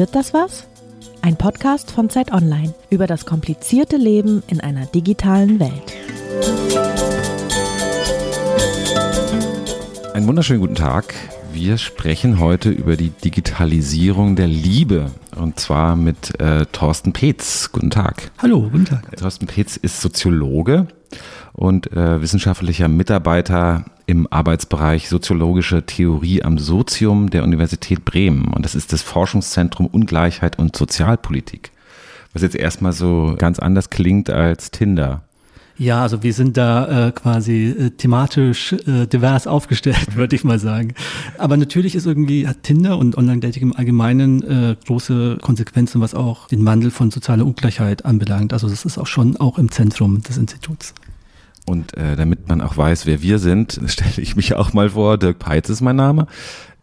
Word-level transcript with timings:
Wird 0.00 0.14
das 0.14 0.32
was? 0.32 0.66
Ein 1.20 1.36
Podcast 1.36 1.90
von 1.90 2.08
Zeit 2.08 2.32
Online 2.32 2.72
über 2.88 3.06
das 3.06 3.26
komplizierte 3.26 3.98
Leben 3.98 4.42
in 4.46 4.58
einer 4.58 4.86
digitalen 4.86 5.60
Welt. 5.60 5.92
Einen 10.14 10.26
wunderschönen 10.26 10.60
guten 10.60 10.74
Tag. 10.74 11.12
Wir 11.60 11.76
sprechen 11.76 12.40
heute 12.40 12.70
über 12.70 12.96
die 12.96 13.10
Digitalisierung 13.10 14.34
der 14.34 14.46
Liebe 14.46 15.10
und 15.36 15.60
zwar 15.60 15.94
mit 15.94 16.40
äh, 16.40 16.64
Thorsten 16.72 17.12
Peetz. 17.12 17.70
Guten 17.70 17.90
Tag. 17.90 18.30
Hallo, 18.38 18.70
guten 18.72 18.86
Tag. 18.86 19.14
Thorsten 19.18 19.46
Peetz 19.46 19.76
ist 19.76 20.00
Soziologe 20.00 20.86
und 21.52 21.92
äh, 21.92 22.22
wissenschaftlicher 22.22 22.88
Mitarbeiter 22.88 23.84
im 24.06 24.26
Arbeitsbereich 24.32 25.10
Soziologische 25.10 25.84
Theorie 25.84 26.42
am 26.42 26.56
Sozium 26.56 27.28
der 27.28 27.44
Universität 27.44 28.06
Bremen. 28.06 28.54
Und 28.54 28.64
das 28.64 28.74
ist 28.74 28.94
das 28.94 29.02
Forschungszentrum 29.02 29.86
Ungleichheit 29.86 30.58
und 30.58 30.74
Sozialpolitik. 30.74 31.72
Was 32.32 32.40
jetzt 32.40 32.56
erstmal 32.56 32.92
so 32.92 33.34
ganz 33.36 33.58
anders 33.58 33.90
klingt 33.90 34.30
als 34.30 34.70
Tinder. 34.70 35.24
Ja, 35.80 36.02
also 36.02 36.22
wir 36.22 36.34
sind 36.34 36.58
da 36.58 37.08
äh, 37.08 37.10
quasi 37.12 37.68
äh, 37.68 37.88
thematisch 37.88 38.74
äh, 38.74 39.06
divers 39.06 39.46
aufgestellt, 39.46 40.14
würde 40.14 40.36
ich 40.36 40.44
mal 40.44 40.58
sagen. 40.58 40.92
Aber 41.38 41.56
natürlich 41.56 41.94
ist 41.94 42.04
irgendwie 42.04 42.46
hat 42.46 42.64
Tinder 42.64 42.98
und 42.98 43.16
Online-Dating 43.16 43.62
im 43.62 43.72
Allgemeinen 43.74 44.42
äh, 44.42 44.76
große 44.86 45.38
Konsequenzen, 45.40 46.02
was 46.02 46.14
auch 46.14 46.48
den 46.48 46.66
Wandel 46.66 46.90
von 46.90 47.10
sozialer 47.10 47.46
Ungleichheit 47.46 48.04
anbelangt. 48.04 48.52
Also 48.52 48.68
das 48.68 48.84
ist 48.84 48.98
auch 48.98 49.06
schon 49.06 49.38
auch 49.38 49.56
im 49.56 49.70
Zentrum 49.70 50.22
des 50.22 50.36
Instituts. 50.36 50.92
Und 51.64 51.96
äh, 51.96 52.14
damit 52.14 52.46
man 52.46 52.60
auch 52.60 52.76
weiß, 52.76 53.06
wer 53.06 53.22
wir 53.22 53.38
sind, 53.38 53.80
stelle 53.86 54.18
ich 54.18 54.36
mich 54.36 54.54
auch 54.54 54.74
mal 54.74 54.90
vor. 54.90 55.16
Dirk 55.16 55.38
Peitz 55.38 55.70
ist 55.70 55.80
mein 55.80 55.96
Name. 55.96 56.26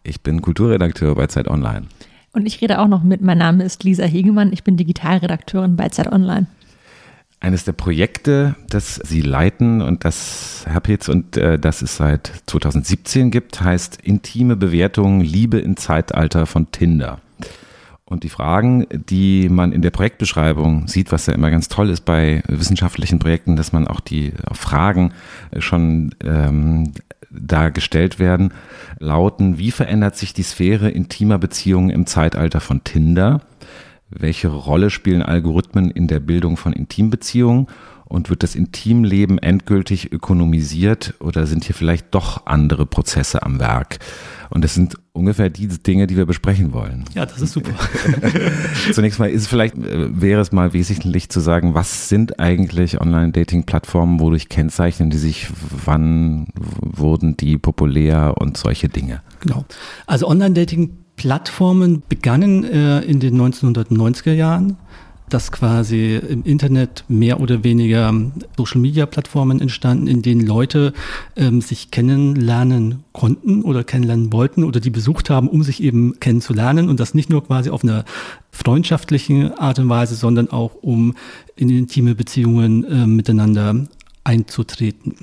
Ich 0.02 0.22
bin 0.22 0.42
Kulturredakteur 0.42 1.14
bei 1.14 1.28
Zeit 1.28 1.46
Online. 1.46 1.86
Und 2.32 2.46
ich 2.46 2.60
rede 2.60 2.80
auch 2.80 2.88
noch 2.88 3.04
mit. 3.04 3.20
Mein 3.20 3.38
Name 3.38 3.62
ist 3.62 3.84
Lisa 3.84 4.02
Hegemann. 4.02 4.52
Ich 4.52 4.64
bin 4.64 4.76
Digitalredakteurin 4.76 5.76
bei 5.76 5.88
Zeit 5.88 6.10
Online. 6.10 6.48
Eines 7.40 7.64
der 7.64 7.72
Projekte, 7.72 8.56
das 8.68 8.96
Sie 8.96 9.20
leiten 9.20 9.80
und 9.80 10.04
das 10.04 10.64
Herr 10.66 10.80
Petz 10.80 11.08
und 11.08 11.36
äh, 11.36 11.58
das 11.58 11.82
es 11.82 11.96
seit 11.96 12.32
2017 12.46 13.30
gibt, 13.30 13.60
heißt 13.60 14.00
Intime 14.02 14.56
Bewertung 14.56 15.20
Liebe 15.20 15.58
im 15.58 15.76
Zeitalter 15.76 16.46
von 16.46 16.72
Tinder. 16.72 17.20
Und 18.04 18.24
die 18.24 18.28
Fragen, 18.28 18.86
die 18.90 19.48
man 19.50 19.72
in 19.72 19.82
der 19.82 19.90
Projektbeschreibung 19.90 20.88
sieht, 20.88 21.12
was 21.12 21.26
ja 21.26 21.34
immer 21.34 21.50
ganz 21.50 21.68
toll 21.68 21.90
ist 21.90 22.04
bei 22.06 22.42
wissenschaftlichen 22.48 23.18
Projekten, 23.18 23.54
dass 23.54 23.72
man 23.72 23.86
auch 23.86 24.00
die 24.00 24.32
Fragen 24.52 25.12
schon 25.58 26.14
ähm, 26.24 26.94
da 27.30 27.68
gestellt 27.68 28.18
werden, 28.18 28.52
lauten, 28.98 29.58
wie 29.58 29.70
verändert 29.70 30.16
sich 30.16 30.32
die 30.32 30.42
Sphäre 30.42 30.88
intimer 30.90 31.38
Beziehungen 31.38 31.90
im 31.90 32.06
Zeitalter 32.06 32.60
von 32.60 32.82
Tinder? 32.82 33.42
Welche 34.10 34.48
Rolle 34.48 34.90
spielen 34.90 35.22
Algorithmen 35.22 35.90
in 35.90 36.06
der 36.06 36.20
Bildung 36.20 36.56
von 36.56 36.72
Intimbeziehungen? 36.72 37.66
Und 38.06 38.30
wird 38.30 38.42
das 38.42 38.54
Intimleben 38.54 39.36
endgültig 39.36 40.12
ökonomisiert 40.12 41.12
oder 41.20 41.46
sind 41.46 41.64
hier 41.64 41.74
vielleicht 41.74 42.14
doch 42.14 42.46
andere 42.46 42.86
Prozesse 42.86 43.42
am 43.42 43.60
Werk? 43.60 43.98
Und 44.48 44.64
das 44.64 44.72
sind 44.72 44.94
ungefähr 45.12 45.50
die 45.50 45.68
Dinge, 45.68 46.06
die 46.06 46.16
wir 46.16 46.24
besprechen 46.24 46.72
wollen. 46.72 47.04
Ja, 47.14 47.26
das 47.26 47.42
ist 47.42 47.52
super. 47.52 47.72
Zunächst 48.92 49.18
mal 49.18 49.28
ist 49.28 49.46
vielleicht, 49.48 49.76
äh, 49.76 50.20
wäre 50.22 50.40
es 50.40 50.52
mal 50.52 50.72
wesentlich 50.72 51.28
zu 51.28 51.40
sagen, 51.40 51.74
was 51.74 52.08
sind 52.08 52.40
eigentlich 52.40 52.98
Online-Dating-Plattformen, 52.98 54.20
wodurch 54.20 54.48
kennzeichnen 54.48 55.10
die 55.10 55.18
sich, 55.18 55.48
wann 55.84 56.48
wurden 56.56 57.36
die 57.36 57.58
populär 57.58 58.36
und 58.38 58.56
solche 58.56 58.88
Dinge? 58.88 59.20
Genau. 59.40 59.66
Also 60.06 60.28
Online-Dating-Plattformen 61.18 62.02
begannen 62.08 62.64
äh, 62.64 63.00
in 63.00 63.20
den 63.20 63.40
1990er 63.40 64.32
Jahren 64.32 64.76
dass 65.30 65.52
quasi 65.52 66.16
im 66.16 66.42
Internet 66.44 67.04
mehr 67.06 67.38
oder 67.38 67.62
weniger 67.62 68.14
Social-Media-Plattformen 68.56 69.60
entstanden, 69.60 70.06
in 70.06 70.22
denen 70.22 70.46
Leute 70.46 70.94
ähm, 71.36 71.60
sich 71.60 71.90
kennenlernen 71.90 73.04
konnten 73.12 73.62
oder 73.62 73.84
kennenlernen 73.84 74.32
wollten 74.32 74.64
oder 74.64 74.80
die 74.80 74.88
besucht 74.88 75.28
haben, 75.28 75.48
um 75.48 75.62
sich 75.62 75.82
eben 75.82 76.18
kennenzulernen 76.18 76.88
und 76.88 76.98
das 76.98 77.12
nicht 77.12 77.28
nur 77.28 77.44
quasi 77.44 77.68
auf 77.68 77.84
einer 77.84 78.06
freundschaftlichen 78.52 79.52
Art 79.52 79.78
und 79.78 79.90
Weise, 79.90 80.14
sondern 80.14 80.48
auch 80.48 80.76
um 80.80 81.14
in 81.56 81.68
intime 81.68 82.14
Beziehungen 82.14 82.84
äh, 82.84 83.06
miteinander 83.06 83.86
einzutreten. 84.28 85.16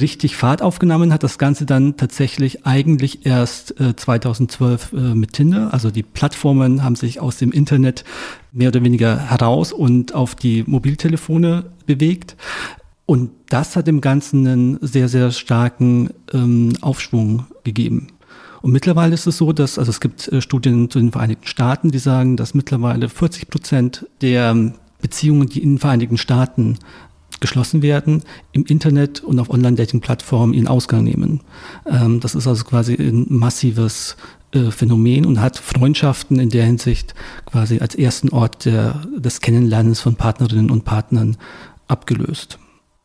Richtig 0.00 0.36
Fahrt 0.36 0.62
aufgenommen 0.62 1.12
hat 1.12 1.24
das 1.24 1.38
Ganze 1.38 1.66
dann 1.66 1.96
tatsächlich 1.96 2.64
eigentlich 2.64 3.26
erst 3.26 3.78
äh, 3.80 3.96
2012 3.96 4.92
äh, 4.92 4.96
mit 4.96 5.32
Tinder. 5.32 5.74
Also 5.74 5.90
die 5.90 6.04
Plattformen 6.04 6.84
haben 6.84 6.94
sich 6.94 7.20
aus 7.20 7.36
dem 7.36 7.50
Internet 7.50 8.04
mehr 8.52 8.68
oder 8.68 8.84
weniger 8.84 9.18
heraus 9.18 9.72
und 9.72 10.14
auf 10.14 10.36
die 10.36 10.62
Mobiltelefone 10.66 11.64
bewegt. 11.86 12.36
Und 13.06 13.32
das 13.48 13.74
hat 13.74 13.88
dem 13.88 14.00
Ganzen 14.00 14.46
einen 14.46 14.78
sehr, 14.80 15.08
sehr 15.08 15.32
starken 15.32 16.10
ähm, 16.32 16.74
Aufschwung 16.80 17.46
gegeben. 17.64 18.06
Und 18.62 18.70
mittlerweile 18.70 19.12
ist 19.14 19.26
es 19.26 19.36
so, 19.36 19.52
dass, 19.52 19.78
also 19.80 19.90
es 19.90 20.00
gibt 20.00 20.28
äh, 20.28 20.40
Studien 20.40 20.88
zu 20.90 21.00
den 21.00 21.10
Vereinigten 21.10 21.48
Staaten, 21.48 21.90
die 21.90 21.98
sagen, 21.98 22.36
dass 22.36 22.54
mittlerweile 22.54 23.08
40 23.08 23.50
Prozent 23.50 24.06
der 24.22 24.72
Beziehungen, 25.02 25.48
die 25.48 25.62
in 25.62 25.72
den 25.72 25.78
Vereinigten 25.78 26.16
Staaten 26.16 26.78
geschlossen 27.40 27.82
werden, 27.82 28.22
im 28.52 28.64
Internet 28.64 29.22
und 29.22 29.38
auf 29.38 29.50
Online-Dating-Plattformen 29.50 30.54
ihren 30.54 30.68
Ausgang 30.68 31.04
nehmen. 31.04 31.40
Ähm, 31.86 32.20
das 32.20 32.34
ist 32.34 32.46
also 32.46 32.64
quasi 32.64 32.94
ein 32.94 33.26
massives 33.28 34.16
äh, 34.52 34.70
Phänomen 34.70 35.26
und 35.26 35.40
hat 35.40 35.58
Freundschaften 35.58 36.38
in 36.38 36.50
der 36.50 36.64
Hinsicht 36.64 37.14
quasi 37.46 37.78
als 37.78 37.94
ersten 37.94 38.30
Ort 38.30 38.64
der, 38.64 39.02
des 39.16 39.40
Kennenlernens 39.40 40.00
von 40.00 40.16
Partnerinnen 40.16 40.70
und 40.70 40.84
Partnern 40.84 41.36
abgelöst. 41.88 42.58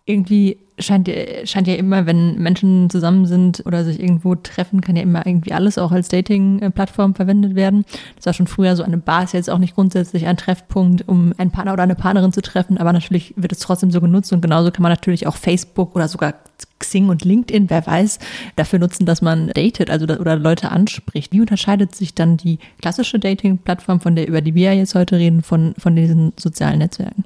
Irgendwie 0.06 0.58
scheint, 0.80 1.10
scheint 1.44 1.68
ja 1.68 1.76
immer, 1.76 2.06
wenn 2.06 2.38
Menschen 2.40 2.90
zusammen 2.90 3.26
sind 3.26 3.64
oder 3.66 3.84
sich 3.84 4.00
irgendwo 4.00 4.36
treffen, 4.36 4.82
kann 4.82 4.96
ja 4.96 5.04
immer 5.04 5.26
irgendwie 5.26 5.54
alles 5.54 5.78
auch 5.78 5.92
als 5.92 6.08
Dating-Plattform 6.10 7.16
verwendet 7.16 7.56
werden. 7.56 7.86
Das 8.16 8.26
war 8.26 8.34
schon 8.34 8.48
früher 8.48 8.76
so, 8.76 8.84
eine 8.84 8.98
Bar 8.98 9.24
ist 9.24 9.34
jetzt 9.34 9.50
auch 9.50 9.58
nicht 9.58 9.76
grundsätzlich 9.76 10.26
ein 10.26 10.38
Treffpunkt, 10.38 11.08
um 11.08 11.34
einen 11.38 11.52
Partner 11.52 11.74
oder 11.74 11.84
eine 11.84 11.96
Partnerin 11.96 12.34
zu 12.34 12.42
treffen, 12.42 12.78
aber 12.78 12.94
natürlich 12.94 13.34
wird 13.36 13.52
es 13.52 13.60
trotzdem 13.60 13.92
so 13.92 14.02
genutzt 14.02 14.34
und 14.34 14.42
genauso 14.42 14.72
kann 14.72 14.84
man 14.84 14.92
natürlich 14.92 15.28
auch 15.28 15.36
Facebook 15.36 15.96
oder 15.96 16.08
sogar 16.08 16.36
Xing 16.80 17.10
und 17.10 17.26
LinkedIn, 17.26 17.70
wer 17.70 17.86
weiß, 17.86 18.20
dafür 18.56 18.80
nutzen, 18.80 19.06
dass 19.06 19.22
man 19.22 19.50
datet, 19.50 19.90
also 19.90 20.06
oder 20.06 20.36
Leute 20.36 20.72
anspricht. 20.72 21.32
Wie 21.32 21.42
unterscheidet 21.42 21.94
sich 21.96 22.16
dann 22.16 22.38
die 22.38 22.60
klassische 22.82 23.20
Dating-Plattform, 23.20 24.00
von 24.00 24.16
der 24.16 24.28
über 24.28 24.42
die 24.42 24.56
wir 24.56 24.74
jetzt 24.74 24.96
heute 24.96 25.18
reden, 25.18 25.44
von, 25.44 25.74
von 25.78 25.96
diesen 25.96 26.34
sozialen 26.38 26.80
Netzwerken? 26.80 27.26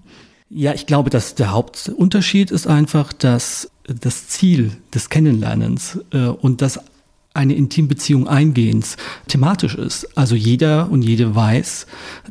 Ja, 0.55 0.73
ich 0.73 0.85
glaube, 0.85 1.09
dass 1.09 1.33
der 1.33 1.51
Hauptunterschied 1.51 2.51
ist 2.51 2.67
einfach, 2.67 3.11
dass 3.11 3.71
das 3.87 4.27
Ziel 4.27 4.71
des 4.93 5.09
Kennenlernens 5.09 5.99
äh, 6.11 6.27
und 6.27 6.61
das 6.61 6.79
eine 7.33 7.55
Intimbeziehung 7.55 8.27
eingehens 8.27 8.97
thematisch 9.27 9.73
ist. 9.73 10.15
Also 10.15 10.35
jeder 10.35 10.91
und 10.91 11.01
jede 11.01 11.33
weiß, 11.33 11.87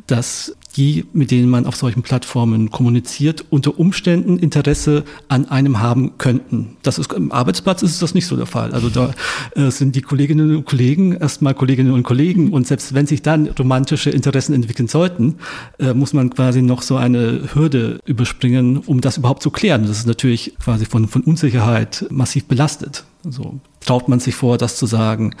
dass 0.07 0.55
die, 0.75 1.05
mit 1.13 1.31
denen 1.31 1.49
man 1.49 1.65
auf 1.65 1.75
solchen 1.75 2.01
Plattformen 2.01 2.71
kommuniziert, 2.71 3.45
unter 3.49 3.79
Umständen 3.79 4.39
Interesse 4.39 5.03
an 5.27 5.49
einem 5.49 5.79
haben 5.79 6.17
könnten. 6.17 6.77
Das 6.81 6.97
ist, 6.97 7.13
Im 7.13 7.31
Arbeitsplatz 7.31 7.83
ist 7.83 8.01
das 8.01 8.13
nicht 8.13 8.25
so 8.25 8.35
der 8.35 8.45
Fall. 8.45 8.73
Also 8.73 8.89
da 8.89 9.13
äh, 9.55 9.69
sind 9.69 9.95
die 9.95 10.01
Kolleginnen 10.01 10.55
und 10.55 10.65
Kollegen 10.65 11.13
erstmal 11.13 11.53
Kolleginnen 11.53 11.91
und 11.91 12.03
Kollegen 12.03 12.51
und 12.51 12.67
selbst 12.67 12.93
wenn 12.93 13.05
sich 13.05 13.21
dann 13.21 13.47
romantische 13.47 14.09
Interessen 14.09 14.53
entwickeln 14.53 14.87
sollten, 14.87 15.35
äh, 15.79 15.93
muss 15.93 16.13
man 16.13 16.31
quasi 16.31 16.61
noch 16.61 16.81
so 16.81 16.95
eine 16.95 17.49
Hürde 17.53 17.99
überspringen, 18.05 18.77
um 18.77 19.01
das 19.01 19.17
überhaupt 19.17 19.43
zu 19.43 19.51
klären. 19.51 19.83
Das 19.83 19.99
ist 19.99 20.07
natürlich 20.07 20.55
quasi 20.63 20.85
von, 20.85 21.07
von 21.07 21.21
Unsicherheit 21.21 22.05
massiv 22.09 22.45
belastet. 22.45 23.03
Also 23.23 23.59
traut 23.79 24.09
man 24.09 24.19
sich 24.19 24.35
vor, 24.35 24.57
das 24.57 24.77
zu 24.77 24.85
sagen? 24.85 25.35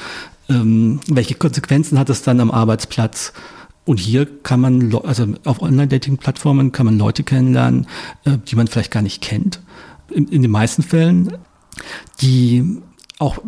Ähm, 0.49 0.99
welche 1.07 1.35
Konsequenzen 1.35 1.97
hat 1.97 2.09
es 2.09 2.21
dann 2.21 2.39
am 2.39 2.51
Arbeitsplatz? 2.51 3.33
Und 3.85 3.99
hier 3.99 4.25
kann 4.43 4.61
man, 4.61 4.95
also 5.03 5.27
auf 5.43 5.61
Online-Dating-Plattformen 5.61 6.71
kann 6.71 6.85
man 6.85 6.97
Leute 6.97 7.23
kennenlernen, 7.23 7.87
äh, 8.25 8.37
die 8.47 8.55
man 8.55 8.67
vielleicht 8.67 8.91
gar 8.91 9.01
nicht 9.01 9.21
kennt. 9.21 9.61
In, 10.09 10.27
in 10.27 10.41
den 10.41 10.51
meisten 10.51 10.83
Fällen, 10.83 11.37
die 12.21 12.81
auch 13.19 13.39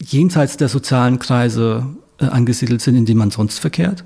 jenseits 0.00 0.56
der 0.56 0.68
sozialen 0.68 1.18
Kreise 1.18 1.86
äh, 2.18 2.26
angesiedelt 2.26 2.80
sind, 2.80 2.96
in 2.96 3.04
denen 3.04 3.18
man 3.18 3.30
sonst 3.30 3.58
verkehrt. 3.58 4.04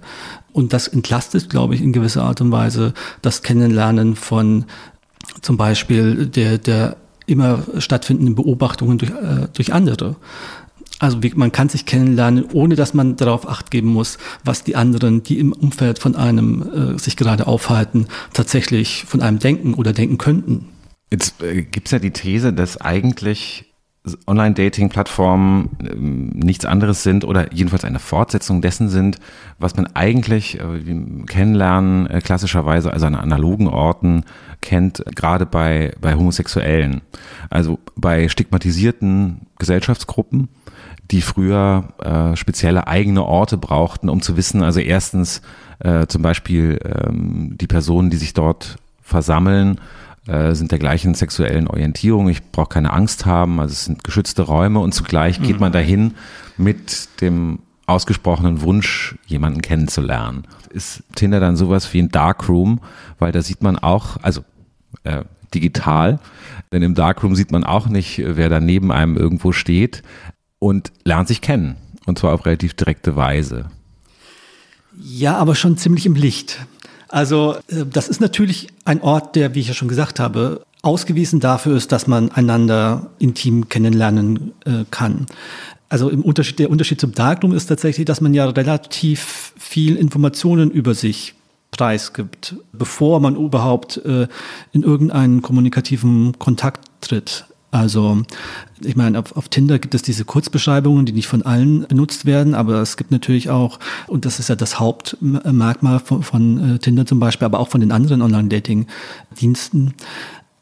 Und 0.52 0.72
das 0.72 0.88
entlastet, 0.88 1.48
glaube 1.48 1.74
ich, 1.74 1.82
in 1.82 1.92
gewisser 1.92 2.24
Art 2.24 2.40
und 2.40 2.50
Weise 2.50 2.94
das 3.22 3.42
Kennenlernen 3.42 4.16
von 4.16 4.64
zum 5.42 5.56
Beispiel 5.56 6.26
der, 6.26 6.58
der 6.58 6.96
immer 7.26 7.62
stattfindenden 7.78 8.34
Beobachtungen 8.34 8.98
durch, 8.98 9.10
äh, 9.10 9.48
durch 9.52 9.72
andere. 9.72 10.16
Also 10.98 11.22
wie, 11.22 11.32
man 11.34 11.52
kann 11.52 11.68
sich 11.68 11.84
kennenlernen, 11.84 12.46
ohne 12.52 12.74
dass 12.74 12.94
man 12.94 13.16
darauf 13.16 13.46
acht 13.48 13.70
geben 13.70 13.88
muss, 13.88 14.16
was 14.44 14.64
die 14.64 14.76
anderen, 14.76 15.22
die 15.22 15.38
im 15.38 15.52
Umfeld 15.52 15.98
von 15.98 16.16
einem 16.16 16.94
äh, 16.94 16.98
sich 16.98 17.16
gerade 17.16 17.46
aufhalten, 17.46 18.06
tatsächlich 18.32 19.04
von 19.06 19.20
einem 19.20 19.38
denken 19.38 19.74
oder 19.74 19.92
denken 19.92 20.16
könnten. 20.16 20.68
Jetzt 21.12 21.42
äh, 21.42 21.62
gibt 21.62 21.88
es 21.88 21.92
ja 21.92 21.98
die 21.98 22.12
These, 22.12 22.52
dass 22.52 22.80
eigentlich 22.80 23.66
Online-Dating-Plattformen 24.26 25.70
ähm, 25.80 26.28
nichts 26.30 26.64
anderes 26.64 27.02
sind 27.02 27.24
oder 27.24 27.52
jedenfalls 27.52 27.84
eine 27.84 27.98
Fortsetzung 27.98 28.62
dessen 28.62 28.88
sind, 28.88 29.18
was 29.58 29.76
man 29.76 29.86
eigentlich 29.94 30.60
äh, 30.60 31.24
kennenlernen, 31.26 32.06
äh, 32.06 32.20
klassischerweise 32.20 32.92
also 32.92 33.06
an 33.06 33.14
analogen 33.14 33.68
Orten 33.68 34.24
kennt, 34.60 35.02
gerade 35.14 35.46
bei, 35.46 35.92
bei 36.00 36.14
Homosexuellen. 36.14 37.02
Also 37.50 37.78
bei 37.96 38.28
stigmatisierten 38.28 39.46
Gesellschaftsgruppen, 39.58 40.48
die 41.10 41.22
früher 41.22 41.88
äh, 41.98 42.36
spezielle 42.36 42.86
eigene 42.86 43.24
Orte 43.24 43.56
brauchten, 43.56 44.08
um 44.08 44.22
zu 44.22 44.36
wissen, 44.36 44.62
also 44.62 44.80
erstens 44.80 45.42
äh, 45.78 46.06
zum 46.06 46.22
Beispiel 46.22 46.80
ähm, 46.84 47.56
die 47.60 47.66
Personen, 47.66 48.10
die 48.10 48.16
sich 48.16 48.34
dort 48.34 48.76
versammeln, 49.02 49.80
äh, 50.26 50.54
sind 50.54 50.72
der 50.72 50.78
gleichen 50.78 51.14
sexuellen 51.14 51.68
Orientierung. 51.68 52.28
Ich 52.28 52.50
brauche 52.50 52.68
keine 52.68 52.92
Angst 52.92 53.26
haben. 53.26 53.60
Also 53.60 53.72
es 53.72 53.84
sind 53.84 54.02
geschützte 54.02 54.42
Räume 54.42 54.80
und 54.80 54.92
zugleich 54.92 55.40
geht 55.40 55.60
man 55.60 55.70
mhm. 55.70 55.74
dahin 55.74 56.14
mit 56.56 57.20
dem 57.20 57.60
ausgesprochenen 57.86 58.62
Wunsch, 58.62 59.16
jemanden 59.26 59.62
kennenzulernen. 59.62 60.44
Ist 60.70 61.04
Tinder 61.14 61.38
dann 61.38 61.56
sowas 61.56 61.92
wie 61.94 62.00
ein 62.00 62.10
Darkroom, 62.10 62.80
weil 63.20 63.30
da 63.30 63.42
sieht 63.42 63.62
man 63.62 63.78
auch, 63.78 64.16
also 64.22 64.42
äh, 65.04 65.22
digital, 65.54 66.18
denn 66.72 66.82
im 66.82 66.96
Darkroom 66.96 67.36
sieht 67.36 67.52
man 67.52 67.62
auch 67.62 67.86
nicht, 67.88 68.20
wer 68.24 68.48
da 68.48 68.58
neben 68.58 68.90
einem 68.90 69.16
irgendwo 69.16 69.52
steht 69.52 70.02
und 70.58 70.92
lernt 71.04 71.28
sich 71.28 71.40
kennen. 71.40 71.76
Und 72.06 72.18
zwar 72.18 72.34
auf 72.34 72.46
relativ 72.46 72.74
direkte 72.74 73.16
Weise. 73.16 73.66
Ja, 74.98 75.36
aber 75.36 75.54
schon 75.54 75.76
ziemlich 75.76 76.06
im 76.06 76.14
Licht. 76.14 76.60
Also 77.08 77.56
äh, 77.68 77.84
das 77.90 78.08
ist 78.08 78.20
natürlich 78.20 78.68
ein 78.84 79.00
Ort, 79.02 79.36
der, 79.36 79.54
wie 79.54 79.60
ich 79.60 79.68
ja 79.68 79.74
schon 79.74 79.88
gesagt 79.88 80.20
habe, 80.20 80.62
ausgewiesen 80.82 81.40
dafür 81.40 81.76
ist, 81.76 81.92
dass 81.92 82.06
man 82.06 82.30
einander 82.30 83.10
intim 83.18 83.68
kennenlernen 83.68 84.52
äh, 84.64 84.84
kann. 84.90 85.26
Also 85.88 86.08
im 86.08 86.22
Unterschied, 86.22 86.58
der 86.58 86.70
Unterschied 86.70 87.00
zum 87.00 87.12
Darkroom 87.12 87.52
ist 87.52 87.66
tatsächlich, 87.66 88.06
dass 88.06 88.20
man 88.20 88.34
ja 88.34 88.48
relativ 88.48 89.52
viel 89.56 89.96
Informationen 89.96 90.70
über 90.70 90.94
sich 90.94 91.34
preisgibt, 91.70 92.56
bevor 92.72 93.20
man 93.20 93.36
überhaupt 93.36 93.98
äh, 93.98 94.26
in 94.72 94.82
irgendeinen 94.82 95.42
kommunikativen 95.42 96.38
Kontakt 96.38 96.88
tritt. 97.00 97.44
Also 97.70 98.22
ich 98.80 98.96
meine, 98.96 99.18
auf, 99.18 99.36
auf, 99.36 99.48
Tinder 99.48 99.78
gibt 99.78 99.94
es 99.94 100.02
diese 100.02 100.24
Kurzbeschreibungen, 100.24 101.04
die 101.04 101.12
nicht 101.12 101.26
von 101.26 101.42
allen 101.42 101.86
benutzt 101.86 102.24
werden, 102.24 102.54
aber 102.54 102.80
es 102.80 102.96
gibt 102.96 103.10
natürlich 103.10 103.50
auch, 103.50 103.78
und 104.06 104.24
das 104.24 104.38
ist 104.38 104.48
ja 104.48 104.56
das 104.56 104.78
Hauptmerkmal 104.78 105.98
von, 105.98 106.22
von 106.22 106.76
äh, 106.76 106.78
Tinder 106.78 107.06
zum 107.06 107.18
Beispiel, 107.18 107.44
aber 107.44 107.58
auch 107.58 107.68
von 107.68 107.80
den 107.80 107.92
anderen 107.92 108.22
Online-Dating-Diensten, 108.22 109.94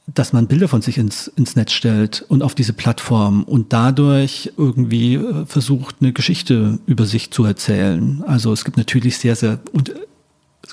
dass 0.07 0.33
man 0.33 0.47
Bilder 0.47 0.69
von 0.69 0.83
sich 0.83 0.99
ins, 0.99 1.29
ins 1.29 1.57
Netz 1.57 1.73
stellt 1.73 2.25
und 2.29 2.43
auf 2.43 2.55
diese 2.55 2.73
Plattform 2.73 3.43
und 3.45 3.73
dadurch 3.73 4.53
irgendwie 4.57 5.15
äh, 5.15 5.47
versucht, 5.47 5.97
eine 6.01 6.13
Geschichte 6.13 6.79
über 6.87 7.07
sich 7.07 7.31
zu 7.31 7.45
erzählen. 7.45 8.23
Also 8.27 8.53
es 8.53 8.65
gibt 8.65 8.77
natürlich 8.77 9.19
sehr, 9.19 9.37
sehr 9.37 9.61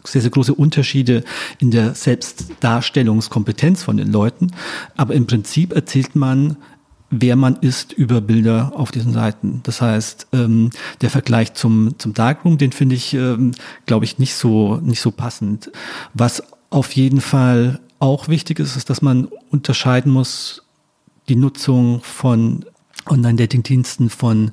sehr, 0.04 0.22
sehr 0.22 0.32
große 0.32 0.54
Unterschiede 0.54 1.24
in 1.60 1.72
der 1.72 1.94
Selbstdarstellungskompetenz 1.96 3.84
von 3.84 3.98
den 3.98 4.12
Leuten. 4.12 4.52
Aber 4.96 5.14
im 5.14 5.28
Prinzip 5.28 5.74
erzählt 5.74 6.16
man, 6.16 6.58
wer 7.12 7.36
man 7.36 7.58
ist 7.58 7.92
über 7.92 8.22
Bilder 8.22 8.72
auf 8.76 8.92
diesen 8.92 9.14
Seiten. 9.14 9.60
Das 9.64 9.82
heißt, 9.82 10.28
ähm, 10.34 10.70
der 11.02 11.10
Vergleich 11.10 11.54
zum, 11.54 11.96
zum 12.00 12.14
Darkroom, 12.14 12.58
den 12.58 12.72
finde 12.72 12.96
ich, 12.96 13.14
ähm, 13.14 13.52
glaube 13.86 14.06
ich, 14.06 14.18
nicht 14.18 14.34
so, 14.34 14.78
nicht 14.78 15.02
so 15.02 15.12
passend. 15.12 15.72
Was 16.14 16.42
auf 16.70 16.94
jeden 16.94 17.22
Fall 17.22 17.82
auch 18.00 18.30
wichtig 18.30 18.60
ist, 18.60 18.78
ist, 18.78 18.90
dass 18.90 19.02
man 19.02 19.28
unterscheiden 19.52 20.12
muss, 20.12 20.64
die 21.28 21.36
Nutzung 21.36 22.02
von 22.02 22.66
Online-Dating-Diensten 23.08 24.10
von 24.10 24.52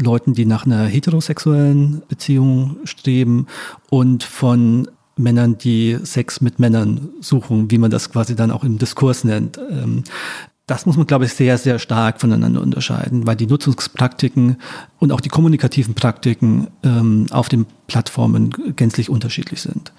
Leuten, 0.00 0.34
die 0.34 0.46
nach 0.46 0.66
einer 0.66 0.84
heterosexuellen 0.84 2.02
Beziehung 2.08 2.76
streben 2.84 3.46
und 3.90 4.22
von 4.22 4.88
Männern, 5.16 5.58
die 5.58 5.98
Sex 6.02 6.40
mit 6.40 6.58
Männern 6.58 7.10
suchen, 7.20 7.70
wie 7.70 7.78
man 7.78 7.90
das 7.90 8.10
quasi 8.10 8.34
dann 8.34 8.50
auch 8.50 8.64
im 8.64 8.78
Diskurs 8.78 9.24
nennt. 9.24 9.58
Ähm, 9.58 10.04
das 10.66 10.86
muss 10.86 10.96
man, 10.96 11.06
glaube 11.06 11.24
ich, 11.24 11.34
sehr, 11.34 11.58
sehr 11.58 11.78
stark 11.78 12.20
voneinander 12.20 12.62
unterscheiden, 12.62 13.26
weil 13.26 13.36
die 13.36 13.46
Nutzungspraktiken 13.46 14.56
und 14.98 15.12
auch 15.12 15.20
die 15.20 15.28
kommunikativen 15.28 15.94
Praktiken 15.94 16.68
ähm, 16.82 17.26
auf 17.30 17.48
den 17.48 17.66
Plattformen 17.88 18.50
gänzlich 18.76 19.10
unterschiedlich 19.10 19.60
sind. 19.60 19.92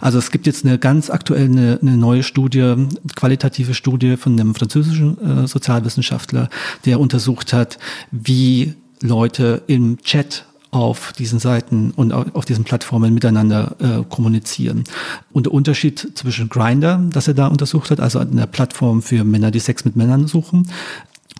Also 0.00 0.18
es 0.18 0.30
gibt 0.30 0.46
jetzt 0.46 0.64
eine 0.64 0.78
ganz 0.78 1.10
aktuelle, 1.10 1.44
eine, 1.44 1.78
eine 1.80 1.96
neue 1.96 2.22
Studie, 2.22 2.88
qualitative 3.16 3.74
Studie 3.74 4.16
von 4.16 4.32
einem 4.32 4.54
französischen 4.54 5.44
äh, 5.44 5.46
Sozialwissenschaftler, 5.46 6.48
der 6.84 7.00
untersucht 7.00 7.52
hat, 7.52 7.78
wie 8.10 8.74
Leute 9.00 9.62
im 9.66 9.98
Chat 10.02 10.44
auf 10.70 11.12
diesen 11.14 11.38
Seiten 11.38 11.92
und 11.92 12.12
auf 12.12 12.44
diesen 12.44 12.64
Plattformen 12.64 13.14
miteinander 13.14 13.76
äh, 13.78 14.04
kommunizieren. 14.08 14.84
Und 15.32 15.46
der 15.46 15.54
Unterschied 15.54 16.12
zwischen 16.14 16.48
Grinder, 16.48 17.02
das 17.10 17.26
er 17.26 17.34
da 17.34 17.46
untersucht 17.46 17.90
hat, 17.90 18.00
also 18.00 18.18
eine 18.18 18.46
Plattform 18.46 19.00
für 19.00 19.24
Männer, 19.24 19.50
die 19.50 19.60
Sex 19.60 19.84
mit 19.84 19.96
Männern 19.96 20.26
suchen, 20.26 20.68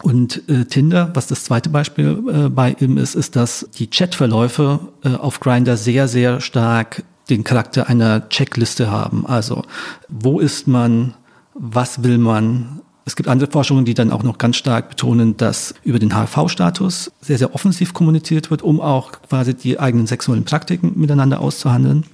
und 0.03 0.49
äh, 0.49 0.65
Tinder, 0.65 1.11
was 1.15 1.27
das 1.27 1.45
zweite 1.45 1.71
Beispiel 1.71 2.23
äh, 2.29 2.49
bei 2.49 2.77
ihm 2.79 2.99
ist, 2.99 3.17
ist, 3.17 3.35
dass 3.35 3.69
die 3.79 3.89
Chatverläufe 3.89 4.79
äh, 5.03 5.09
auf 5.09 5.41
Grinder 5.41 5.77
sehr, 5.77 6.07
sehr 6.07 6.41
stark 6.41 7.03
den 7.31 7.45
Charakter 7.45 7.89
einer 7.89 8.29
Checkliste 8.29 8.91
haben. 8.91 9.27
Also, 9.27 9.65
wo 10.09 10.41
ist 10.41 10.67
man? 10.67 11.15
Was 11.55 12.03
will 12.03 12.19
man? 12.19 12.81
Es 13.05 13.17
gibt 13.17 13.29
andere 13.29 13.51
Forschungen, 13.51 13.85
die 13.85 13.95
dann 13.95 14.13
auch 14.13 14.23
noch 14.23 14.37
ganz 14.37 14.57
stark 14.57 14.91
betonen, 14.91 15.37
dass 15.37 15.75
über 15.83 15.99
den 15.99 16.15
HIV-Status 16.15 17.11
sehr, 17.21 17.39
sehr 17.39 17.55
offensiv 17.55 17.95
kommuniziert 17.95 18.51
wird, 18.51 18.63
um 18.63 18.81
auch 18.81 19.13
quasi 19.29 19.55
die 19.55 19.81
eigenen 19.81 20.07
sexuellen 20.07 20.45
Praktiken 20.45 20.93
miteinander 20.95 21.41
auszuhandeln. 21.41 22.05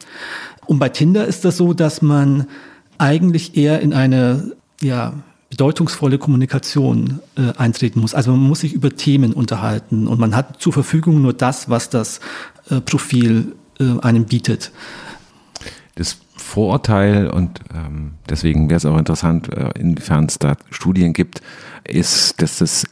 Und 0.67 0.79
bei 0.79 0.89
Tinder 0.89 1.27
ist 1.27 1.45
das 1.45 1.57
so, 1.57 1.75
dass 1.75 2.01
man 2.01 2.47
eigentlich 2.99 3.57
eher 3.57 3.81
in 3.81 3.93
eine, 3.93 4.53
ja, 4.81 5.15
bedeutungsvolle 5.51 6.19
Kommunikation 6.19 7.21
äh, 7.37 7.57
eintreten 7.57 8.01
muss. 8.01 8.15
Also 8.15 8.33
man 8.33 8.41
muss 8.41 8.61
sich 8.61 8.73
über 8.73 8.91
Themen 8.91 9.33
unterhalten 9.33 10.09
und 10.09 10.19
man 10.19 10.35
hat 10.35 10.61
zur 10.61 10.73
Verfügung 10.73 11.23
nur 11.23 11.33
das, 11.33 11.71
was 11.71 11.91
das 11.91 12.19
äh, 12.71 12.81
Profil 12.81 13.55
äh, 13.79 14.01
einem 14.01 14.25
bietet. 14.25 14.73
Das 15.97 16.19
Vorurteil, 16.37 17.29
und 17.29 17.61
ähm, 17.73 18.15
deswegen 18.29 18.69
wäre 18.69 18.79
es 18.79 18.87
auch 18.87 18.99
interessant, 18.99 19.53
äh, 19.53 19.71
inwiefern 19.79 20.27
es 20.27 20.39
da 20.39 20.57
Studien 20.71 21.13
gibt, 21.13 21.41
ist, 21.85 22.43
dass 22.43 22.61
es 22.61 22.85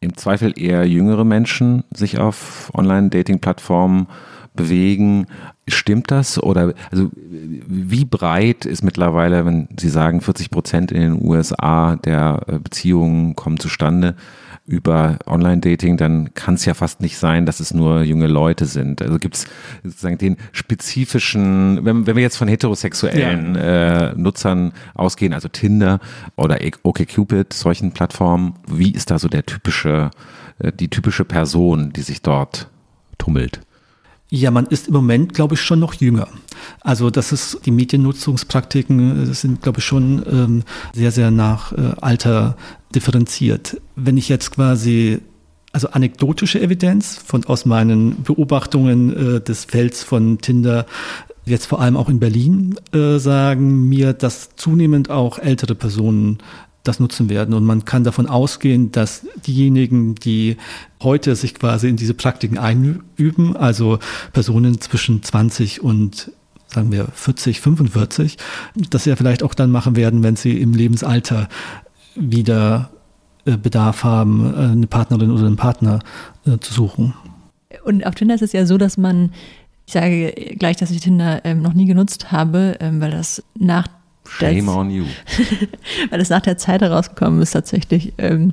im 0.00 0.16
Zweifel 0.16 0.58
eher 0.58 0.86
jüngere 0.86 1.24
Menschen 1.24 1.84
sich 1.92 2.18
auf 2.18 2.70
Online-Dating-Plattformen 2.74 4.06
bewegen. 4.54 5.26
Stimmt 5.66 6.10
das? 6.10 6.42
Oder 6.42 6.74
also 6.90 7.10
wie 7.14 8.04
breit 8.04 8.64
ist 8.64 8.82
mittlerweile, 8.82 9.44
wenn 9.44 9.68
Sie 9.78 9.88
sagen, 9.88 10.20
40 10.20 10.50
Prozent 10.50 10.92
in 10.92 11.00
den 11.00 11.26
USA 11.26 11.96
der 11.96 12.42
äh, 12.46 12.58
Beziehungen 12.58 13.36
kommen 13.36 13.58
zustande? 13.58 14.14
Über 14.68 15.18
Online-Dating, 15.26 15.96
dann 15.96 16.34
kann 16.34 16.54
es 16.54 16.66
ja 16.66 16.74
fast 16.74 17.00
nicht 17.00 17.16
sein, 17.16 17.46
dass 17.46 17.58
es 17.58 17.72
nur 17.72 18.02
junge 18.02 18.26
Leute 18.26 18.66
sind. 18.66 19.00
Also 19.00 19.18
gibt 19.18 19.36
es 19.36 19.46
sozusagen 19.82 20.18
den 20.18 20.36
spezifischen, 20.52 21.84
wenn, 21.84 22.06
wenn 22.06 22.16
wir 22.16 22.22
jetzt 22.22 22.36
von 22.36 22.48
heterosexuellen 22.48 23.54
ja. 23.54 24.10
äh, 24.10 24.14
Nutzern 24.14 24.72
ausgehen, 24.94 25.32
also 25.32 25.48
Tinder 25.48 26.00
oder 26.36 26.58
OkCupid, 26.82 27.52
solchen 27.54 27.92
Plattformen, 27.92 28.54
wie 28.70 28.92
ist 28.92 29.10
da 29.10 29.18
so 29.18 29.28
der 29.28 29.46
typische, 29.46 30.10
äh, 30.58 30.70
die 30.70 30.88
typische 30.88 31.24
Person, 31.24 31.92
die 31.94 32.02
sich 32.02 32.20
dort 32.20 32.68
tummelt? 33.16 33.60
Ja, 34.30 34.50
man 34.50 34.66
ist 34.66 34.88
im 34.88 34.94
Moment, 34.94 35.32
glaube 35.32 35.54
ich, 35.54 35.62
schon 35.62 35.78
noch 35.78 35.94
jünger. 35.94 36.28
Also 36.80 37.08
das 37.08 37.32
ist, 37.32 37.60
die 37.64 37.70
Mediennutzungspraktiken 37.70 39.26
das 39.26 39.40
sind, 39.40 39.62
glaube 39.62 39.78
ich, 39.78 39.86
schon 39.86 40.22
ähm, 40.30 40.62
sehr, 40.92 41.12
sehr 41.12 41.30
nach 41.30 41.72
äh, 41.72 41.92
Alter 42.00 42.56
differenziert. 42.94 43.80
Wenn 43.96 44.18
ich 44.18 44.28
jetzt 44.28 44.50
quasi, 44.50 45.20
also 45.72 45.88
anekdotische 45.90 46.60
Evidenz 46.60 47.16
von 47.16 47.44
aus 47.46 47.64
meinen 47.64 48.22
Beobachtungen 48.22 49.36
äh, 49.36 49.40
des 49.40 49.64
Felds 49.64 50.02
von 50.02 50.38
Tinder 50.38 50.84
jetzt 51.46 51.66
vor 51.66 51.80
allem 51.80 51.96
auch 51.96 52.10
in 52.10 52.20
Berlin 52.20 52.76
äh, 52.92 53.18
sagen 53.18 53.88
mir, 53.88 54.12
dass 54.12 54.54
zunehmend 54.56 55.08
auch 55.08 55.38
ältere 55.38 55.74
Personen 55.74 56.38
das 56.88 56.98
nutzen 56.98 57.28
werden. 57.28 57.54
Und 57.54 57.64
man 57.64 57.84
kann 57.84 58.02
davon 58.02 58.26
ausgehen, 58.26 58.90
dass 58.90 59.26
diejenigen, 59.46 60.14
die 60.16 60.56
heute 61.02 61.36
sich 61.36 61.54
quasi 61.54 61.88
in 61.88 61.96
diese 61.96 62.14
Praktiken 62.14 62.58
einüben, 62.58 63.56
also 63.56 63.98
Personen 64.32 64.80
zwischen 64.80 65.22
20 65.22 65.82
und 65.82 66.32
sagen 66.66 66.92
wir 66.92 67.06
40, 67.12 67.60
45, 67.60 68.36
das 68.90 69.04
ja 69.04 69.16
vielleicht 69.16 69.42
auch 69.42 69.54
dann 69.54 69.70
machen 69.70 69.96
werden, 69.96 70.22
wenn 70.22 70.36
sie 70.36 70.60
im 70.60 70.74
Lebensalter 70.74 71.48
wieder 72.14 72.90
äh, 73.44 73.56
Bedarf 73.56 74.04
haben, 74.04 74.54
äh, 74.54 74.58
eine 74.58 74.86
Partnerin 74.86 75.30
oder 75.30 75.46
einen 75.46 75.56
Partner 75.56 76.00
äh, 76.46 76.58
zu 76.58 76.74
suchen. 76.74 77.14
Und 77.84 78.06
auf 78.06 78.14
Tinder 78.14 78.34
ist 78.34 78.42
es 78.42 78.52
ja 78.52 78.66
so, 78.66 78.76
dass 78.76 78.96
man, 78.96 79.32
ich 79.86 79.92
sage 79.92 80.32
gleich, 80.58 80.76
dass 80.76 80.90
ich 80.90 81.00
Tinder 81.00 81.44
ähm, 81.44 81.62
noch 81.62 81.74
nie 81.74 81.86
genutzt 81.86 82.32
habe, 82.32 82.76
ähm, 82.80 83.00
weil 83.00 83.10
das 83.10 83.42
nach 83.58 83.88
Shame 84.28 84.66
das, 84.66 84.74
on 84.74 84.90
you. 84.90 85.04
weil 86.10 86.20
es 86.20 86.30
nach 86.30 86.40
der 86.40 86.58
Zeit 86.58 86.82
herausgekommen 86.82 87.40
ist 87.40 87.52
tatsächlich, 87.52 88.12
ähm, 88.18 88.52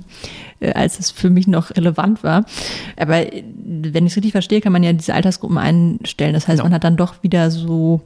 äh, 0.60 0.74
als 0.74 1.00
es 1.00 1.12
für 1.12 1.30
mich 1.30 1.48
noch 1.48 1.72
relevant 1.72 2.24
war. 2.24 2.46
Aber 2.98 3.34
äh, 3.34 3.44
wenn 3.64 4.06
ich 4.06 4.14
es 4.14 4.18
richtig 4.18 4.32
verstehe, 4.32 4.62
kann 4.62 4.74
man 4.74 4.84
ja 4.84 4.94
diese 4.94 5.14
Altersgruppen 5.14 5.58
einstellen. 5.58 6.34
Das 6.34 6.48
heißt, 6.48 6.60
ja. 6.60 6.64
man 6.64 6.74
hat 6.74 6.84
dann 6.84 6.98
doch 6.98 7.24
wieder 7.24 7.52
so 7.52 8.02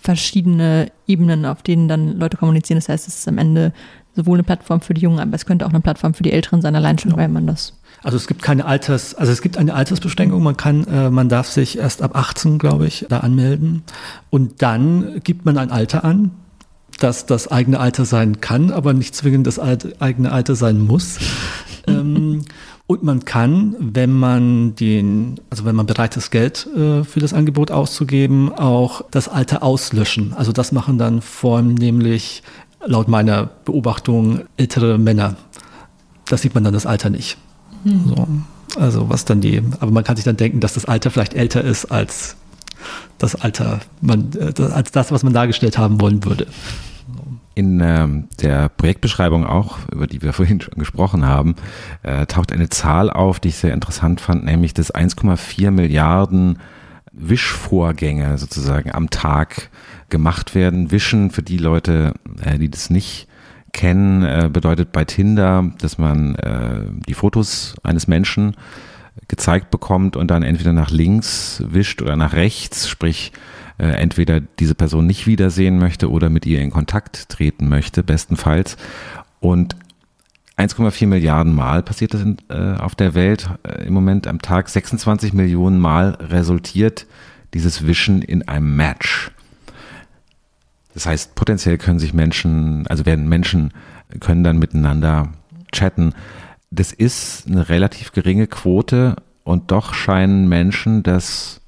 verschiedene 0.00 0.90
Ebenen, 1.06 1.44
auf 1.44 1.62
denen 1.62 1.88
dann 1.88 2.18
Leute 2.18 2.36
kommunizieren. 2.36 2.78
Das 2.78 2.88
heißt, 2.88 3.08
es 3.08 3.18
ist 3.18 3.28
am 3.28 3.38
Ende 3.38 3.72
sowohl 4.14 4.36
eine 4.36 4.44
Plattform 4.44 4.80
für 4.80 4.94
die 4.94 5.00
Jungen, 5.00 5.20
aber 5.20 5.34
es 5.34 5.46
könnte 5.46 5.66
auch 5.66 5.70
eine 5.70 5.80
Plattform 5.80 6.14
für 6.14 6.22
die 6.22 6.32
Älteren 6.32 6.60
sein, 6.60 6.76
allein 6.76 6.98
schon, 6.98 7.12
ja. 7.12 7.16
weil 7.16 7.28
man 7.28 7.46
das. 7.46 7.74
Also 8.02 8.16
es 8.16 8.26
gibt 8.26 8.42
keine 8.42 8.64
Alters, 8.64 9.14
also 9.14 9.32
es 9.32 9.42
gibt 9.42 9.56
eine 9.56 9.74
Altersbeschränkung. 9.74 10.42
Man 10.42 10.56
kann, 10.56 10.86
äh, 10.86 11.10
man 11.10 11.28
darf 11.28 11.48
sich 11.48 11.78
erst 11.78 12.02
ab 12.02 12.16
18, 12.16 12.58
glaube 12.58 12.86
ich, 12.86 13.06
da 13.08 13.20
anmelden. 13.20 13.84
Und 14.30 14.62
dann 14.62 15.20
gibt 15.22 15.44
man 15.44 15.56
ein 15.56 15.70
Alter 15.70 16.04
an, 16.04 16.32
das 17.02 17.26
das 17.26 17.48
eigene 17.48 17.80
Alter 17.80 18.04
sein 18.04 18.40
kann, 18.40 18.70
aber 18.70 18.92
nicht 18.92 19.14
zwingend 19.14 19.46
das 19.46 19.58
eigene 19.58 20.32
Alter 20.32 20.54
sein 20.54 20.80
muss. 20.80 21.18
ähm, 21.86 22.42
und 22.86 23.02
man 23.02 23.24
kann, 23.24 23.74
wenn 23.78 24.12
man 24.12 24.74
den, 24.74 25.40
also 25.50 25.64
wenn 25.64 25.74
man 25.74 25.86
bereit 25.86 26.16
ist, 26.16 26.30
Geld 26.30 26.66
äh, 26.76 27.04
für 27.04 27.20
das 27.20 27.32
Angebot 27.32 27.70
auszugeben, 27.70 28.52
auch 28.52 29.02
das 29.10 29.28
Alter 29.28 29.62
auslöschen. 29.62 30.34
Also 30.34 30.52
das 30.52 30.72
machen 30.72 30.98
dann 30.98 31.22
vornehmlich 31.22 32.42
laut 32.84 33.08
meiner 33.08 33.46
Beobachtung 33.64 34.42
ältere 34.56 34.98
Männer. 34.98 35.36
Das 36.26 36.42
sieht 36.42 36.54
man 36.54 36.64
dann 36.64 36.74
das 36.74 36.86
Alter 36.86 37.08
nicht. 37.08 37.38
Mhm. 37.84 38.04
So. 38.08 38.28
Also 38.78 39.08
was 39.08 39.24
dann 39.24 39.40
die, 39.40 39.62
aber 39.80 39.90
man 39.90 40.04
kann 40.04 40.16
sich 40.16 40.24
dann 40.24 40.36
denken, 40.36 40.60
dass 40.60 40.74
das 40.74 40.84
Alter 40.84 41.10
vielleicht 41.10 41.34
älter 41.34 41.62
ist 41.62 41.86
als 41.86 42.36
das 43.18 43.36
Alter, 43.36 43.80
man, 44.00 44.30
äh, 44.38 44.62
als 44.62 44.90
das, 44.90 45.12
was 45.12 45.22
man 45.22 45.32
dargestellt 45.32 45.78
haben 45.78 46.00
wollen 46.00 46.24
würde. 46.24 46.46
In 47.54 47.80
ähm, 47.80 48.28
der 48.40 48.68
Projektbeschreibung 48.70 49.46
auch, 49.46 49.78
über 49.92 50.06
die 50.06 50.22
wir 50.22 50.32
vorhin 50.32 50.60
schon 50.60 50.74
gesprochen 50.74 51.26
haben, 51.26 51.54
äh, 52.02 52.26
taucht 52.26 52.52
eine 52.52 52.68
Zahl 52.68 53.10
auf, 53.10 53.40
die 53.40 53.48
ich 53.48 53.56
sehr 53.56 53.74
interessant 53.74 54.20
fand, 54.20 54.44
nämlich 54.44 54.74
dass 54.74 54.94
1,4 54.94 55.70
Milliarden 55.70 56.58
Wischvorgänge 57.12 58.38
sozusagen 58.38 58.90
am 58.92 59.10
Tag 59.10 59.70
gemacht 60.08 60.54
werden. 60.54 60.90
Wischen 60.90 61.30
für 61.30 61.42
die 61.42 61.58
Leute, 61.58 62.14
äh, 62.42 62.58
die 62.58 62.70
das 62.70 62.90
nicht 62.90 63.28
kennen, 63.72 64.22
äh, 64.22 64.50
bedeutet 64.52 64.92
bei 64.92 65.04
Tinder, 65.04 65.70
dass 65.78 65.98
man 65.98 66.34
äh, 66.36 66.84
die 67.06 67.14
Fotos 67.14 67.74
eines 67.82 68.06
Menschen 68.06 68.56
gezeigt 69.28 69.70
bekommt 69.70 70.16
und 70.16 70.30
dann 70.30 70.42
entweder 70.42 70.72
nach 70.72 70.90
links 70.90 71.62
wischt 71.66 72.02
oder 72.02 72.16
nach 72.16 72.32
rechts, 72.32 72.88
sprich 72.88 73.32
äh, 73.78 73.86
entweder 73.86 74.40
diese 74.40 74.74
Person 74.74 75.06
nicht 75.06 75.26
wiedersehen 75.26 75.78
möchte 75.78 76.10
oder 76.10 76.30
mit 76.30 76.46
ihr 76.46 76.60
in 76.60 76.70
Kontakt 76.70 77.28
treten 77.28 77.68
möchte, 77.68 78.02
bestenfalls. 78.02 78.76
Und 79.40 79.76
1,4 80.56 81.06
Milliarden 81.06 81.54
Mal 81.54 81.82
passiert 81.82 82.14
das 82.14 82.22
in, 82.22 82.36
äh, 82.48 82.76
auf 82.76 82.94
der 82.94 83.14
Welt 83.14 83.48
äh, 83.62 83.84
im 83.86 83.94
Moment 83.94 84.26
am 84.26 84.40
Tag. 84.40 84.68
26 84.68 85.32
Millionen 85.32 85.78
Mal 85.78 86.10
resultiert 86.20 87.06
dieses 87.54 87.86
Wischen 87.86 88.22
in 88.22 88.46
einem 88.48 88.76
Match. 88.76 89.30
Das 90.94 91.06
heißt, 91.06 91.34
potenziell 91.34 91.78
können 91.78 91.98
sich 91.98 92.12
Menschen, 92.12 92.86
also 92.86 93.06
werden 93.06 93.28
Menschen, 93.28 93.72
können 94.20 94.44
dann 94.44 94.58
miteinander 94.58 95.32
chatten. 95.72 96.12
Das 96.70 96.92
ist 96.92 97.46
eine 97.46 97.68
relativ 97.68 98.12
geringe 98.12 98.46
Quote 98.46 99.16
und 99.44 99.70
doch 99.70 99.94
scheinen 99.94 100.48
Menschen 100.48 101.02
das 101.02 101.61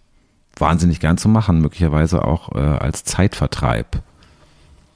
wahnsinnig 0.58 1.00
gern 1.00 1.18
zu 1.18 1.28
machen, 1.28 1.60
möglicherweise 1.60 2.24
auch 2.24 2.54
äh, 2.54 2.58
als 2.58 3.04
Zeitvertreib. 3.04 4.02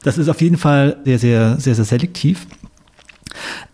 Das 0.02 0.18
ist 0.18 0.28
auf 0.28 0.40
jeden 0.40 0.56
Fall 0.56 0.98
sehr, 1.04 1.18
sehr, 1.18 1.60
sehr, 1.60 1.74
sehr 1.74 1.84
selektiv. 1.84 2.46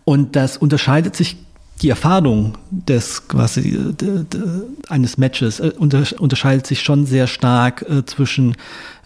Und 0.03 0.35
das 0.35 0.57
unterscheidet 0.57 1.15
sich 1.15 1.37
die 1.81 1.89
Erfahrung 1.89 2.57
des 2.71 3.27
quasi 3.27 3.77
de, 3.93 4.23
de, 4.23 4.41
eines 4.87 5.17
Matches 5.17 5.59
äh, 5.59 5.73
unter, 5.77 6.03
unterscheidet 6.19 6.65
sich 6.65 6.81
schon 6.81 7.05
sehr 7.05 7.27
stark 7.27 7.85
äh, 7.89 8.05
zwischen 8.05 8.55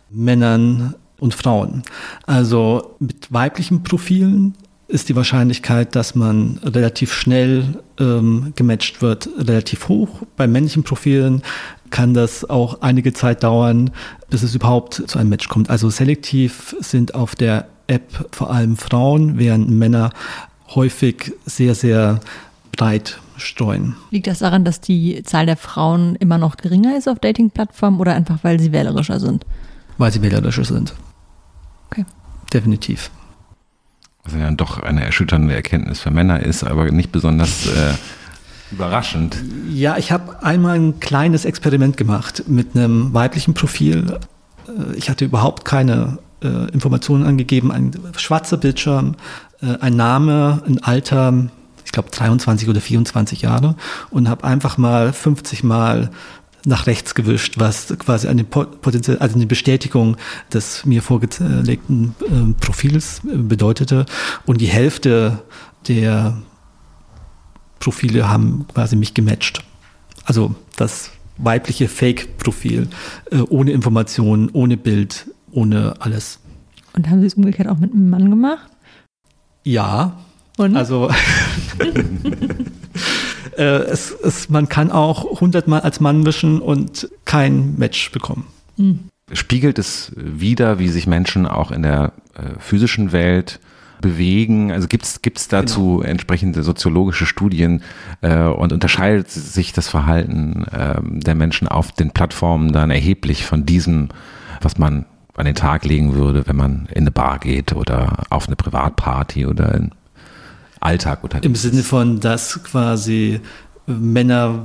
Männern 0.09 0.95
und 1.19 1.33
Frauen. 1.33 1.83
Also 2.25 2.95
mit 2.99 3.31
weiblichen 3.31 3.83
Profilen 3.83 4.55
ist 4.87 5.07
die 5.07 5.15
Wahrscheinlichkeit, 5.15 5.95
dass 5.95 6.15
man 6.15 6.59
relativ 6.63 7.13
schnell 7.13 7.83
ähm, 7.99 8.53
gematcht 8.55 9.01
wird, 9.01 9.29
relativ 9.37 9.87
hoch. 9.87 10.23
Bei 10.35 10.47
männlichen 10.47 10.83
Profilen 10.83 11.43
kann 11.89 12.13
das 12.13 12.49
auch 12.49 12.81
einige 12.81 13.13
Zeit 13.13 13.43
dauern, 13.43 13.91
bis 14.29 14.43
es 14.43 14.55
überhaupt 14.55 15.03
zu 15.07 15.19
einem 15.19 15.29
Match 15.29 15.47
kommt. 15.47 15.69
Also 15.69 15.89
selektiv 15.89 16.75
sind 16.79 17.15
auf 17.15 17.35
der 17.35 17.67
App 17.87 18.27
vor 18.31 18.51
allem 18.51 18.77
Frauen, 18.77 19.37
während 19.37 19.69
Männer 19.69 20.11
häufig 20.75 21.33
sehr, 21.45 21.75
sehr 21.75 22.19
breit 22.71 23.19
streuen. 23.37 23.95
Liegt 24.11 24.27
das 24.27 24.39
daran, 24.39 24.63
dass 24.65 24.81
die 24.81 25.23
Zahl 25.23 25.45
der 25.45 25.57
Frauen 25.57 26.15
immer 26.15 26.37
noch 26.37 26.57
geringer 26.57 26.97
ist 26.97 27.07
auf 27.07 27.19
Dating-Plattformen 27.19 27.99
oder 27.99 28.13
einfach, 28.13 28.39
weil 28.43 28.59
sie 28.59 28.71
wählerischer 28.71 29.19
sind? 29.19 29.45
Weil 29.97 30.11
sie 30.11 30.21
wählerischer 30.21 30.65
sind. 30.65 30.93
Okay. 31.89 32.05
Definitiv. 32.53 33.09
Was 34.23 34.33
ja 34.33 34.51
doch 34.51 34.81
eine 34.81 35.03
erschütternde 35.03 35.55
Erkenntnis 35.55 35.99
für 35.99 36.11
Männer 36.11 36.41
ist, 36.41 36.63
aber 36.63 36.91
nicht 36.91 37.11
besonders 37.11 37.67
äh, 37.67 37.93
überraschend. 38.71 39.37
Ja, 39.69 39.97
ich 39.97 40.11
habe 40.11 40.43
einmal 40.43 40.75
ein 40.75 40.99
kleines 40.99 41.45
Experiment 41.45 41.97
gemacht 41.97 42.43
mit 42.47 42.75
einem 42.75 43.13
weiblichen 43.13 43.53
Profil. 43.53 44.19
Äh, 44.67 44.95
ich 44.95 45.09
hatte 45.09 45.25
überhaupt 45.25 45.65
keine 45.65 46.19
äh, 46.43 46.71
Informationen 46.71 47.25
angegeben, 47.25 47.71
ein 47.71 47.91
schwarzer 48.17 48.57
Bildschirm, 48.57 49.15
äh, 49.61 49.77
ein 49.79 49.95
Name, 49.95 50.61
ein 50.65 50.81
Alter, 50.83 51.49
ich 51.85 51.91
glaube 51.91 52.09
23 52.11 52.69
oder 52.69 52.81
24 52.81 53.41
Jahre 53.41 53.75
und 54.09 54.29
habe 54.29 54.43
einfach 54.43 54.77
mal 54.77 55.11
50 55.11 55.63
Mal 55.63 56.11
nach 56.65 56.87
rechts 56.87 57.15
gewischt, 57.15 57.55
was 57.57 57.87
quasi 57.99 58.27
eine 58.27 58.43
potenziell, 58.43 59.17
also 59.19 59.35
eine 59.35 59.45
Bestätigung 59.45 60.17
des 60.53 60.85
mir 60.85 61.01
vorgelegten 61.01 62.15
äh, 62.21 62.53
Profils 62.59 63.21
äh, 63.25 63.37
bedeutete. 63.37 64.05
Und 64.45 64.61
die 64.61 64.67
Hälfte 64.67 65.39
der 65.87 66.37
Profile 67.79 68.29
haben 68.29 68.65
quasi 68.73 68.95
mich 68.95 69.13
gematcht. 69.13 69.63
Also 70.25 70.55
das 70.75 71.11
weibliche 71.37 71.87
Fake-Profil, 71.87 72.87
äh, 73.31 73.37
ohne 73.37 73.71
Informationen, 73.71 74.49
ohne 74.53 74.77
Bild, 74.77 75.27
ohne 75.51 75.95
alles. 75.99 76.39
Und 76.93 77.09
haben 77.09 77.21
Sie 77.21 77.27
es 77.27 77.35
umgekehrt 77.35 77.67
auch 77.67 77.77
mit 77.77 77.93
einem 77.93 78.09
Mann 78.09 78.29
gemacht? 78.29 78.69
Ja. 79.63 80.19
Und? 80.57 80.75
Also 80.75 81.09
äh, 83.57 83.63
es, 83.63 84.11
es, 84.11 84.49
man 84.49 84.67
kann 84.67 84.91
auch 84.91 85.39
hundertmal 85.39 85.81
als 85.81 85.99
Mann 85.99 86.25
wischen 86.25 86.61
und 86.61 87.09
kein 87.25 87.75
Match 87.77 88.11
bekommen. 88.11 88.47
Mhm. 88.77 88.99
Spiegelt 89.31 89.79
es 89.79 90.11
wieder, 90.15 90.79
wie 90.79 90.89
sich 90.89 91.07
Menschen 91.07 91.45
auch 91.45 91.71
in 91.71 91.83
der 91.83 92.13
äh, 92.33 92.59
physischen 92.59 93.11
Welt 93.11 93.59
bewegen? 94.01 94.71
Also 94.71 94.87
gibt 94.87 95.05
es 95.05 95.47
dazu 95.47 95.97
genau. 95.97 96.01
entsprechende 96.09 96.63
soziologische 96.63 97.25
Studien 97.25 97.81
äh, 98.21 98.43
und 98.43 98.73
unterscheidet 98.73 99.29
sich 99.29 99.73
das 99.73 99.87
Verhalten 99.87 100.65
äh, 100.71 101.01
der 101.01 101.35
Menschen 101.35 101.67
auf 101.67 101.91
den 101.91 102.11
Plattformen 102.11 102.71
dann 102.71 102.91
erheblich 102.91 103.45
von 103.45 103.65
diesem, 103.65 104.09
was 104.61 104.77
man 104.77 105.05
an 105.35 105.45
den 105.45 105.55
Tag 105.55 105.85
legen 105.85 106.13
würde, 106.13 106.47
wenn 106.47 106.57
man 106.57 106.87
in 106.91 107.03
eine 107.03 107.11
Bar 107.11 107.39
geht 107.39 107.73
oder 107.73 108.23
auf 108.29 108.47
eine 108.47 108.55
Privatparty 108.55 109.45
oder 109.45 109.73
in 109.73 109.91
Alltag 110.81 111.23
unterwegs 111.23 111.45
Im 111.45 111.55
Sinne 111.55 111.83
von, 111.83 112.19
dass 112.19 112.61
quasi 112.63 113.39
Männer 113.85 114.63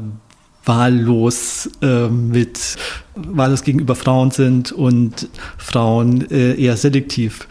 wahllos 0.64 1.70
äh, 1.82 2.08
mit 2.08 2.76
wahllos 3.14 3.62
gegenüber 3.62 3.94
Frauen 3.94 4.30
sind 4.30 4.72
und 4.72 5.28
Frauen 5.58 6.28
äh, 6.30 6.54
eher 6.54 6.76
selektiv. 6.76 7.46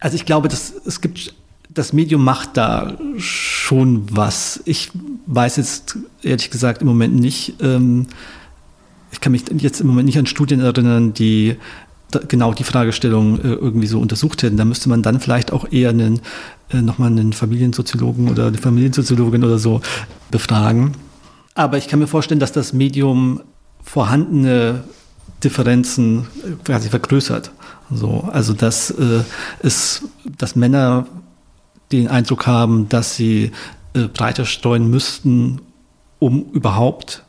Also 0.00 0.16
ich 0.16 0.24
glaube, 0.24 0.48
dass 0.48 0.72
es 0.84 1.00
gibt 1.00 1.34
das 1.70 1.92
Medium 1.92 2.24
macht 2.24 2.56
da 2.56 2.96
schon 3.18 4.04
was. 4.10 4.60
Ich 4.64 4.90
weiß 5.26 5.56
jetzt 5.56 5.98
ehrlich 6.22 6.50
gesagt 6.50 6.82
im 6.82 6.88
Moment 6.88 7.14
nicht. 7.14 7.54
Ähm, 7.60 8.06
ich 9.12 9.20
kann 9.20 9.32
mich 9.32 9.44
jetzt 9.58 9.80
im 9.80 9.86
Moment 9.86 10.06
nicht 10.06 10.18
an 10.18 10.26
Studien 10.26 10.60
erinnern, 10.60 11.14
die 11.14 11.56
genau 12.28 12.54
die 12.54 12.64
Fragestellung 12.64 13.38
äh, 13.38 13.48
irgendwie 13.48 13.86
so 13.86 14.00
untersucht 14.00 14.42
hätten. 14.42 14.56
Da 14.56 14.64
müsste 14.64 14.88
man 14.88 15.02
dann 15.02 15.20
vielleicht 15.20 15.52
auch 15.52 15.70
eher 15.70 15.90
einen, 15.90 16.20
äh, 16.70 16.80
nochmal 16.80 17.10
einen 17.10 17.32
Familiensoziologen 17.32 18.28
oder 18.28 18.46
eine 18.46 18.58
Familiensoziologin 18.58 19.44
oder 19.44 19.58
so 19.58 19.80
befragen. 20.30 20.92
Aber 21.54 21.76
ich 21.76 21.88
kann 21.88 21.98
mir 21.98 22.06
vorstellen, 22.06 22.40
dass 22.40 22.52
das 22.52 22.72
Medium 22.72 23.40
vorhandene 23.82 24.84
Differenzen 25.44 26.26
äh, 26.44 26.52
quasi 26.64 26.88
vergrößert. 26.88 27.50
So, 27.90 28.28
also 28.32 28.52
dass 28.52 28.90
äh, 28.90 29.22
es, 29.62 30.02
dass 30.24 30.56
Männer 30.56 31.06
den 31.92 32.08
Eindruck 32.08 32.46
haben, 32.46 32.88
dass 32.88 33.16
sie 33.16 33.52
äh, 33.94 34.08
breiter 34.08 34.44
streuen 34.44 34.90
müssten, 34.90 35.60
um 36.18 36.50
überhaupt 36.52 37.24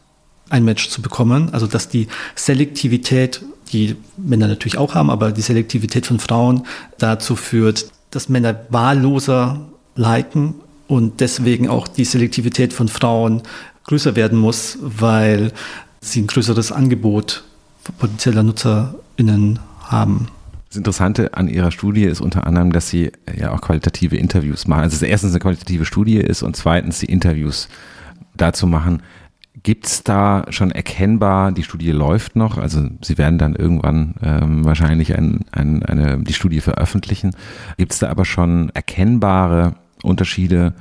ein 0.49 0.65
Match 0.65 0.89
zu 0.89 1.01
bekommen. 1.01 1.53
Also 1.53 1.67
dass 1.67 1.89
die 1.89 2.07
Selektivität 2.35 3.41
die 3.71 3.95
Männer 4.17 4.47
natürlich 4.47 4.77
auch 4.77 4.95
haben, 4.95 5.09
aber 5.09 5.31
die 5.31 5.41
Selektivität 5.41 6.07
von 6.07 6.19
Frauen 6.19 6.65
dazu 6.97 7.35
führt, 7.35 7.91
dass 8.09 8.27
Männer 8.27 8.59
wahlloser 8.69 9.67
liken 9.95 10.55
und 10.87 11.19
deswegen 11.19 11.69
auch 11.69 11.87
die 11.87 12.05
Selektivität 12.05 12.73
von 12.73 12.87
Frauen 12.87 13.43
größer 13.83 14.15
werden 14.15 14.39
muss, 14.39 14.79
weil 14.81 15.51
sie 16.01 16.21
ein 16.21 16.27
größeres 16.27 16.71
Angebot 16.71 17.43
potenzieller 17.99 18.43
NutzerInnen 18.43 19.59
haben. 19.83 20.27
Das 20.69 20.77
Interessante 20.77 21.33
an 21.33 21.47
Ihrer 21.47 21.71
Studie 21.71 22.03
ist 22.03 22.21
unter 22.21 22.45
anderem, 22.45 22.71
dass 22.71 22.89
Sie 22.89 23.11
ja 23.35 23.51
auch 23.51 23.61
qualitative 23.61 24.15
Interviews 24.15 24.67
machen. 24.67 24.83
Also 24.83 24.99
dass 24.99 25.01
erstens 25.01 25.31
eine 25.31 25.39
qualitative 25.39 25.83
Studie 25.83 26.17
ist 26.17 26.43
und 26.43 26.55
zweitens 26.55 26.99
die 26.99 27.07
Interviews 27.07 27.69
dazu 28.35 28.67
machen. 28.67 29.01
Gibt 29.63 29.87
es 29.87 30.03
da 30.03 30.45
schon 30.49 30.71
erkennbar, 30.71 31.51
die 31.51 31.63
Studie 31.63 31.91
läuft 31.91 32.35
noch, 32.35 32.57
also 32.57 32.87
Sie 33.01 33.17
werden 33.17 33.37
dann 33.37 33.55
irgendwann 33.55 34.15
ähm, 34.21 34.63
wahrscheinlich 34.63 35.17
ein, 35.17 35.43
ein, 35.51 35.83
eine, 35.83 36.23
die 36.23 36.33
Studie 36.33 36.61
veröffentlichen. 36.61 37.35
Gibt 37.77 37.91
es 37.91 37.99
da 37.99 38.09
aber 38.09 38.23
schon 38.23 38.69
erkennbare 38.69 39.75
Unterschiede, 40.01 40.75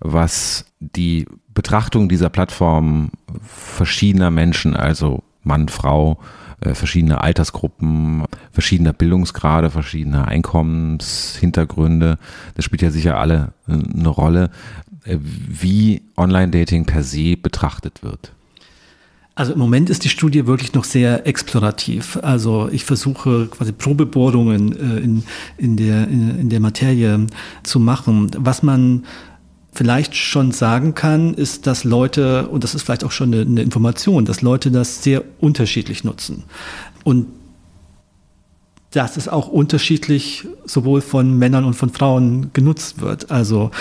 was 0.00 0.64
die 0.80 1.26
Betrachtung 1.52 2.08
dieser 2.08 2.28
Plattform 2.28 3.10
verschiedener 3.46 4.30
Menschen, 4.30 4.74
also 4.74 5.22
Mann, 5.44 5.68
Frau, 5.68 6.18
äh, 6.64 6.74
verschiedene 6.74 7.20
Altersgruppen, 7.20 8.24
verschiedener 8.52 8.92
Bildungsgrade, 8.92 9.70
verschiedener 9.70 10.28
Einkommenshintergründe, 10.28 12.18
das 12.54 12.64
spielt 12.64 12.82
ja 12.82 12.90
sicher 12.90 13.18
alle 13.18 13.52
äh, 13.68 13.72
eine 13.72 14.08
Rolle, 14.08 14.50
äh, 15.04 15.18
wie 15.20 16.02
Online-Dating 16.16 16.86
per 16.86 17.02
se 17.02 17.36
betrachtet 17.36 18.02
wird. 18.02 18.32
Also 19.36 19.52
im 19.52 19.58
Moment 19.58 19.90
ist 19.90 20.04
die 20.04 20.08
Studie 20.08 20.46
wirklich 20.46 20.74
noch 20.74 20.84
sehr 20.84 21.26
explorativ. 21.26 22.18
Also 22.22 22.68
ich 22.70 22.84
versuche 22.84 23.48
quasi 23.48 23.72
Probebohrungen 23.72 24.72
in, 24.72 25.24
in, 25.58 25.76
der, 25.76 26.06
in, 26.06 26.38
in 26.38 26.48
der 26.50 26.60
Materie 26.60 27.26
zu 27.64 27.80
machen. 27.80 28.30
Was 28.38 28.62
man 28.62 29.04
vielleicht 29.74 30.14
schon 30.14 30.52
sagen 30.52 30.94
kann, 30.94 31.34
ist, 31.34 31.66
dass 31.66 31.84
Leute, 31.84 32.48
und 32.48 32.64
das 32.64 32.74
ist 32.74 32.82
vielleicht 32.82 33.04
auch 33.04 33.10
schon 33.10 33.34
eine, 33.34 33.42
eine 33.42 33.62
Information, 33.62 34.24
dass 34.24 34.40
Leute 34.42 34.70
das 34.70 35.02
sehr 35.02 35.24
unterschiedlich 35.40 36.04
nutzen. 36.04 36.44
Und 37.02 37.26
dass 38.92 39.16
es 39.16 39.28
auch 39.28 39.48
unterschiedlich 39.48 40.46
sowohl 40.64 41.00
von 41.00 41.36
Männern 41.36 41.64
und 41.64 41.74
von 41.74 41.90
Frauen 41.90 42.50
genutzt 42.52 43.00
wird. 43.00 43.30
Also 43.30 43.72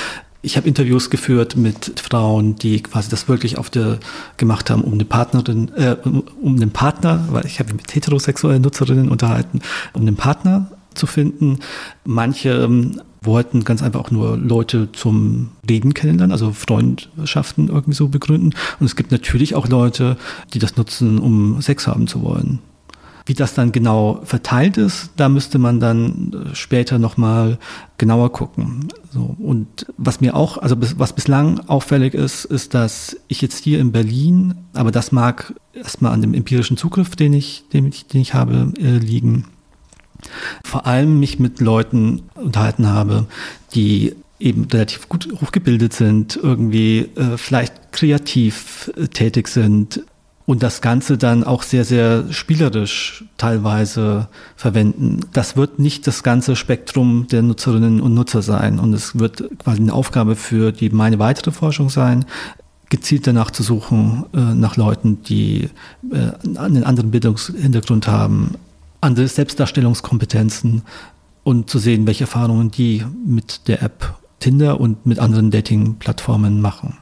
ich 0.42 0.58
habe 0.58 0.68
Interviews 0.68 1.10
geführt 1.10 1.56
mit 1.56 2.00
Frauen, 2.00 2.56
die 2.56 2.82
quasi 2.82 3.10
das 3.10 3.28
wirklich 3.30 3.58
auf 3.58 3.70
der 3.70 4.00
gemacht 4.38 4.70
haben, 4.70 4.82
um 4.82 4.94
eine 4.94 5.06
Partnerin, 5.06 5.72
äh, 5.76 5.96
um, 6.04 6.24
um 6.42 6.56
einen 6.56 6.72
Partner, 6.72 7.26
weil 7.30 7.46
ich 7.46 7.60
habe 7.60 7.74
mit 7.74 7.94
heterosexuellen 7.94 8.62
Nutzerinnen 8.62 9.10
unterhalten, 9.10 9.62
um 9.94 10.02
einen 10.02 10.16
Partner 10.16 10.72
zu 10.96 11.08
finden. 11.08 11.60
Manche 12.04 12.50
ähm, 12.50 13.00
wollten 13.26 13.64
ganz 13.64 13.82
einfach 13.82 14.00
auch 14.00 14.12
nur 14.12 14.38
Leute 14.38 14.92
zum 14.92 15.50
Reden 15.70 15.94
kennenlernen, 15.94 16.32
also 16.32 16.52
Freundschaften 16.52 17.70
irgendwie 17.70 17.94
so 17.94 18.08
begründen. 18.08 18.54
Und 18.80 18.86
es 18.86 18.96
gibt 18.96 19.12
natürlich 19.12 19.56
auch 19.56 19.68
Leute, 19.68 20.18
die 20.54 20.60
das 20.60 20.78
nutzen, 20.78 21.20
um 21.20 21.62
Sex 21.62 21.88
haben 21.88 22.08
zu 22.08 22.22
wollen. 22.22 22.60
Wie 23.26 23.34
das 23.34 23.54
dann 23.54 23.72
genau 23.72 24.20
verteilt 24.26 24.76
ist, 24.76 25.12
da 25.16 25.30
müsste 25.30 25.58
man 25.58 25.80
dann 25.80 26.50
später 26.54 27.00
nochmal 27.00 27.58
genauer 27.98 28.34
gucken. 28.34 28.90
So, 29.12 29.38
und 29.40 29.86
was 29.98 30.20
mir 30.20 30.36
auch, 30.36 30.58
also 30.58 30.76
was 30.98 31.14
bislang 31.14 31.62
auffällig 31.70 32.16
ist, 32.16 32.44
ist, 32.44 32.74
dass 32.74 33.16
ich 33.30 33.42
jetzt 33.42 33.64
hier 33.64 33.80
in 33.80 33.94
Berlin, 33.94 34.56
aber 34.74 34.92
das 34.92 35.14
mag 35.14 35.54
erstmal 35.74 36.12
an 36.12 36.22
dem 36.22 36.34
empirischen 36.34 36.76
Zugriff, 36.76 37.16
den 37.16 37.32
ich, 37.32 37.64
den 37.72 37.88
ich, 37.88 38.08
den 38.08 38.20
ich 38.20 38.34
habe, 38.34 38.74
äh, 38.78 38.98
liegen, 38.98 39.46
vor 40.66 40.86
allem 40.86 41.20
mich 41.20 41.40
mit 41.40 41.60
Leuten 41.60 42.24
unterhalten 42.36 42.88
habe, 42.88 43.26
die 43.74 44.16
eben 44.40 44.66
relativ 44.66 45.08
gut 45.10 45.30
hochgebildet 45.42 45.94
sind, 45.94 46.38
irgendwie 46.42 47.10
äh, 47.16 47.38
vielleicht 47.38 47.92
kreativ 47.92 48.92
äh, 48.98 49.08
tätig 49.08 49.48
sind 49.48 50.02
und 50.46 50.62
das 50.62 50.82
Ganze 50.82 51.18
dann 51.18 51.44
auch 51.44 51.64
sehr, 51.64 51.86
sehr 51.86 52.32
spielerisch 52.32 53.24
teilweise 53.38 54.28
verwenden. 54.56 55.22
Das 55.32 55.56
wird 55.56 55.80
nicht 55.80 56.06
das 56.06 56.24
ganze 56.24 56.56
Spektrum 56.56 57.28
der 57.32 57.42
Nutzerinnen 57.42 58.02
und 58.02 58.14
Nutzer 58.14 58.42
sein 58.42 58.80
und 58.80 58.94
es 58.94 59.18
wird 59.18 59.44
quasi 59.60 59.82
eine 59.82 59.94
Aufgabe 59.94 60.36
für 60.36 60.72
die 60.72 60.90
meine 60.90 61.20
weitere 61.20 61.52
Forschung 61.52 61.90
sein, 61.90 62.26
gezielt 62.90 63.26
danach 63.26 63.52
zu 63.52 63.64
suchen, 63.64 64.26
äh, 64.34 64.38
nach 64.38 64.76
Leuten, 64.76 65.24
die 65.24 65.70
äh, 66.12 66.58
einen 66.58 66.84
anderen 66.84 67.12
Bildungshintergrund 67.12 68.08
haben, 68.08 68.56
andere 69.04 69.28
Selbstdarstellungskompetenzen 69.28 70.84
und 71.44 71.70
zu 71.70 71.80
sehen, 71.80 72.08
welche 72.08 72.24
Erfahrungen 72.24 72.72
die 72.72 73.06
mit 73.26 73.68
der 73.68 73.84
App 73.84 74.18
Tinder 74.40 74.80
und 74.80 75.06
mit 75.06 75.20
anderen 75.20 75.52
Dating-Plattformen 75.52 76.60
machen. 76.60 76.98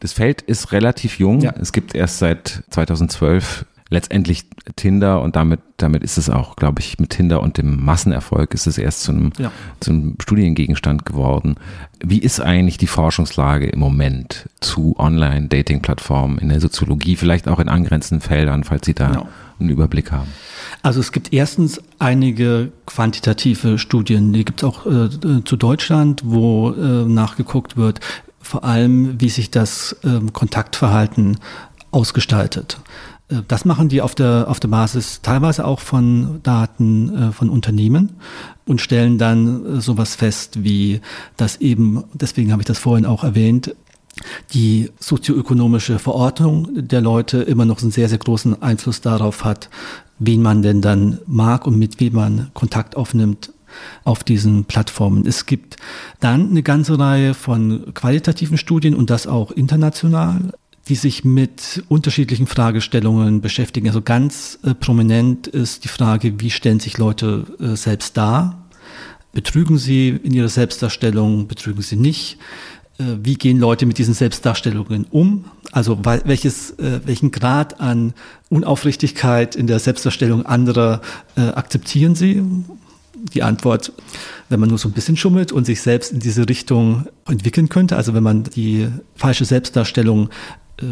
Das 0.00 0.12
Feld 0.12 0.42
ist 0.42 0.72
relativ 0.72 1.18
jung. 1.18 1.40
Ja. 1.40 1.54
Es 1.60 1.72
gibt 1.72 1.94
erst 1.94 2.18
seit 2.18 2.64
2012 2.70 3.64
letztendlich 3.88 4.46
Tinder 4.74 5.22
und 5.22 5.36
damit, 5.36 5.60
damit 5.76 6.02
ist 6.02 6.18
es 6.18 6.28
auch, 6.28 6.56
glaube 6.56 6.80
ich, 6.80 6.98
mit 6.98 7.10
Tinder 7.10 7.40
und 7.40 7.56
dem 7.56 7.84
Massenerfolg 7.84 8.52
ist 8.52 8.66
es 8.66 8.78
erst 8.78 9.02
zu 9.02 9.12
einem, 9.12 9.32
ja. 9.38 9.52
zu 9.78 9.92
einem 9.92 10.16
Studiengegenstand 10.20 11.06
geworden. 11.06 11.54
Wie 12.04 12.18
ist 12.18 12.40
eigentlich 12.40 12.78
die 12.78 12.88
Forschungslage 12.88 13.66
im 13.66 13.78
Moment 13.78 14.48
zu 14.60 14.96
Online-Dating-Plattformen 14.98 16.38
in 16.38 16.48
der 16.48 16.60
Soziologie, 16.60 17.14
vielleicht 17.14 17.46
auch 17.46 17.60
in 17.60 17.68
angrenzenden 17.68 18.26
Feldern, 18.26 18.64
falls 18.64 18.86
Sie 18.86 18.94
da 18.94 19.08
genau. 19.08 19.28
einen 19.60 19.70
Überblick 19.70 20.10
haben? 20.10 20.32
Also 20.86 21.00
es 21.00 21.10
gibt 21.10 21.32
erstens 21.32 21.80
einige 21.98 22.70
quantitative 22.86 23.76
Studien, 23.76 24.32
die 24.32 24.44
gibt 24.44 24.62
es 24.62 24.68
auch 24.68 24.86
äh, 24.86 25.08
zu 25.44 25.56
Deutschland, 25.56 26.22
wo 26.24 26.70
äh, 26.70 27.04
nachgeguckt 27.04 27.76
wird, 27.76 27.98
vor 28.40 28.62
allem 28.62 29.20
wie 29.20 29.28
sich 29.28 29.50
das 29.50 29.96
äh, 30.04 30.20
Kontaktverhalten 30.32 31.38
ausgestaltet. 31.90 32.78
Äh, 33.28 33.38
das 33.48 33.64
machen 33.64 33.88
die 33.88 34.00
auf 34.00 34.14
der, 34.14 34.46
auf 34.46 34.60
der 34.60 34.68
Basis 34.68 35.22
teilweise 35.22 35.64
auch 35.64 35.80
von 35.80 36.38
Daten 36.44 37.30
äh, 37.30 37.32
von 37.32 37.50
Unternehmen 37.50 38.12
und 38.64 38.80
stellen 38.80 39.18
dann 39.18 39.78
äh, 39.78 39.80
sowas 39.80 40.14
fest 40.14 40.62
wie, 40.62 41.00
dass 41.36 41.56
eben, 41.56 42.04
deswegen 42.14 42.52
habe 42.52 42.62
ich 42.62 42.66
das 42.66 42.78
vorhin 42.78 43.06
auch 43.06 43.24
erwähnt, 43.24 43.74
die 44.52 44.90
sozioökonomische 44.98 45.98
Verordnung 45.98 46.68
der 46.74 47.00
Leute 47.00 47.38
immer 47.38 47.64
noch 47.64 47.82
einen 47.82 47.90
sehr, 47.90 48.08
sehr 48.08 48.18
großen 48.18 48.62
Einfluss 48.62 49.00
darauf 49.00 49.44
hat, 49.44 49.68
wen 50.18 50.42
man 50.42 50.62
denn 50.62 50.80
dann 50.80 51.18
mag 51.26 51.66
und 51.66 51.78
mit 51.78 52.00
wem 52.00 52.14
man 52.14 52.50
Kontakt 52.54 52.96
aufnimmt 52.96 53.52
auf 54.04 54.24
diesen 54.24 54.64
Plattformen. 54.64 55.26
Es 55.26 55.46
gibt 55.46 55.76
dann 56.20 56.50
eine 56.50 56.62
ganze 56.62 56.98
Reihe 56.98 57.34
von 57.34 57.92
qualitativen 57.94 58.58
Studien 58.58 58.94
und 58.94 59.10
das 59.10 59.26
auch 59.26 59.50
international, 59.50 60.52
die 60.88 60.94
sich 60.94 61.24
mit 61.24 61.82
unterschiedlichen 61.88 62.46
Fragestellungen 62.46 63.40
beschäftigen. 63.40 63.88
Also 63.88 64.02
ganz 64.02 64.58
äh, 64.62 64.74
prominent 64.74 65.46
ist 65.48 65.84
die 65.84 65.88
Frage, 65.88 66.40
wie 66.40 66.50
stellen 66.50 66.80
sich 66.80 66.96
Leute 66.96 67.44
äh, 67.60 67.76
selbst 67.76 68.16
dar? 68.16 68.66
Betrügen 69.32 69.78
sie 69.78 70.08
in 70.08 70.32
ihrer 70.32 70.48
Selbstdarstellung, 70.48 71.48
betrügen 71.48 71.82
sie 71.82 71.96
nicht? 71.96 72.38
Äh, 72.98 73.04
wie 73.22 73.34
gehen 73.34 73.58
Leute 73.58 73.84
mit 73.84 73.98
diesen 73.98 74.14
Selbstdarstellungen 74.14 75.06
um? 75.10 75.46
Also 75.72 75.98
welches, 76.04 76.70
äh, 76.78 77.00
welchen 77.04 77.30
Grad 77.30 77.80
an 77.80 78.14
Unaufrichtigkeit 78.48 79.56
in 79.56 79.66
der 79.66 79.78
Selbstdarstellung 79.78 80.46
anderer 80.46 81.00
äh, 81.36 81.48
akzeptieren 81.48 82.14
sie? 82.14 82.42
Die 83.34 83.42
Antwort, 83.42 83.92
wenn 84.48 84.60
man 84.60 84.68
nur 84.68 84.78
so 84.78 84.88
ein 84.88 84.92
bisschen 84.92 85.16
schummelt 85.16 85.50
und 85.50 85.64
sich 85.64 85.82
selbst 85.82 86.12
in 86.12 86.20
diese 86.20 86.48
Richtung 86.48 87.06
entwickeln 87.26 87.68
könnte, 87.68 87.96
also 87.96 88.14
wenn 88.14 88.22
man 88.22 88.44
die 88.44 88.88
falsche 89.16 89.44
Selbstdarstellung 89.44 90.28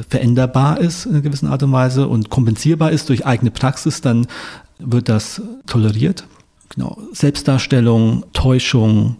veränderbar 0.09 0.81
ist 0.81 1.05
in 1.05 1.13
einer 1.13 1.21
gewissen 1.21 1.47
Art 1.47 1.63
und 1.63 1.73
Weise 1.73 2.09
und 2.09 2.31
kompensierbar 2.31 2.91
ist 2.91 3.11
durch 3.11 3.27
eigene 3.27 3.51
Praxis, 3.51 4.01
dann 4.01 4.27
wird 4.79 5.11
das 5.11 5.43
toleriert. 5.67 6.27
Genau. 6.71 6.99
Selbstdarstellung, 7.13 8.25
Täuschung, 8.33 9.17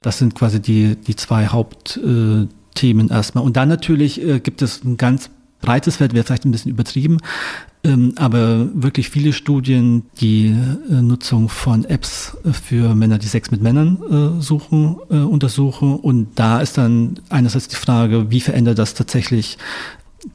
das 0.00 0.18
sind 0.18 0.34
quasi 0.34 0.60
die, 0.60 0.96
die 0.96 1.14
zwei 1.14 1.46
Hauptthemen 1.46 2.61
äh, 2.80 3.06
erstmal. 3.10 3.44
Und 3.44 3.56
dann 3.56 3.68
natürlich 3.68 4.22
äh, 4.22 4.40
gibt 4.40 4.62
es 4.62 4.84
ein 4.84 4.96
ganz 4.96 5.30
breites 5.62 5.96
Feld, 5.96 6.12
wäre 6.12 6.24
vielleicht 6.24 6.44
ein 6.44 6.50
bisschen 6.50 6.72
übertrieben, 6.72 7.18
ähm, 7.84 8.12
aber 8.16 8.68
wirklich 8.74 9.08
viele 9.08 9.32
Studien, 9.32 10.04
die 10.20 10.48
äh, 10.48 11.00
Nutzung 11.00 11.48
von 11.48 11.84
Apps 11.84 12.36
für 12.52 12.94
Männer, 12.94 13.18
die 13.18 13.26
Sex 13.26 13.50
mit 13.50 13.62
Männern 13.62 13.98
äh, 14.38 14.40
suchen, 14.42 14.98
äh, 15.10 15.16
untersuchen. 15.16 15.96
Und 15.96 16.28
da 16.34 16.60
ist 16.60 16.78
dann 16.78 17.18
einerseits 17.30 17.68
die 17.68 17.76
Frage, 17.76 18.30
wie 18.30 18.40
verändert 18.40 18.78
das 18.78 18.94
tatsächlich 18.94 19.58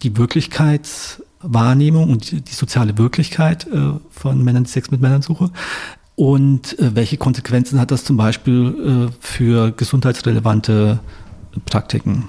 die 0.03 0.17
Wirklichkeitswahrnehmung 0.17 2.09
und 2.09 2.31
die, 2.31 2.41
die 2.41 2.53
soziale 2.53 2.97
Wirklichkeit 2.97 3.67
äh, 3.67 3.91
von 4.09 4.43
Männern, 4.43 4.63
die 4.63 4.71
Sex 4.71 4.91
mit 4.91 4.99
Männern 5.01 5.21
suchen. 5.21 5.51
Und 6.15 6.77
äh, 6.79 6.95
welche 6.95 7.17
Konsequenzen 7.17 7.79
hat 7.79 7.91
das 7.91 8.03
zum 8.03 8.17
Beispiel 8.17 9.11
für 9.19 9.71
gesundheitsrelevante 9.71 10.99
Praktiken? 11.61 12.25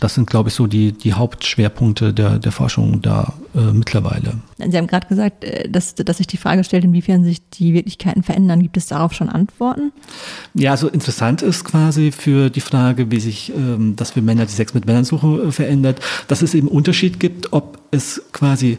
Das 0.00 0.14
sind, 0.14 0.30
glaube 0.30 0.48
ich, 0.48 0.54
so 0.54 0.68
die, 0.68 0.92
die 0.92 1.14
Hauptschwerpunkte 1.14 2.14
der, 2.14 2.38
der 2.38 2.52
Forschung 2.52 3.02
da 3.02 3.34
äh, 3.54 3.72
mittlerweile. 3.72 4.34
Sie 4.58 4.76
haben 4.76 4.86
gerade 4.86 5.08
gesagt, 5.08 5.42
äh, 5.42 5.68
dass, 5.68 5.96
dass 5.96 6.18
sich 6.18 6.28
die 6.28 6.36
Frage 6.36 6.62
stellt, 6.62 6.84
inwiefern 6.84 7.24
sich 7.24 7.48
die 7.50 7.74
Wirklichkeiten 7.74 8.22
verändern. 8.22 8.62
Gibt 8.62 8.76
es 8.76 8.86
darauf 8.86 9.12
schon 9.12 9.28
Antworten? 9.28 9.92
Ja, 10.54 10.70
also 10.70 10.88
interessant 10.88 11.42
ist 11.42 11.64
quasi 11.64 12.12
für 12.12 12.48
die 12.48 12.60
Frage, 12.60 13.10
wie 13.10 13.18
sich 13.18 13.52
ähm, 13.56 13.96
das 13.96 14.12
für 14.12 14.22
Männer, 14.22 14.46
die 14.46 14.52
Sex 14.52 14.72
mit 14.72 14.86
Männern 14.86 15.04
suchen, 15.04 15.48
äh, 15.48 15.52
verändert, 15.52 16.00
dass 16.28 16.42
es 16.42 16.54
eben 16.54 16.68
Unterschied 16.68 17.18
gibt, 17.18 17.52
ob 17.52 17.80
es 17.90 18.22
quasi 18.32 18.78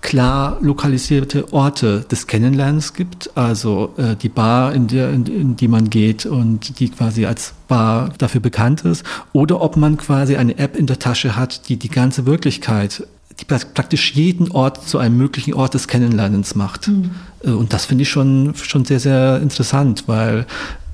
klar 0.00 0.58
lokalisierte 0.60 1.52
Orte 1.52 2.00
des 2.10 2.26
Kennenlernens 2.26 2.94
gibt, 2.94 3.36
also 3.36 3.94
äh, 3.96 4.16
die 4.16 4.28
Bar, 4.28 4.72
in, 4.72 4.86
der, 4.86 5.10
in, 5.10 5.26
in, 5.26 5.56
die 5.56 5.68
man 5.68 5.90
geht 5.90 6.24
und 6.26 6.78
die 6.80 6.88
quasi 6.88 7.26
als 7.26 7.54
Bar 7.66 8.10
dafür 8.18 8.40
bekannt 8.40 8.84
ist, 8.84 9.04
oder 9.32 9.60
ob 9.60 9.76
man 9.76 9.96
quasi 9.96 10.36
eine 10.36 10.58
App 10.58 10.76
in 10.76 10.86
der 10.86 10.98
Tasche 10.98 11.36
hat, 11.36 11.68
die 11.68 11.76
die 11.76 11.90
ganze 11.90 12.26
Wirklichkeit, 12.26 13.06
die 13.40 13.44
praktisch 13.44 14.14
jeden 14.14 14.50
Ort 14.50 14.88
zu 14.88 14.98
einem 14.98 15.16
möglichen 15.16 15.54
Ort 15.54 15.74
des 15.74 15.86
Kennenlernens 15.86 16.54
macht. 16.54 16.88
Mhm. 16.88 17.10
Und 17.42 17.72
das 17.72 17.84
finde 17.84 18.02
ich 18.02 18.08
schon, 18.08 18.52
schon 18.56 18.84
sehr, 18.84 18.98
sehr 18.98 19.40
interessant, 19.40 20.04
weil 20.06 20.44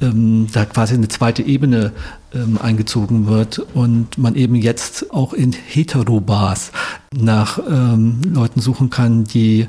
ähm, 0.03 0.49
da 0.53 0.67
quasi 0.67 0.95
eine 0.95 1.09
zweite 1.09 1.43
Ebene 1.43 1.93
ähm, 2.35 2.59
eingezogen 2.61 3.27
wird 3.27 3.61
und 3.75 4.19
man 4.19 4.35
eben 4.35 4.55
jetzt 4.57 5.11
auch 5.11 5.33
in 5.33 5.53
Heterobars 5.53 6.73
nach 7.13 7.59
ähm, 7.59 8.21
Leuten 8.35 8.61
suchen 8.61 8.91
kann, 8.91 9.25
die, 9.25 9.69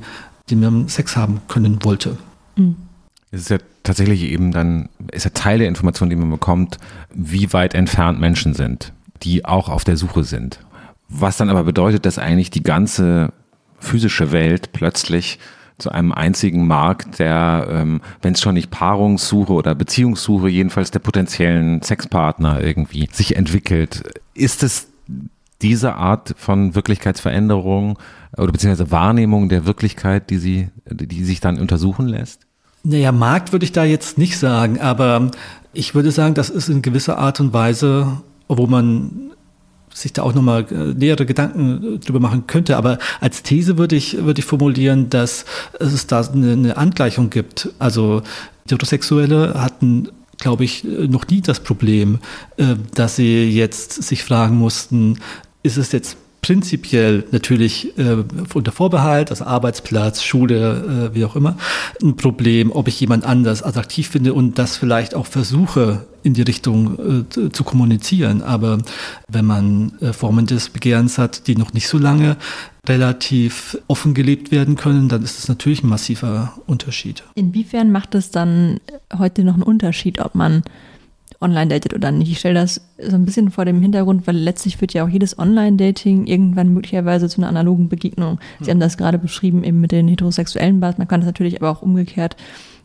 die 0.49 0.55
man 0.55 0.87
Sex 0.89 1.15
haben 1.15 1.41
können 1.47 1.83
wollte. 1.83 2.17
Mhm. 2.55 2.75
Es 3.31 3.41
ist 3.41 3.49
ja 3.49 3.57
tatsächlich 3.83 4.23
eben 4.23 4.51
dann, 4.51 4.89
ist 5.11 5.25
ja 5.25 5.31
Teil 5.31 5.59
der 5.59 5.67
Information, 5.67 6.09
die 6.09 6.15
man 6.15 6.29
bekommt, 6.29 6.77
wie 7.13 7.53
weit 7.53 7.73
entfernt 7.73 8.19
Menschen 8.19 8.53
sind, 8.53 8.93
die 9.23 9.45
auch 9.45 9.69
auf 9.69 9.83
der 9.83 9.97
Suche 9.97 10.23
sind. 10.23 10.59
Was 11.09 11.37
dann 11.37 11.49
aber 11.49 11.63
bedeutet, 11.63 12.05
dass 12.05 12.17
eigentlich 12.17 12.49
die 12.49 12.63
ganze 12.63 13.31
physische 13.79 14.31
Welt 14.31 14.73
plötzlich 14.73 15.39
zu 15.77 15.91
einem 15.91 16.13
einzigen 16.13 16.67
Markt, 16.67 17.19
der, 17.19 17.67
ähm, 17.69 18.01
wenn 18.21 18.33
es 18.33 18.41
schon 18.41 18.53
nicht 18.53 18.71
Paarungssuche 18.71 19.51
oder 19.51 19.75
Beziehungssuche, 19.75 20.47
jedenfalls 20.47 20.91
der 20.91 20.99
potenziellen 20.99 21.81
Sexpartner 21.81 22.61
irgendwie 22.61 23.09
sich 23.11 23.35
entwickelt. 23.35 24.03
Ist 24.33 24.63
es 24.63 24.87
diese 25.61 25.95
Art 25.95 26.33
von 26.37 26.75
Wirklichkeitsveränderung 26.75 27.99
oder 28.37 28.51
beziehungsweise 28.51 28.91
Wahrnehmung 28.91 29.49
der 29.49 29.65
Wirklichkeit, 29.65 30.29
die 30.29 30.37
sie, 30.37 30.69
die 30.89 31.23
sich 31.23 31.41
dann 31.41 31.59
untersuchen 31.59 32.07
lässt? 32.07 32.41
Naja, 32.83 33.11
Markt 33.11 33.51
würde 33.51 33.65
ich 33.65 33.71
da 33.71 33.83
jetzt 33.83 34.17
nicht 34.17 34.37
sagen, 34.37 34.79
aber 34.79 35.31
ich 35.73 35.95
würde 35.95 36.11
sagen, 36.11 36.35
das 36.35 36.49
ist 36.49 36.69
in 36.69 36.81
gewisser 36.81 37.17
Art 37.17 37.39
und 37.39 37.51
Weise, 37.51 38.21
wo 38.47 38.67
man 38.67 39.31
sich 39.95 40.13
da 40.13 40.23
auch 40.23 40.33
nochmal 40.33 40.65
äh, 40.71 40.93
nähere 40.93 41.25
Gedanken 41.25 41.95
äh, 41.95 41.97
drüber 41.99 42.19
machen 42.19 42.47
könnte. 42.47 42.77
Aber 42.77 42.99
als 43.21 43.43
These 43.43 43.77
würde 43.77 43.95
ich, 43.95 44.23
würde 44.23 44.39
ich 44.39 44.45
formulieren, 44.45 45.09
dass 45.09 45.45
es 45.79 46.05
da 46.05 46.21
eine, 46.21 46.51
eine 46.51 46.77
Angleichung 46.77 47.29
gibt. 47.29 47.69
Also 47.79 48.21
Heterosexuelle 48.67 49.53
hatten 49.55 50.09
glaube 50.37 50.65
ich, 50.65 50.83
äh, 50.83 51.07
noch 51.07 51.25
nie 51.27 51.39
das 51.39 51.61
Problem, 51.61 52.19
dass 52.93 53.15
sie 53.15 53.49
jetzt 53.49 54.03
sich 54.03 54.21
fragen 54.21 54.57
mussten, 54.57 55.17
ist 55.63 55.77
es 55.77 55.93
jetzt 55.93 56.17
prinzipiell 56.45 57.23
natürlich 57.31 57.97
äh, 57.97 58.17
unter 58.53 58.71
Vorbehalt, 58.71 59.31
also 59.31 59.45
Arbeitsplatz, 59.45 60.21
Schule, 60.21 61.09
äh, 61.11 61.15
wie 61.15 61.25
auch 61.25 61.35
immer, 61.35 61.57
ein 62.03 62.15
Problem, 62.17 62.71
ob 62.71 62.87
ich 62.87 62.99
jemand 62.99 63.25
anders 63.25 63.63
attraktiv 63.63 64.09
finde 64.09 64.35
und 64.35 64.59
das 64.59 64.77
vielleicht 64.77 65.15
auch 65.15 65.25
versuche 65.25 66.05
in 66.21 66.35
die 66.35 66.43
Richtung 66.43 67.25
äh, 67.35 67.49
zu 67.49 67.63
kommunizieren. 67.63 68.43
Aber 68.43 68.77
wenn 69.27 69.45
man 69.45 69.93
äh, 70.01 70.13
Formen 70.13 70.45
des 70.45 70.69
Begehrens 70.69 71.17
hat, 71.17 71.47
die 71.47 71.55
noch 71.55 71.73
nicht 71.73 71.87
so 71.87 71.97
lange 71.97 72.37
relativ 72.87 73.79
offen 73.87 74.13
gelebt 74.13 74.51
werden 74.51 74.75
können, 74.75 75.09
dann 75.09 75.23
ist 75.23 75.39
das 75.39 75.47
natürlich 75.47 75.83
ein 75.83 75.89
massiver 75.89 76.53
Unterschied. 76.67 77.23
Inwiefern 77.33 77.91
macht 77.91 78.13
es 78.13 78.29
dann 78.29 78.79
heute 79.17 79.43
noch 79.43 79.55
einen 79.55 79.63
Unterschied, 79.63 80.19
ob 80.19 80.35
man 80.35 80.61
online 81.41 81.67
datet 81.67 81.93
oder 81.93 82.11
nicht. 82.11 82.31
Ich 82.31 82.39
stelle 82.39 82.55
das 82.55 82.81
so 82.99 83.15
ein 83.15 83.25
bisschen 83.25 83.51
vor 83.51 83.65
dem 83.65 83.81
Hintergrund, 83.81 84.27
weil 84.27 84.37
letztlich 84.37 84.77
führt 84.77 84.93
ja 84.93 85.03
auch 85.03 85.09
jedes 85.09 85.37
Online-Dating 85.37 86.25
irgendwann 86.27 86.73
möglicherweise 86.73 87.29
zu 87.29 87.41
einer 87.41 87.49
analogen 87.49 87.89
Begegnung. 87.89 88.39
Sie 88.61 88.71
haben 88.71 88.79
das 88.79 88.97
gerade 88.97 89.17
beschrieben 89.17 89.63
eben 89.63 89.81
mit 89.81 89.91
den 89.91 90.07
heterosexuellen 90.07 90.79
Bars. 90.79 90.97
Man 90.97 91.07
kann 91.07 91.21
das 91.21 91.27
natürlich 91.27 91.61
aber 91.61 91.69
auch 91.69 91.81
umgekehrt 91.81 92.35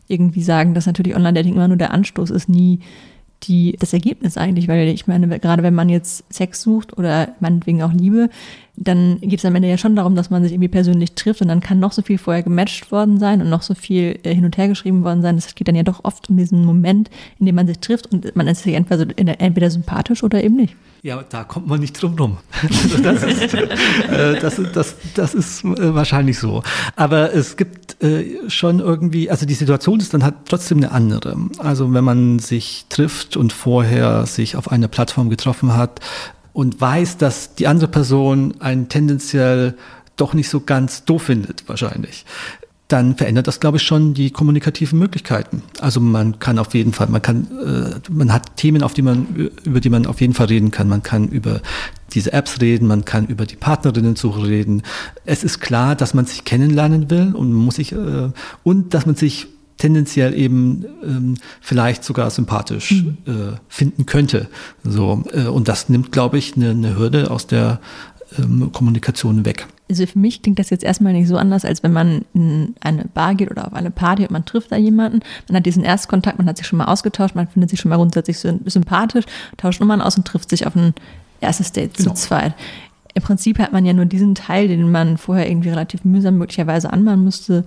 irgendwie 0.07 0.43
sagen, 0.43 0.73
dass 0.73 0.85
natürlich 0.85 1.15
Online-Dating 1.15 1.53
immer 1.53 1.67
nur 1.67 1.77
der 1.77 1.91
Anstoß 1.91 2.31
ist, 2.31 2.49
nie 2.49 2.79
die, 3.43 3.75
das 3.79 3.93
Ergebnis 3.93 4.37
eigentlich, 4.37 4.67
weil 4.67 4.87
ich 4.89 5.07
meine, 5.07 5.39
gerade 5.39 5.63
wenn 5.63 5.73
man 5.73 5.89
jetzt 5.89 6.31
Sex 6.31 6.61
sucht 6.61 6.97
oder 6.97 7.29
meinetwegen 7.39 7.81
auch 7.81 7.91
Liebe, 7.91 8.29
dann 8.75 9.19
geht 9.21 9.39
es 9.39 9.45
am 9.45 9.55
Ende 9.55 9.69
ja 9.69 9.77
schon 9.77 9.95
darum, 9.95 10.15
dass 10.15 10.29
man 10.29 10.43
sich 10.43 10.53
irgendwie 10.53 10.69
persönlich 10.69 11.13
trifft 11.13 11.41
und 11.41 11.49
dann 11.49 11.59
kann 11.59 11.79
noch 11.79 11.91
so 11.91 12.01
viel 12.01 12.17
vorher 12.17 12.43
gematcht 12.43 12.91
worden 12.91 13.19
sein 13.19 13.41
und 13.41 13.49
noch 13.49 13.61
so 13.61 13.75
viel 13.75 14.19
äh, 14.23 14.33
hin 14.33 14.45
und 14.45 14.57
her 14.57 14.67
geschrieben 14.67 15.03
worden 15.03 15.21
sein. 15.21 15.37
Es 15.37 15.53
geht 15.55 15.67
dann 15.67 15.75
ja 15.75 15.83
doch 15.83 16.03
oft 16.03 16.29
um 16.29 16.37
diesen 16.37 16.65
Moment, 16.65 17.09
in 17.39 17.45
dem 17.45 17.55
man 17.55 17.67
sich 17.67 17.79
trifft 17.79 18.11
und 18.11 18.35
man 18.35 18.47
ist 18.47 18.63
sich 18.63 18.73
entweder, 18.73 19.13
entweder 19.17 19.69
sympathisch 19.69 20.23
oder 20.23 20.43
eben 20.43 20.55
nicht. 20.55 20.75
Ja, 21.03 21.23
da 21.27 21.43
kommt 21.43 21.67
man 21.67 21.79
nicht 21.79 22.01
drum 22.01 22.15
rum. 22.15 22.37
das, 23.03 23.23
ist, 23.23 23.53
äh, 23.53 24.39
das, 24.39 24.61
das, 24.71 24.95
das 25.15 25.33
ist 25.33 25.63
äh, 25.63 25.95
wahrscheinlich 25.95 26.37
so. 26.37 26.61
Aber 26.95 27.33
es 27.33 27.57
gibt 27.57 28.01
äh, 28.03 28.49
schon 28.49 28.79
irgendwie, 28.79 29.29
also 29.29 29.47
die 29.47 29.55
Situation 29.55 29.99
ist 29.99 30.13
dann 30.13 30.23
halt 30.23 30.35
trotzdem 30.45 30.77
eine 30.77 30.91
andere. 30.91 31.37
Also 31.57 31.91
wenn 31.91 32.03
man 32.03 32.39
sich 32.39 32.85
trifft 32.89 33.35
und 33.35 33.51
vorher 33.51 34.27
sich 34.27 34.55
auf 34.55 34.71
einer 34.71 34.87
Plattform 34.87 35.29
getroffen 35.29 35.75
hat 35.75 35.99
und 36.53 36.79
weiß, 36.79 37.17
dass 37.17 37.55
die 37.55 37.67
andere 37.67 37.87
Person 37.87 38.55
einen 38.59 38.89
tendenziell 38.89 39.75
doch 40.17 40.33
nicht 40.33 40.49
so 40.49 40.59
ganz 40.59 41.05
doof 41.05 41.23
findet, 41.23 41.67
wahrscheinlich, 41.67 42.25
dann 42.91 43.15
verändert 43.15 43.47
das, 43.47 43.61
glaube 43.61 43.77
ich, 43.77 43.83
schon 43.83 44.13
die 44.13 44.31
kommunikativen 44.31 44.99
Möglichkeiten. 44.99 45.63
Also 45.79 46.01
man 46.01 46.39
kann 46.39 46.59
auf 46.59 46.73
jeden 46.73 46.91
Fall, 46.91 47.07
man 47.07 47.21
kann, 47.21 47.47
äh, 47.63 48.11
man 48.11 48.33
hat 48.33 48.57
Themen, 48.57 48.83
auf 48.83 48.93
die 48.93 49.01
man, 49.01 49.49
über 49.63 49.79
die 49.79 49.89
man 49.89 50.05
auf 50.05 50.19
jeden 50.19 50.33
Fall 50.33 50.47
reden 50.47 50.71
kann. 50.71 50.89
Man 50.89 51.01
kann 51.01 51.29
über 51.29 51.61
diese 52.13 52.33
Apps 52.33 52.59
reden, 52.59 52.87
man 52.87 53.05
kann 53.05 53.27
über 53.27 53.45
die 53.45 53.55
Partnerinnensuche 53.55 54.45
reden. 54.45 54.83
Es 55.25 55.45
ist 55.45 55.61
klar, 55.61 55.95
dass 55.95 56.13
man 56.13 56.25
sich 56.25 56.43
kennenlernen 56.43 57.09
will 57.09 57.33
und 57.33 57.53
muss 57.53 57.75
sich 57.75 57.93
äh, 57.93 58.29
und 58.63 58.93
dass 58.93 59.05
man 59.05 59.15
sich 59.15 59.47
tendenziell 59.81 60.37
eben 60.37 60.85
ähm, 61.03 61.35
vielleicht 61.59 62.03
sogar 62.03 62.29
sympathisch 62.29 63.03
mhm. 63.03 63.17
äh, 63.25 63.57
finden 63.67 64.05
könnte. 64.05 64.47
So 64.83 65.23
äh, 65.33 65.47
und 65.47 65.67
das 65.67 65.89
nimmt, 65.89 66.11
glaube 66.11 66.37
ich, 66.37 66.55
eine, 66.55 66.69
eine 66.69 66.95
Hürde 66.95 67.31
aus 67.31 67.47
der 67.47 67.79
ähm, 68.37 68.71
Kommunikation 68.71 69.43
weg. 69.43 69.65
Also 69.89 70.05
für 70.05 70.19
mich 70.19 70.43
klingt 70.43 70.59
das 70.59 70.69
jetzt 70.69 70.83
erstmal 70.83 71.13
nicht 71.13 71.27
so 71.27 71.35
anders, 71.35 71.65
als 71.65 71.81
wenn 71.81 71.91
man 71.91 72.25
in 72.35 72.75
eine 72.79 73.05
Bar 73.05 73.33
geht 73.33 73.49
oder 73.49 73.65
auf 73.65 73.73
eine 73.73 73.89
Party 73.89 74.21
und 74.21 74.31
man 74.31 74.45
trifft 74.45 74.71
da 74.71 74.77
jemanden. 74.77 75.21
Man 75.49 75.57
hat 75.57 75.65
diesen 75.65 75.83
Erstkontakt, 75.83 76.37
man 76.37 76.47
hat 76.47 76.57
sich 76.57 76.67
schon 76.67 76.77
mal 76.77 76.85
ausgetauscht, 76.85 77.33
man 77.33 77.47
findet 77.47 77.71
sich 77.71 77.79
schon 77.79 77.89
mal 77.89 77.97
grundsätzlich 77.97 78.37
sympathisch, 78.37 79.25
tauscht 79.57 79.79
Nummern 79.79 80.01
aus 80.01 80.15
und 80.15 80.25
trifft 80.25 80.51
sich 80.51 80.67
auf 80.67 80.75
ein 80.75 80.93
erstes 81.41 81.71
Date 81.71 81.97
genau. 81.97 82.13
zu 82.13 82.27
zweit. 82.27 82.53
Im 83.15 83.23
Prinzip 83.23 83.57
hat 83.57 83.73
man 83.73 83.83
ja 83.83 83.93
nur 83.93 84.05
diesen 84.05 84.35
Teil, 84.35 84.67
den 84.67 84.89
man 84.91 85.17
vorher 85.17 85.49
irgendwie 85.49 85.69
relativ 85.69 86.05
mühsam 86.05 86.37
möglicherweise 86.37 86.93
anmahnen 86.93 87.25
müsste, 87.25 87.65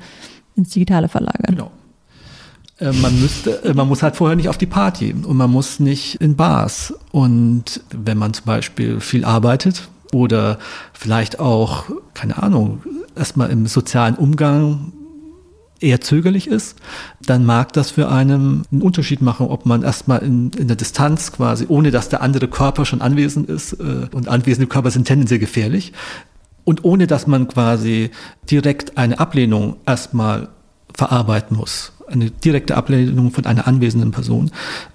ins 0.54 0.70
Digitale 0.70 1.08
verlagern. 1.08 1.56
Genau. 1.56 1.70
Äh, 2.84 2.92
man 2.92 3.18
müsste, 3.20 3.64
äh, 3.64 3.74
man 3.74 3.88
muss 3.88 4.02
halt 4.02 4.16
vorher 4.16 4.36
nicht 4.36 4.48
auf 4.48 4.58
die 4.58 4.66
Party 4.66 5.12
und 5.12 5.36
man 5.36 5.50
muss 5.50 5.80
nicht 5.80 6.16
in 6.20 6.36
Bars. 6.36 6.94
Und 7.12 7.80
wenn 7.90 8.18
man 8.18 8.34
zum 8.34 8.44
Beispiel 8.44 9.00
viel 9.00 9.24
arbeitet, 9.24 9.88
oder 10.12 10.58
vielleicht 10.92 11.40
auch, 11.40 11.86
keine 12.14 12.40
Ahnung, 12.40 12.82
erstmal 13.16 13.50
im 13.50 13.66
sozialen 13.66 14.14
Umgang 14.14 14.92
eher 15.80 16.00
zögerlich 16.00 16.46
ist, 16.46 16.76
dann 17.26 17.44
mag 17.44 17.72
das 17.72 17.90
für 17.90 18.08
einen 18.08 18.62
einen 18.70 18.82
Unterschied 18.82 19.22
machen, 19.22 19.48
ob 19.48 19.66
man 19.66 19.82
erstmal 19.82 20.20
in, 20.20 20.50
in 20.52 20.68
der 20.68 20.76
Distanz 20.76 21.32
quasi, 21.32 21.66
ohne 21.66 21.90
dass 21.90 22.10
der 22.10 22.22
andere 22.22 22.46
Körper 22.46 22.86
schon 22.86 23.02
anwesend 23.02 23.48
ist, 23.48 23.72
äh, 23.72 24.06
und 24.12 24.28
anwesende 24.28 24.68
Körper 24.68 24.92
sind 24.92 25.06
tendenziell 25.06 25.40
gefährlich, 25.40 25.92
und 26.62 26.84
ohne 26.84 27.08
dass 27.08 27.26
man 27.26 27.48
quasi 27.48 28.10
direkt 28.48 28.96
eine 28.96 29.18
Ablehnung 29.18 29.76
erstmal 29.84 30.48
verarbeiten 30.94 31.56
muss 31.56 31.93
eine 32.08 32.30
direkte 32.30 32.76
Ablehnung 32.76 33.30
von 33.30 33.46
einer 33.46 33.66
anwesenden 33.66 34.10
Person, 34.10 34.50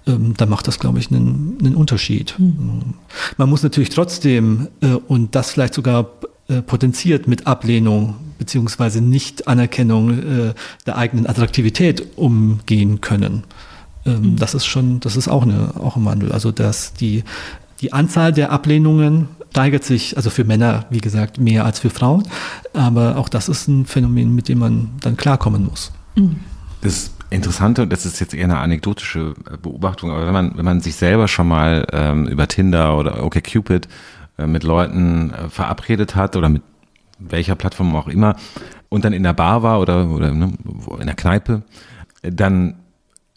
ähm, 0.07 0.33
da 0.37 0.45
macht 0.45 0.67
das, 0.67 0.79
glaube 0.79 0.99
ich, 0.99 1.11
einen, 1.11 1.57
einen 1.59 1.75
Unterschied. 1.75 2.35
Mhm. 2.37 2.93
Man 3.37 3.49
muss 3.49 3.63
natürlich 3.63 3.89
trotzdem, 3.89 4.67
äh, 4.81 4.87
und 4.87 5.35
das 5.35 5.51
vielleicht 5.51 5.73
sogar 5.73 6.09
äh, 6.47 6.61
potenziert 6.61 7.27
mit 7.27 7.47
Ablehnung 7.47 8.15
beziehungsweise 8.37 9.01
Nicht-Anerkennung 9.01 10.19
äh, 10.19 10.53
der 10.85 10.97
eigenen 10.97 11.27
Attraktivität 11.27 12.17
umgehen 12.17 13.01
können. 13.01 13.43
Ähm, 14.05 14.21
mhm. 14.21 14.35
Das 14.37 14.53
ist 14.53 14.65
schon, 14.65 14.99
das 14.99 15.15
ist 15.15 15.27
auch, 15.27 15.43
eine, 15.43 15.73
auch 15.79 15.95
ein 15.95 16.05
Wandel. 16.05 16.31
Also 16.31 16.51
dass 16.51 16.93
die, 16.93 17.23
die 17.81 17.93
Anzahl 17.93 18.33
der 18.33 18.51
Ablehnungen 18.51 19.27
steigert 19.51 19.83
sich, 19.83 20.15
also 20.15 20.29
für 20.29 20.43
Männer, 20.43 20.85
wie 20.89 20.99
gesagt, 20.99 21.39
mehr 21.39 21.65
als 21.65 21.79
für 21.79 21.89
Frauen. 21.89 22.23
Aber 22.73 23.17
auch 23.17 23.29
das 23.29 23.49
ist 23.49 23.67
ein 23.67 23.85
Phänomen, 23.85 24.33
mit 24.33 24.47
dem 24.47 24.59
man 24.59 24.91
dann 25.01 25.17
klarkommen 25.17 25.65
muss. 25.65 25.91
Mhm. 26.15 26.37
Das 26.81 27.13
Interessante, 27.29 27.83
und 27.83 27.93
das 27.93 28.05
ist 28.05 28.19
jetzt 28.19 28.33
eher 28.33 28.45
eine 28.45 28.57
anekdotische 28.57 29.33
äh, 29.51 29.57
Beobachtung, 29.57 30.11
aber 30.11 30.25
wenn 30.25 30.33
man, 30.33 30.57
wenn 30.57 30.65
man 30.65 30.81
sich 30.81 30.95
selber 30.95 31.27
schon 31.27 31.47
mal 31.47 31.85
ähm, 31.91 32.27
über 32.27 32.47
Tinder 32.47 32.97
oder 32.97 33.23
OkCupid 33.23 33.87
äh, 34.37 34.47
mit 34.47 34.63
Leuten 34.63 35.31
äh, 35.31 35.49
verabredet 35.49 36.15
hat 36.15 36.35
oder 36.35 36.49
mit 36.49 36.63
welcher 37.19 37.55
Plattform 37.55 37.95
auch 37.95 38.07
immer 38.07 38.35
und 38.87 39.05
dann 39.05 39.13
in 39.13 39.23
der 39.23 39.33
Bar 39.33 39.61
war 39.61 39.79
oder, 39.79 40.09
oder 40.09 40.31
ne, 40.31 40.53
in 40.99 41.05
der 41.05 41.15
Kneipe, 41.15 41.61
dann 42.23 42.75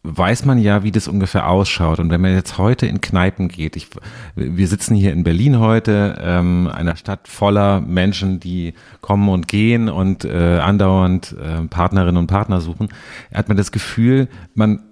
weiß 0.05 0.45
man 0.45 0.59
ja, 0.59 0.83
wie 0.83 0.91
das 0.91 1.07
ungefähr 1.07 1.49
ausschaut. 1.49 2.01
Und 2.01 2.11
wenn 2.11 2.21
man 2.21 2.35
jetzt 2.35 2.59
heute 2.59 2.87
in 2.87 3.01
Kneipen 3.01 3.49
geht, 3.49 3.77
ich, 3.77 3.89
wir 4.35 4.67
sitzen 4.67 4.95
hier 4.95 5.13
in 5.13 5.23
Berlin 5.23 5.61
heute, 5.61 6.19
ähm, 6.21 6.69
einer 6.73 6.97
Stadt 6.97 7.29
voller 7.29 7.81
Menschen, 7.81 8.41
die 8.41 8.75
kommen 9.01 9.29
und 9.29 9.47
gehen 9.47 9.89
und 9.89 10.25
äh, 10.25 10.59
andauernd 10.59 11.37
äh, 11.41 11.67
Partnerinnen 11.69 12.17
und 12.17 12.27
Partner 12.27 12.61
suchen, 12.61 12.89
hat 13.33 13.49
man 13.49 13.57
das 13.57 13.71
Gefühl, 13.71 14.29
man 14.55 14.83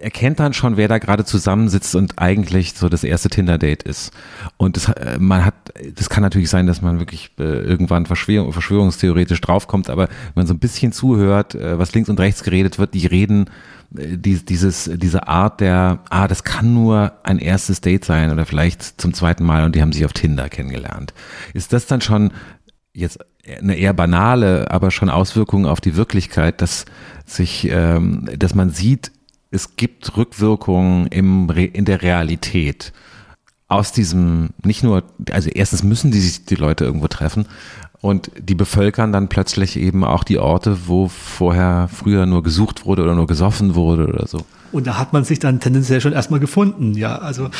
erkennt 0.00 0.40
dann 0.40 0.52
schon, 0.52 0.76
wer 0.76 0.88
da 0.88 0.98
gerade 0.98 1.24
zusammensitzt 1.24 1.94
und 1.94 2.18
eigentlich 2.18 2.74
so 2.74 2.88
das 2.88 3.04
erste 3.04 3.28
Tinder-Date 3.28 3.82
ist. 3.82 4.12
Und 4.56 4.76
das, 4.76 4.88
äh, 4.88 5.18
man 5.20 5.44
hat, 5.44 5.54
das 5.94 6.08
kann 6.08 6.22
natürlich 6.22 6.50
sein, 6.50 6.66
dass 6.66 6.82
man 6.82 6.98
wirklich 6.98 7.30
äh, 7.38 7.42
irgendwann 7.42 8.06
Verschwörung, 8.06 8.52
verschwörungstheoretisch 8.52 9.40
draufkommt, 9.40 9.90
aber 9.90 10.08
wenn 10.08 10.32
man 10.34 10.46
so 10.46 10.54
ein 10.54 10.58
bisschen 10.58 10.92
zuhört, 10.92 11.54
äh, 11.54 11.78
was 11.78 11.94
links 11.94 12.08
und 12.08 12.18
rechts 12.18 12.42
geredet 12.42 12.78
wird, 12.78 12.94
die 12.94 13.06
reden 13.06 13.46
die, 13.90 14.44
dieses, 14.44 14.90
diese 14.94 15.26
Art 15.26 15.60
der, 15.60 16.00
ah, 16.10 16.28
das 16.28 16.44
kann 16.44 16.72
nur 16.74 17.12
ein 17.24 17.38
erstes 17.38 17.80
Date 17.80 18.04
sein 18.04 18.30
oder 18.30 18.46
vielleicht 18.46 19.00
zum 19.00 19.14
zweiten 19.14 19.44
Mal 19.44 19.64
und 19.64 19.74
die 19.74 19.82
haben 19.82 19.92
sich 19.92 20.04
auf 20.04 20.12
Tinder 20.12 20.48
kennengelernt. 20.48 21.12
Ist 21.54 21.72
das 21.72 21.86
dann 21.86 22.00
schon 22.00 22.32
jetzt 22.92 23.18
eine 23.58 23.76
eher 23.76 23.92
banale, 23.92 24.70
aber 24.70 24.90
schon 24.90 25.10
Auswirkungen 25.10 25.66
auf 25.66 25.80
die 25.80 25.96
Wirklichkeit, 25.96 26.60
dass 26.60 26.84
sich, 27.26 27.68
ähm, 27.70 28.28
dass 28.36 28.54
man 28.54 28.70
sieht, 28.70 29.10
es 29.50 29.76
gibt 29.76 30.16
Rückwirkungen 30.16 31.06
im, 31.06 31.50
in 31.50 31.84
der 31.84 32.02
Realität 32.02 32.92
aus 33.66 33.92
diesem, 33.92 34.50
nicht 34.64 34.84
nur, 34.84 35.04
also 35.30 35.48
erstens 35.48 35.82
müssen 35.82 36.10
die 36.10 36.20
sich 36.20 36.44
die 36.44 36.56
Leute 36.56 36.84
irgendwo 36.84 37.08
treffen 37.08 37.46
und 38.00 38.30
die 38.38 38.54
bevölkern 38.54 39.12
dann 39.12 39.28
plötzlich 39.28 39.76
eben 39.76 40.04
auch 40.04 40.24
die 40.24 40.38
Orte, 40.38 40.78
wo 40.86 41.08
vorher 41.08 41.88
früher 41.92 42.26
nur 42.26 42.42
gesucht 42.42 42.86
wurde 42.86 43.02
oder 43.02 43.14
nur 43.14 43.26
gesoffen 43.26 43.74
wurde 43.74 44.06
oder 44.06 44.26
so. 44.26 44.40
Und 44.72 44.86
da 44.86 44.98
hat 44.98 45.12
man 45.12 45.24
sich 45.24 45.38
dann 45.38 45.60
tendenziell 45.60 46.00
schon 46.00 46.12
erstmal 46.12 46.40
gefunden, 46.40 46.94
ja. 46.94 47.16
Also 47.18 47.50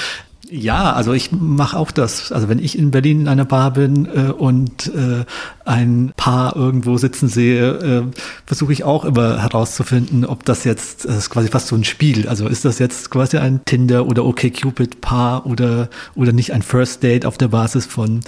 ja, 0.52 0.92
also 0.92 1.12
ich 1.12 1.30
mache 1.30 1.78
auch 1.78 1.92
das. 1.92 2.32
Also 2.32 2.48
wenn 2.48 2.58
ich 2.58 2.76
in 2.76 2.90
Berlin 2.90 3.20
in 3.20 3.28
einer 3.28 3.44
Bar 3.44 3.72
bin 3.72 4.06
äh, 4.06 4.32
und 4.32 4.88
äh, 4.88 5.24
ein 5.64 6.12
Paar 6.16 6.56
irgendwo 6.56 6.96
sitzen 6.96 7.28
sehe, 7.28 7.70
äh, 7.70 8.02
versuche 8.46 8.72
ich 8.72 8.82
auch 8.82 9.04
immer 9.04 9.40
herauszufinden, 9.40 10.24
ob 10.24 10.44
das 10.44 10.64
jetzt, 10.64 11.04
das 11.04 11.16
ist 11.16 11.30
quasi 11.30 11.48
fast 11.48 11.68
so 11.68 11.76
ein 11.76 11.84
Spiel. 11.84 12.26
Also 12.26 12.48
ist 12.48 12.64
das 12.64 12.80
jetzt 12.80 13.10
quasi 13.10 13.38
ein 13.38 13.64
Tinder 13.64 14.06
oder 14.06 14.24
OkCupid-Paar 14.24 15.46
oder, 15.46 15.88
oder 16.16 16.32
nicht 16.32 16.52
ein 16.52 16.62
First 16.62 17.04
Date 17.04 17.26
auf 17.26 17.38
der 17.38 17.48
Basis 17.48 17.86
von 17.86 18.20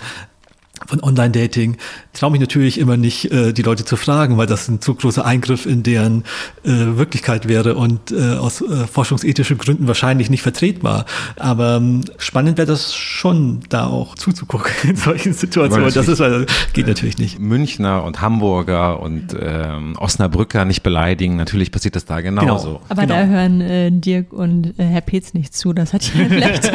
von 0.87 1.03
Online-Dating. 1.03 1.77
Ich 2.13 2.21
traue 2.21 2.31
mich 2.31 2.41
natürlich 2.41 2.79
immer 2.79 2.97
nicht, 2.97 3.31
äh, 3.31 3.53
die 3.53 3.63
Leute 3.63 3.85
zu 3.85 3.97
fragen, 3.97 4.37
weil 4.39 4.47
das 4.47 4.69
ein 4.69 4.81
zu 4.81 4.95
großer 4.95 5.25
Eingriff 5.25 5.67
in 5.67 5.83
deren 5.83 6.25
äh, 6.65 6.71
Wirklichkeit 6.97 7.49
wäre 7.49 7.75
und 7.75 8.13
äh, 8.13 8.37
aus 8.37 8.61
äh, 8.61 8.87
forschungsethischen 8.87 9.59
Gründen 9.59 9.87
wahrscheinlich 9.87 10.31
nicht 10.31 10.43
vertretbar. 10.43 11.07
Aber 11.37 11.77
ähm, 11.77 12.05
spannend 12.19 12.59
wäre 12.59 12.67
das 12.67 12.95
schon, 12.95 13.61
da 13.69 13.87
auch 13.87 14.15
zuzugucken 14.15 14.73
in 14.91 14.97
solchen 14.97 15.33
Situationen. 15.33 15.93
Das 15.93 16.09
ist, 16.09 16.21
das 16.21 16.47
geht 16.73 16.87
natürlich 16.87 17.19
nicht. 17.19 17.39
Münchner 17.39 18.05
und 18.05 18.21
Hamburger 18.21 19.01
und 19.01 19.37
ähm, 19.41 19.97
Osnabrücker 19.99 20.65
nicht 20.65 20.83
beleidigen. 20.83 21.37
Natürlich 21.37 21.71
passiert 21.71 21.97
das 21.97 22.05
da 22.05 22.21
genauso. 22.21 22.69
Genau. 22.69 22.81
Aber 22.89 23.03
genau. 23.03 23.15
da 23.15 23.25
hören 23.27 23.61
äh, 23.61 23.91
Dirk 23.91 24.33
und 24.33 24.79
äh, 24.79 24.85
Herr 24.85 25.01
Petz 25.01 25.35
nicht 25.35 25.55
zu. 25.55 25.73
Das 25.73 25.93
hat 25.93 26.03
ja 26.15 26.25
vielleicht 26.29 26.73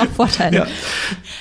auch 0.00 0.06
Vorteile. 0.14 0.56
Ja. 0.56 0.66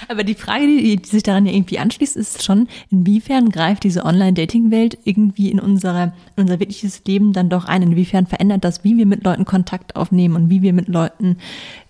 Aber 0.08 0.24
die 0.24 0.36
Frage, 0.36 0.66
die, 0.66 0.98
die 0.98 1.10
sich 1.10 1.24
daran 1.24 1.46
ja 1.46 1.54
irgendwie 1.54 1.80
anschaut, 1.80 1.89
anschließt, 1.90 2.16
ist 2.16 2.44
schon, 2.44 2.68
inwiefern 2.92 3.50
greift 3.50 3.84
diese 3.84 4.06
Online-Dating-Welt 4.06 5.00
irgendwie 5.04 5.50
in, 5.50 5.60
unserer, 5.60 6.14
in 6.36 6.44
unser 6.44 6.60
wirkliches 6.60 7.02
Leben 7.06 7.34
dann 7.34 7.50
doch 7.50 7.66
ein? 7.66 7.82
Inwiefern 7.82 8.28
verändert 8.28 8.64
das, 8.64 8.84
wie 8.84 8.98
wir 8.98 9.06
mit 9.06 9.24
Leuten 9.24 9.46
Kontakt 9.46 9.96
aufnehmen 9.96 10.36
und 10.36 10.50
wie 10.50 10.62
wir 10.62 10.74
mit 10.74 10.88
Leuten 10.88 11.38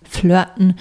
flirten? 0.02 0.74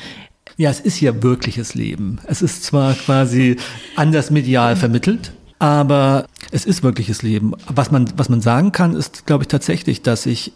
Ja, 0.57 0.69
es 0.69 0.79
ist 0.79 0.99
ja 1.01 1.21
wirkliches 1.21 1.75
Leben. 1.75 2.19
Es 2.27 2.41
ist 2.41 2.63
zwar 2.63 2.93
quasi 2.93 3.57
anders 3.95 4.31
medial 4.31 4.75
vermittelt, 4.75 5.33
aber 5.59 6.25
es 6.51 6.65
ist 6.65 6.83
wirkliches 6.83 7.21
Leben. 7.21 7.53
Was 7.67 7.91
man, 7.91 8.11
was 8.15 8.29
man 8.29 8.41
sagen 8.41 8.71
kann, 8.71 8.95
ist, 8.95 9.25
glaube 9.25 9.43
ich, 9.43 9.49
tatsächlich, 9.49 10.01
dass 10.01 10.23
sich 10.23 10.53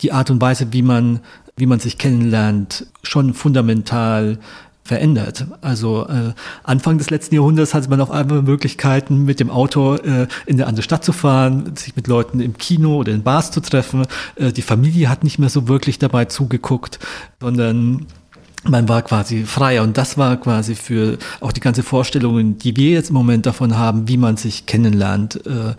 die 0.00 0.12
Art 0.12 0.30
und 0.30 0.40
Weise, 0.40 0.72
wie 0.72 0.82
man, 0.82 1.20
wie 1.56 1.66
man 1.66 1.80
sich 1.80 1.98
kennenlernt, 1.98 2.86
schon 3.02 3.34
fundamental 3.34 4.38
verändert. 4.88 5.46
Also 5.60 6.08
äh, 6.08 6.32
Anfang 6.64 6.96
des 6.98 7.10
letzten 7.10 7.34
Jahrhunderts 7.34 7.74
hatte 7.74 7.90
man 7.90 8.00
auf 8.00 8.10
einmal 8.10 8.42
Möglichkeiten, 8.42 9.24
mit 9.24 9.38
dem 9.38 9.50
Auto 9.50 9.96
äh, 9.96 10.26
in 10.46 10.56
eine 10.56 10.66
andere 10.66 10.82
Stadt 10.82 11.04
zu 11.04 11.12
fahren, 11.12 11.76
sich 11.76 11.94
mit 11.94 12.06
Leuten 12.06 12.40
im 12.40 12.56
Kino 12.56 12.96
oder 12.96 13.12
in 13.12 13.22
Bars 13.22 13.50
zu 13.50 13.60
treffen. 13.60 14.06
Äh, 14.36 14.50
die 14.52 14.62
Familie 14.62 15.10
hat 15.10 15.24
nicht 15.24 15.38
mehr 15.38 15.50
so 15.50 15.68
wirklich 15.68 15.98
dabei 15.98 16.24
zugeguckt, 16.24 16.98
sondern 17.38 18.06
man 18.64 18.88
war 18.88 19.02
quasi 19.02 19.44
freier 19.44 19.82
und 19.82 19.96
das 19.96 20.18
war 20.18 20.36
quasi 20.36 20.74
für 20.74 21.18
auch 21.40 21.52
die 21.52 21.60
ganze 21.60 21.82
Vorstellungen, 21.82 22.58
die 22.58 22.76
wir 22.76 22.90
jetzt 22.90 23.10
im 23.10 23.14
Moment 23.14 23.46
davon 23.46 23.76
haben, 23.76 24.08
wie 24.08 24.16
man 24.16 24.36
sich 24.36 24.66
kennenlernt, 24.66 25.46
äh, 25.46 25.74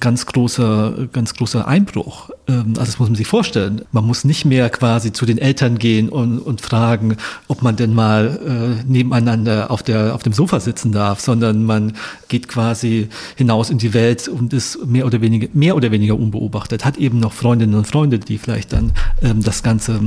ganz 0.00 0.26
großer, 0.26 1.08
ganz 1.12 1.34
großer 1.34 1.68
Einbruch. 1.68 2.30
Ähm, 2.48 2.68
also 2.70 2.84
das 2.84 2.98
muss 2.98 3.08
man 3.08 3.16
sich 3.16 3.26
vorstellen. 3.26 3.82
Man 3.92 4.06
muss 4.06 4.24
nicht 4.24 4.44
mehr 4.44 4.70
quasi 4.70 5.12
zu 5.12 5.26
den 5.26 5.38
Eltern 5.38 5.78
gehen 5.78 6.08
und, 6.08 6.38
und 6.38 6.60
fragen, 6.60 7.16
ob 7.48 7.62
man 7.62 7.76
denn 7.76 7.94
mal 7.94 8.40
äh, 8.44 8.90
nebeneinander 8.90 9.70
auf, 9.70 9.82
der, 9.82 10.14
auf 10.14 10.22
dem 10.22 10.32
Sofa 10.32 10.60
sitzen 10.60 10.92
darf, 10.92 11.20
sondern 11.20 11.64
man 11.64 11.92
geht 12.28 12.48
quasi 12.48 13.08
hinaus 13.36 13.70
in 13.70 13.78
die 13.78 13.94
Welt 13.94 14.28
und 14.28 14.52
ist 14.52 14.84
mehr 14.86 15.06
oder 15.06 15.20
weniger, 15.20 15.48
mehr 15.52 15.76
oder 15.76 15.90
weniger 15.90 16.18
unbeobachtet, 16.18 16.84
hat 16.84 16.96
eben 16.96 17.20
noch 17.20 17.32
Freundinnen 17.32 17.74
und 17.74 17.86
Freunde, 17.86 18.18
die 18.18 18.38
vielleicht 18.38 18.72
dann 18.72 18.92
ähm, 19.22 19.42
das 19.42 19.62
Ganze 19.62 20.00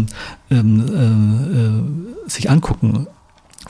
ähm, 0.50 0.86
äh, 2.26 2.28
äh, 2.28 2.30
sich 2.30 2.50
angucken 2.50 3.08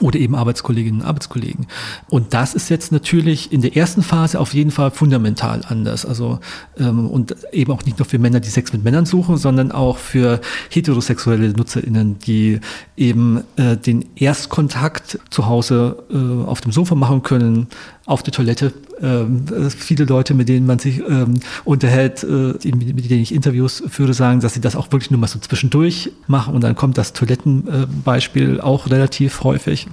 oder 0.00 0.18
eben 0.18 0.34
Arbeitskolleginnen 0.34 1.02
und 1.02 1.06
Arbeitskollegen. 1.06 1.66
Und 2.08 2.34
das 2.34 2.54
ist 2.54 2.68
jetzt 2.68 2.90
natürlich 2.90 3.52
in 3.52 3.62
der 3.62 3.76
ersten 3.76 4.02
Phase 4.02 4.40
auf 4.40 4.52
jeden 4.52 4.70
Fall 4.70 4.90
fundamental 4.90 5.62
anders. 5.68 6.04
Also 6.04 6.40
ähm, 6.78 7.08
und 7.08 7.36
eben 7.52 7.72
auch 7.72 7.84
nicht 7.84 7.98
nur 7.98 8.06
für 8.06 8.18
Männer, 8.18 8.40
die 8.40 8.48
Sex 8.48 8.72
mit 8.72 8.82
Männern 8.82 9.06
suchen, 9.06 9.36
sondern 9.36 9.70
auch 9.70 9.98
für 9.98 10.40
heterosexuelle 10.70 11.50
NutzerInnen, 11.50 12.18
die 12.18 12.60
eben 12.96 13.44
äh, 13.56 13.76
den 13.76 14.04
Erstkontakt 14.16 15.18
zu 15.30 15.46
Hause 15.46 16.04
äh, 16.10 16.48
auf 16.48 16.60
dem 16.60 16.72
Sofa 16.72 16.94
machen 16.94 17.22
können, 17.22 17.68
auf 18.06 18.22
der 18.22 18.32
Toilette. 18.32 18.72
Ähm, 19.00 19.44
viele 19.70 20.04
Leute, 20.04 20.34
mit 20.34 20.48
denen 20.48 20.66
man 20.66 20.78
sich 20.78 21.00
ähm, 21.00 21.34
unterhält, 21.64 22.22
äh, 22.22 22.54
mit 22.64 23.10
denen 23.10 23.22
ich 23.22 23.34
Interviews 23.34 23.82
führe, 23.88 24.14
sagen, 24.14 24.40
dass 24.40 24.54
sie 24.54 24.60
das 24.60 24.76
auch 24.76 24.92
wirklich 24.92 25.10
nur 25.10 25.20
mal 25.20 25.26
so 25.26 25.38
zwischendurch 25.38 26.12
machen 26.26 26.54
und 26.54 26.62
dann 26.62 26.74
kommt 26.74 26.98
das 26.98 27.12
Toilettenbeispiel 27.12 28.60
auch 28.60 28.90
relativ 28.90 29.42
häufig. 29.42 29.86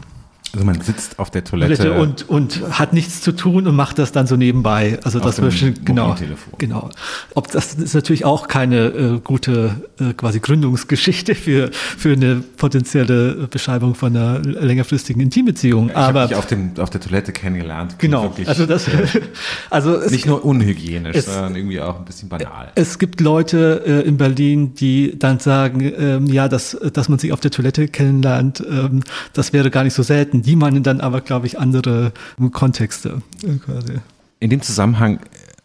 Also 0.54 0.66
man 0.66 0.82
sitzt 0.82 1.18
auf 1.18 1.32
der 1.32 1.46
Toilette 1.46 1.94
und, 1.94 2.28
und 2.28 2.62
hat 2.78 2.92
nichts 2.92 3.22
zu 3.22 3.32
tun 3.32 3.68
und 3.68 3.76
macht 3.76 3.98
das 4.00 4.12
dann 4.12 4.28
so 4.28 4.36
nebenbei. 4.36 5.00
Also 5.04 5.20
das 5.20 5.42
wird 5.42 5.86
genau, 5.86 6.16
genau. 6.58 6.90
Ob 7.36 7.50
das 7.52 7.76
ist 7.76 7.96
natürlich 7.96 8.26
auch 8.26 8.50
keine 8.50 8.88
äh, 8.88 9.20
gute 9.24 9.76
äh, 10.00 10.14
quasi 10.14 10.42
Gründungsgeschichte 10.42 11.36
für 11.36 11.72
für 11.72 12.14
eine 12.14 12.44
potenzielle 12.58 13.48
Beschreibung 13.48 13.96
von 13.96 14.16
einer 14.16 14.40
längerfristigen 14.40 15.22
Intimbeziehung. 15.22 15.90
Ich 15.90 15.96
Aber 15.96 16.28
dich 16.28 16.36
auf 16.36 16.48
dem 16.48 16.72
auf 16.80 16.90
der 16.90 17.00
Toilette 17.00 17.32
kennengelernt. 17.32 17.96
Genau. 18.00 18.24
Wirklich, 18.24 18.50
also 18.50 18.66
das 18.66 18.90
also 19.70 19.96
es, 19.96 20.12
nicht 20.12 20.26
nur 20.26 20.44
unhygienisch, 20.44 21.16
es, 21.16 21.26
sondern 21.28 21.56
irgendwie 21.56 21.80
auch 21.80 22.00
ein 22.00 22.06
bisschen 22.06 22.28
banal. 22.28 22.74
Es 22.76 23.00
gibt 23.00 23.22
Leute 23.22 23.84
äh, 23.86 24.08
in 24.08 24.18
Berlin, 24.18 24.74
die 24.76 25.18
dann 25.18 25.40
sagen, 25.40 25.80
ähm, 25.98 26.28
ja, 26.28 26.50
dass 26.50 26.78
dass 26.92 27.08
man 27.08 27.20
sich 27.20 27.32
auf 27.32 27.40
der 27.40 27.52
Toilette 27.52 27.88
kennenlernt, 27.88 28.62
ähm, 28.70 29.02
das 29.32 29.54
wäre 29.54 29.72
gar 29.72 29.86
nicht 29.86 29.94
so 29.94 30.04
selten 30.04 30.41
die 30.42 30.56
meinen 30.56 30.84
dann 30.84 31.02
aber, 31.02 31.22
glaube 31.22 31.48
ich, 31.48 31.60
andere 31.60 32.14
Kontexte. 32.52 33.22
Quasi. 33.66 34.00
In 34.40 34.50
dem 34.50 34.62
Zusammenhang, 34.62 35.20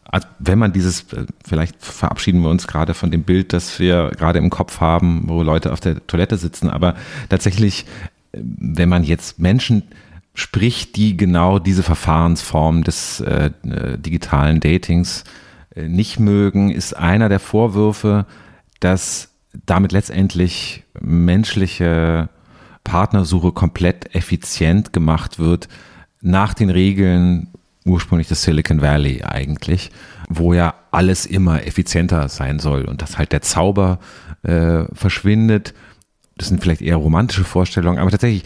also 0.05 0.29
wenn 0.39 0.59
man 0.59 0.73
dieses, 0.73 1.13
äh, 1.13 1.27
vielleicht 1.45 1.83
verabschieden 1.85 2.41
wir 2.41 2.51
uns 2.51 2.67
gerade 2.67 2.95
von 2.95 3.11
dem 3.11 3.23
Bild, 3.23 3.53
das 3.53 3.79
wir 3.79 4.11
gerade 4.17 4.39
im 4.39 4.51
Kopf 4.51 4.81
haben, 4.81 5.25
wo 5.27 5.43
Leute 5.43 5.73
auf 5.73 5.81
der 5.81 6.07
Toilette 6.07 6.37
sitzen, 6.37 6.71
aber 6.71 6.95
tatsächlich, 7.29 7.87
äh, 8.33 8.41
wenn 8.43 8.89
man 8.89 9.05
jetzt 9.05 9.39
Menschen 9.39 9.83
spricht, 10.35 10.97
die 10.97 11.17
genau 11.17 11.59
diese 11.59 11.83
Verfahrensform 11.83 12.85
des 12.85 13.21
äh, 13.21 13.51
äh, 13.65 13.99
digitalen 13.99 14.61
Datings 14.61 15.25
äh, 15.75 15.89
nicht 15.89 16.21
mögen, 16.21 16.71
ist 16.71 16.95
einer 16.97 17.29
der 17.29 17.41
Vorwürfe, 17.41 18.27
dass 18.81 19.31
damit 19.65 19.93
letztendlich 19.93 20.85
menschliche 21.01 22.29
Partnersuche 22.87 23.51
komplett 23.51 24.15
effizient 24.15 24.93
gemacht 24.93 25.41
wird, 25.41 25.69
nach 26.23 26.55
den 26.55 26.71
Regeln 26.71 27.49
ursprünglich 27.85 28.29
des 28.29 28.43
Silicon 28.43 28.81
Valley 28.81 29.23
eigentlich, 29.25 29.91
wo 30.29 30.55
ja 30.55 30.75
alles 30.93 31.27
immer 31.27 31.67
effizienter 31.67 32.29
sein 32.29 32.59
soll 32.59 32.85
und 32.85 33.03
dass 33.03 33.19
halt 33.19 33.33
der 33.33 33.43
Zauber 33.43 33.99
äh, 34.43 34.85
verschwindet. 34.93 35.75
Das 36.39 36.49
sind 36.49 36.63
vielleicht 36.63 36.83
eher 36.83 36.97
romantische 36.97 37.45
Vorstellungen, 37.45 37.99
aber 37.99 38.11
tatsächlich 38.11 38.45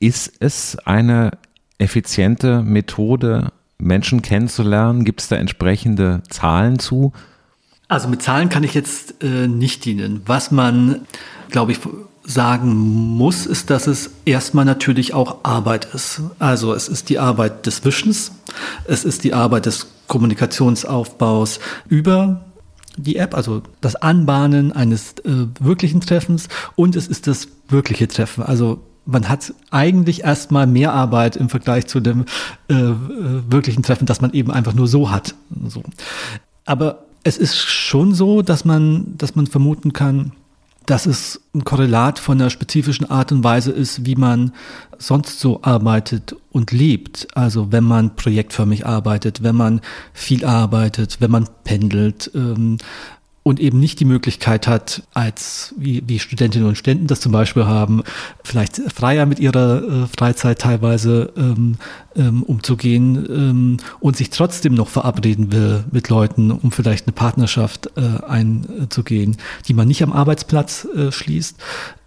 ist 0.00 0.32
es 0.40 0.76
eine 0.84 1.32
effiziente 1.78 2.62
Methode, 2.62 3.52
Menschen 3.78 4.22
kennenzulernen? 4.22 5.04
Gibt 5.04 5.20
es 5.20 5.28
da 5.28 5.36
entsprechende 5.36 6.22
Zahlen 6.28 6.78
zu? 6.78 7.12
Also 7.88 8.08
mit 8.08 8.22
Zahlen 8.22 8.48
kann 8.48 8.64
ich 8.64 8.74
jetzt 8.74 9.22
äh, 9.22 9.48
nicht 9.48 9.84
dienen. 9.84 10.22
Was 10.24 10.50
man, 10.50 11.06
glaube 11.50 11.72
ich, 11.72 11.78
sagen 12.24 12.74
muss, 13.16 13.46
ist, 13.46 13.70
dass 13.70 13.86
es 13.86 14.10
erstmal 14.24 14.64
natürlich 14.64 15.14
auch 15.14 15.38
Arbeit 15.42 15.86
ist. 15.92 16.22
Also 16.38 16.72
es 16.72 16.88
ist 16.88 17.08
die 17.08 17.18
Arbeit 17.18 17.66
des 17.66 17.84
Wischens, 17.84 18.32
es 18.84 19.04
ist 19.04 19.24
die 19.24 19.34
Arbeit 19.34 19.66
des 19.66 19.88
Kommunikationsaufbaus 20.06 21.58
über 21.88 22.44
die 22.96 23.16
App, 23.16 23.34
also 23.34 23.62
das 23.80 23.96
Anbahnen 23.96 24.72
eines 24.72 25.14
äh, 25.24 25.46
wirklichen 25.58 26.00
Treffens 26.00 26.48
und 26.76 26.94
es 26.94 27.08
ist 27.08 27.26
das 27.26 27.48
wirkliche 27.68 28.06
Treffen. 28.06 28.42
Also 28.42 28.80
man 29.04 29.28
hat 29.28 29.52
eigentlich 29.70 30.22
erstmal 30.22 30.66
mehr 30.66 30.92
Arbeit 30.92 31.36
im 31.36 31.48
Vergleich 31.48 31.86
zu 31.86 32.00
dem 32.00 32.26
äh, 32.68 32.74
äh 32.74 32.94
wirklichen 33.48 33.82
Treffen, 33.82 34.06
das 34.06 34.20
man 34.20 34.32
eben 34.32 34.50
einfach 34.50 34.74
nur 34.74 34.86
so 34.86 35.10
hat. 35.10 35.34
So. 35.66 35.82
Aber 36.64 37.04
es 37.24 37.38
ist 37.38 37.56
schon 37.56 38.14
so, 38.14 38.42
dass 38.42 38.64
man, 38.64 39.14
dass 39.16 39.34
man 39.34 39.46
vermuten 39.46 39.92
kann, 39.92 40.32
dass 40.86 41.06
es 41.06 41.40
ein 41.54 41.64
Korrelat 41.64 42.18
von 42.18 42.40
einer 42.40 42.50
spezifischen 42.50 43.10
Art 43.10 43.32
und 43.32 43.44
Weise 43.44 43.72
ist, 43.72 44.06
wie 44.06 44.16
man 44.16 44.52
sonst 44.98 45.40
so 45.40 45.62
arbeitet 45.62 46.36
und 46.50 46.72
lebt. 46.72 47.28
Also 47.34 47.72
wenn 47.72 47.84
man 47.84 48.16
projektförmig 48.16 48.86
arbeitet, 48.86 49.42
wenn 49.42 49.56
man 49.56 49.80
viel 50.12 50.44
arbeitet, 50.44 51.20
wenn 51.20 51.30
man 51.30 51.48
pendelt, 51.64 52.30
ähm, 52.34 52.78
und 53.42 53.58
eben 53.58 53.80
nicht 53.80 53.98
die 53.98 54.04
Möglichkeit 54.04 54.68
hat, 54.68 55.02
als 55.14 55.74
wie, 55.76 56.02
wie 56.06 56.18
Studentinnen 56.18 56.68
und 56.68 56.76
Studenten 56.76 57.08
das 57.08 57.20
zum 57.20 57.32
Beispiel 57.32 57.64
haben, 57.64 58.02
vielleicht 58.44 58.76
freier 58.92 59.26
mit 59.26 59.40
ihrer 59.40 59.82
äh, 59.82 60.06
Freizeit 60.06 60.60
teilweise 60.60 61.32
ähm, 61.36 61.76
ähm, 62.14 62.42
umzugehen 62.44 63.26
ähm, 63.28 63.76
und 64.00 64.16
sich 64.16 64.30
trotzdem 64.30 64.74
noch 64.74 64.88
verabreden 64.88 65.50
will 65.50 65.84
mit 65.90 66.08
Leuten, 66.08 66.52
um 66.52 66.70
vielleicht 66.70 67.06
eine 67.06 67.14
Partnerschaft 67.14 67.90
äh, 67.96 68.24
einzugehen, 68.24 69.36
die 69.66 69.74
man 69.74 69.88
nicht 69.88 70.02
am 70.02 70.12
Arbeitsplatz 70.12 70.86
äh, 70.94 71.10
schließt, 71.10 71.56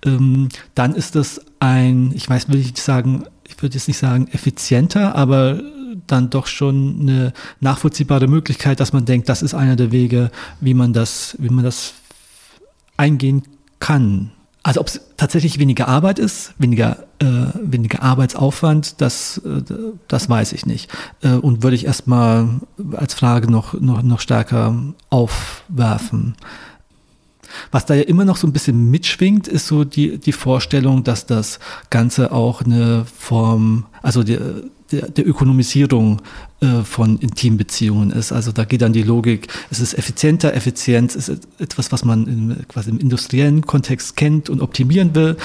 ähm, 0.05 0.49
dann 0.73 0.95
ist 0.95 1.15
das 1.15 1.41
ein, 1.59 2.11
ich 2.15 2.29
weiß, 2.29 2.47
will 2.49 2.59
ich 2.59 2.67
nicht 2.67 2.77
sagen, 2.77 3.25
ich 3.47 3.61
würde 3.61 3.75
jetzt 3.75 3.87
nicht 3.87 3.97
sagen 3.97 4.27
effizienter, 4.31 5.15
aber 5.15 5.61
dann 6.07 6.29
doch 6.29 6.47
schon 6.47 6.97
eine 7.01 7.33
nachvollziehbare 7.59 8.27
Möglichkeit, 8.27 8.79
dass 8.79 8.93
man 8.93 9.05
denkt, 9.05 9.29
das 9.29 9.41
ist 9.41 9.53
einer 9.53 9.75
der 9.75 9.91
Wege, 9.91 10.31
wie 10.59 10.73
man 10.73 10.93
das, 10.93 11.35
wie 11.39 11.49
man 11.49 11.63
das 11.63 11.93
eingehen 12.97 13.43
kann. 13.79 14.31
Also 14.63 14.81
ob 14.81 14.87
es 14.87 14.99
tatsächlich 15.15 15.59
weniger 15.59 15.87
Arbeit 15.87 16.17
ist, 16.17 16.55
weniger, 16.57 17.03
äh, 17.19 17.25
weniger 17.61 18.01
Arbeitsaufwand, 18.01 18.99
das, 18.99 19.39
äh, 19.45 19.61
das 20.07 20.27
weiß 20.27 20.53
ich 20.53 20.65
nicht. 20.65 20.89
Äh, 21.21 21.33
und 21.33 21.61
würde 21.61 21.75
ich 21.75 21.85
erstmal 21.85 22.49
als 22.93 23.13
Frage 23.13 23.49
noch, 23.51 23.79
noch, 23.79 24.01
noch 24.01 24.19
stärker 24.19 24.75
aufwerfen. 25.11 26.35
Was 27.71 27.85
da 27.85 27.93
ja 27.93 28.03
immer 28.03 28.25
noch 28.25 28.37
so 28.37 28.47
ein 28.47 28.53
bisschen 28.53 28.89
mitschwingt, 28.91 29.47
ist 29.47 29.67
so 29.67 29.83
die, 29.83 30.17
die 30.17 30.31
Vorstellung, 30.31 31.03
dass 31.03 31.25
das 31.25 31.59
Ganze 31.89 32.31
auch 32.31 32.61
eine 32.61 33.05
Form, 33.05 33.85
also 34.01 34.23
die, 34.23 34.37
der, 34.91 35.09
der 35.09 35.27
Ökonomisierung 35.27 36.21
äh, 36.61 36.83
von 36.83 37.17
Intimbeziehungen 37.19 38.11
ist. 38.11 38.31
Also 38.31 38.51
da 38.51 38.65
geht 38.65 38.81
dann 38.81 38.93
die 38.93 39.03
Logik, 39.03 39.47
es 39.69 39.79
ist 39.79 39.97
effizienter, 39.97 40.53
Effizienz 40.53 41.15
ist 41.15 41.29
etwas, 41.59 41.91
was 41.91 42.05
man 42.05 42.27
in, 42.27 42.67
quasi 42.67 42.91
im 42.91 42.99
industriellen 42.99 43.65
Kontext 43.65 44.15
kennt 44.15 44.49
und 44.49 44.61
optimieren 44.61 45.15
will. 45.15 45.37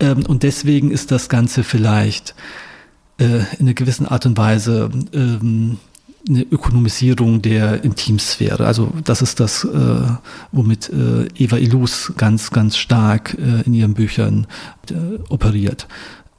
Ähm, 0.00 0.24
und 0.26 0.42
deswegen 0.42 0.90
ist 0.90 1.10
das 1.10 1.28
Ganze 1.28 1.64
vielleicht 1.64 2.34
äh, 3.18 3.40
in 3.58 3.66
einer 3.66 3.74
gewissen 3.74 4.06
Art 4.06 4.26
und 4.26 4.36
Weise 4.36 4.90
ähm, 5.12 5.78
eine 6.28 6.42
Ökonomisierung 6.42 7.42
der 7.42 7.84
Intimsphäre. 7.84 8.66
Also 8.66 8.92
das 9.04 9.22
ist 9.22 9.40
das, 9.40 9.64
äh, 9.64 9.68
womit 10.52 10.88
äh, 10.88 11.26
Eva 11.36 11.56
Illus 11.58 12.12
ganz, 12.16 12.50
ganz 12.50 12.76
stark 12.76 13.36
äh, 13.38 13.62
in 13.62 13.74
ihren 13.74 13.94
Büchern 13.94 14.46
äh, 14.90 14.94
operiert. 15.28 15.86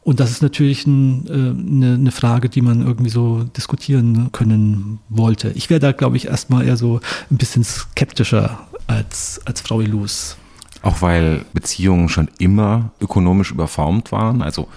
Und 0.05 0.19
das 0.19 0.29
ist 0.29 0.43
natürlich 0.43 0.85
ein, 0.85 1.27
äh, 1.27 1.31
eine, 1.31 1.95
eine 1.95 2.11
Frage, 2.11 2.47
die 2.49 2.61
man 2.61 2.85
irgendwie 2.85 3.09
so 3.09 3.43
diskutieren 3.43 4.31
können 4.31 4.99
wollte. 5.09 5.51
Ich 5.55 5.69
wäre 5.69 5.79
da, 5.79 5.91
glaube 5.91 6.17
ich, 6.17 6.27
erstmal 6.27 6.65
eher 6.65 6.77
so 6.77 6.99
ein 7.31 7.37
bisschen 7.37 7.63
skeptischer 7.63 8.67
als, 8.87 9.41
als 9.45 9.61
Frau 9.61 9.81
Ilus. 9.81 10.37
Auch 10.85 11.01
weil 11.01 11.43
Beziehungen 11.51 12.09
schon 12.09 12.29
immer 12.37 12.91
ökonomisch 13.01 13.51
überformt 13.51 14.11
waren. 14.11 14.43
Also 14.43 14.67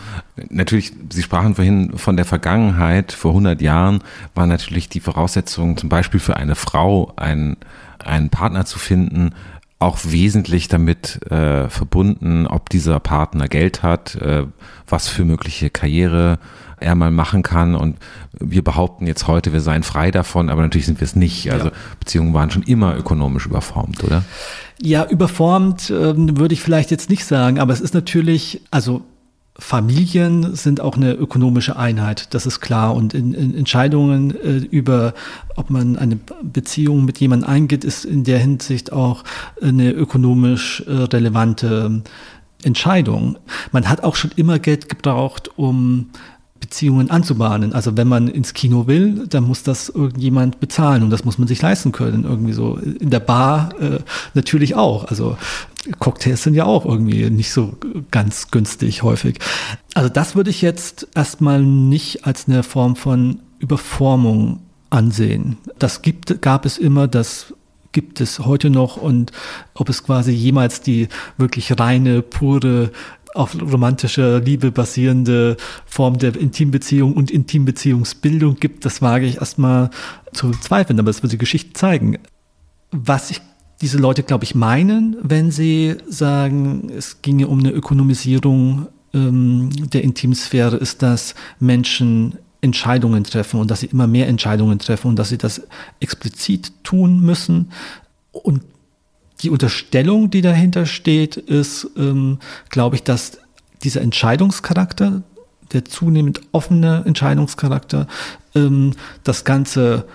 natürlich, 0.48 0.92
Sie 1.10 1.22
sprachen 1.22 1.54
vorhin 1.54 1.98
von 1.98 2.16
der 2.16 2.24
Vergangenheit. 2.24 3.12
Vor 3.12 3.32
100 3.32 3.60
Jahren 3.60 4.02
war 4.34 4.46
natürlich 4.46 4.88
die 4.88 5.00
Voraussetzung, 5.00 5.76
zum 5.76 5.90
Beispiel 5.90 6.18
für 6.18 6.36
eine 6.36 6.54
Frau 6.54 7.12
einen, 7.16 7.58
einen 8.02 8.30
Partner 8.30 8.64
zu 8.64 8.78
finden, 8.78 9.34
auch 9.80 9.98
wesentlich 10.04 10.68
damit 10.68 11.20
äh, 11.30 11.68
verbunden, 11.68 12.46
ob 12.46 12.70
dieser 12.70 12.98
Partner 13.00 13.46
Geld 13.46 13.82
hat, 13.82 14.14
äh, 14.16 14.44
was 14.88 15.08
für 15.08 15.26
mögliche 15.26 15.68
Karriere 15.68 16.38
er 16.80 16.94
mal 16.94 17.10
machen 17.10 17.42
kann. 17.42 17.74
Und 17.74 17.98
wir 18.32 18.64
behaupten 18.64 19.06
jetzt 19.06 19.26
heute, 19.26 19.52
wir 19.52 19.60
seien 19.60 19.82
frei 19.82 20.10
davon, 20.10 20.48
aber 20.48 20.62
natürlich 20.62 20.86
sind 20.86 21.00
wir 21.00 21.04
es 21.04 21.16
nicht. 21.16 21.52
Also 21.52 21.66
ja. 21.66 21.72
Beziehungen 22.00 22.34
waren 22.34 22.50
schon 22.50 22.62
immer 22.62 22.96
ökonomisch 22.96 23.46
überformt, 23.46 24.02
oder? 24.04 24.24
Ja, 24.80 25.06
überformt 25.06 25.90
äh, 25.90 26.14
würde 26.38 26.54
ich 26.54 26.62
vielleicht 26.62 26.90
jetzt 26.90 27.10
nicht 27.10 27.24
sagen, 27.24 27.58
aber 27.58 27.72
es 27.72 27.80
ist 27.80 27.94
natürlich, 27.94 28.62
also 28.70 29.02
Familien 29.60 30.54
sind 30.54 30.80
auch 30.80 30.96
eine 30.96 31.14
ökonomische 31.14 31.76
Einheit, 31.76 32.32
das 32.32 32.46
ist 32.46 32.60
klar. 32.60 32.94
Und 32.94 33.12
in, 33.12 33.34
in 33.34 33.56
Entscheidungen 33.56 34.30
äh, 34.30 34.58
über, 34.58 35.14
ob 35.56 35.70
man 35.70 35.96
eine 35.96 36.16
Beziehung 36.42 37.04
mit 37.04 37.18
jemandem 37.18 37.50
eingeht, 37.50 37.84
ist 37.84 38.04
in 38.04 38.22
der 38.22 38.38
Hinsicht 38.38 38.92
auch 38.92 39.24
eine 39.60 39.90
ökonomisch 39.90 40.84
äh, 40.86 40.92
relevante 40.92 42.02
Entscheidung. 42.62 43.36
Man 43.72 43.88
hat 43.88 44.04
auch 44.04 44.14
schon 44.14 44.30
immer 44.36 44.60
Geld 44.60 44.88
gebraucht, 44.88 45.50
um 45.56 46.10
Beziehungen 46.60 47.10
anzubahnen. 47.10 47.72
Also 47.72 47.96
wenn 47.96 48.08
man 48.08 48.28
ins 48.28 48.54
Kino 48.54 48.86
will, 48.86 49.26
dann 49.28 49.44
muss 49.44 49.62
das 49.62 49.88
irgendjemand 49.88 50.60
bezahlen 50.60 51.02
und 51.02 51.10
das 51.10 51.24
muss 51.24 51.38
man 51.38 51.48
sich 51.48 51.62
leisten 51.62 51.92
können. 51.92 52.24
Irgendwie 52.24 52.52
so 52.52 52.76
in 52.76 53.10
der 53.10 53.20
Bar 53.20 53.70
äh, 53.80 54.00
natürlich 54.34 54.74
auch. 54.74 55.04
Also 55.04 55.36
Cocktails 55.98 56.42
sind 56.42 56.54
ja 56.54 56.64
auch 56.64 56.84
irgendwie 56.84 57.30
nicht 57.30 57.52
so 57.52 57.74
ganz 58.10 58.50
günstig 58.50 59.02
häufig. 59.02 59.38
Also 59.94 60.08
das 60.08 60.34
würde 60.36 60.50
ich 60.50 60.62
jetzt 60.62 61.08
erstmal 61.14 61.62
nicht 61.62 62.26
als 62.26 62.48
eine 62.48 62.62
Form 62.62 62.96
von 62.96 63.40
Überformung 63.58 64.60
ansehen. 64.90 65.58
Das 65.78 66.02
gibt, 66.02 66.42
gab 66.42 66.64
es 66.64 66.78
immer, 66.78 67.08
das 67.08 67.54
gibt 67.92 68.20
es 68.20 68.38
heute 68.40 68.70
noch 68.70 68.96
und 68.96 69.32
ob 69.74 69.88
es 69.88 70.04
quasi 70.04 70.32
jemals 70.32 70.82
die 70.82 71.08
wirklich 71.36 71.78
reine, 71.78 72.22
pure 72.22 72.90
auf 73.38 73.56
romantischer 73.60 74.40
Liebe 74.40 74.72
basierende 74.72 75.56
Form 75.86 76.18
der 76.18 76.36
Intimbeziehung 76.36 77.14
und 77.14 77.30
Intimbeziehungsbildung 77.30 78.56
gibt, 78.56 78.84
das 78.84 79.00
wage 79.00 79.26
ich 79.26 79.36
erstmal 79.36 79.90
zu 80.32 80.50
zweifeln, 80.50 80.98
aber 80.98 81.10
es 81.10 81.22
wird 81.22 81.32
die 81.32 81.38
Geschichte 81.38 81.72
zeigen. 81.72 82.18
Was 82.90 83.30
ich 83.30 83.40
diese 83.80 83.98
Leute, 83.98 84.24
glaube 84.24 84.44
ich, 84.44 84.54
meinen, 84.54 85.16
wenn 85.22 85.50
sie 85.50 85.96
sagen, 86.08 86.90
es 86.96 87.22
ginge 87.22 87.46
um 87.46 87.60
eine 87.60 87.70
Ökonomisierung 87.70 88.88
ähm, 89.14 89.70
der 89.92 90.02
Intimsphäre, 90.02 90.76
ist, 90.76 91.02
dass 91.02 91.34
Menschen 91.60 92.38
Entscheidungen 92.60 93.22
treffen 93.22 93.60
und 93.60 93.70
dass 93.70 93.80
sie 93.80 93.86
immer 93.86 94.08
mehr 94.08 94.26
Entscheidungen 94.26 94.80
treffen 94.80 95.08
und 95.08 95.16
dass 95.16 95.28
sie 95.28 95.38
das 95.38 95.62
explizit 96.00 96.72
tun 96.82 97.20
müssen. 97.20 97.70
Und 98.32 98.62
die 99.42 99.50
Unterstellung, 99.50 100.30
die 100.30 100.42
dahinter 100.42 100.86
steht, 100.86 101.36
ist, 101.36 101.88
ähm, 101.96 102.38
glaube 102.70 102.96
ich, 102.96 103.02
dass 103.02 103.38
dieser 103.82 104.00
Entscheidungscharakter, 104.00 105.22
der 105.72 105.84
zunehmend 105.84 106.40
offene 106.52 107.02
Entscheidungscharakter, 107.06 108.06
ähm, 108.54 108.92
das 109.22 109.44
Ganze 109.44 110.06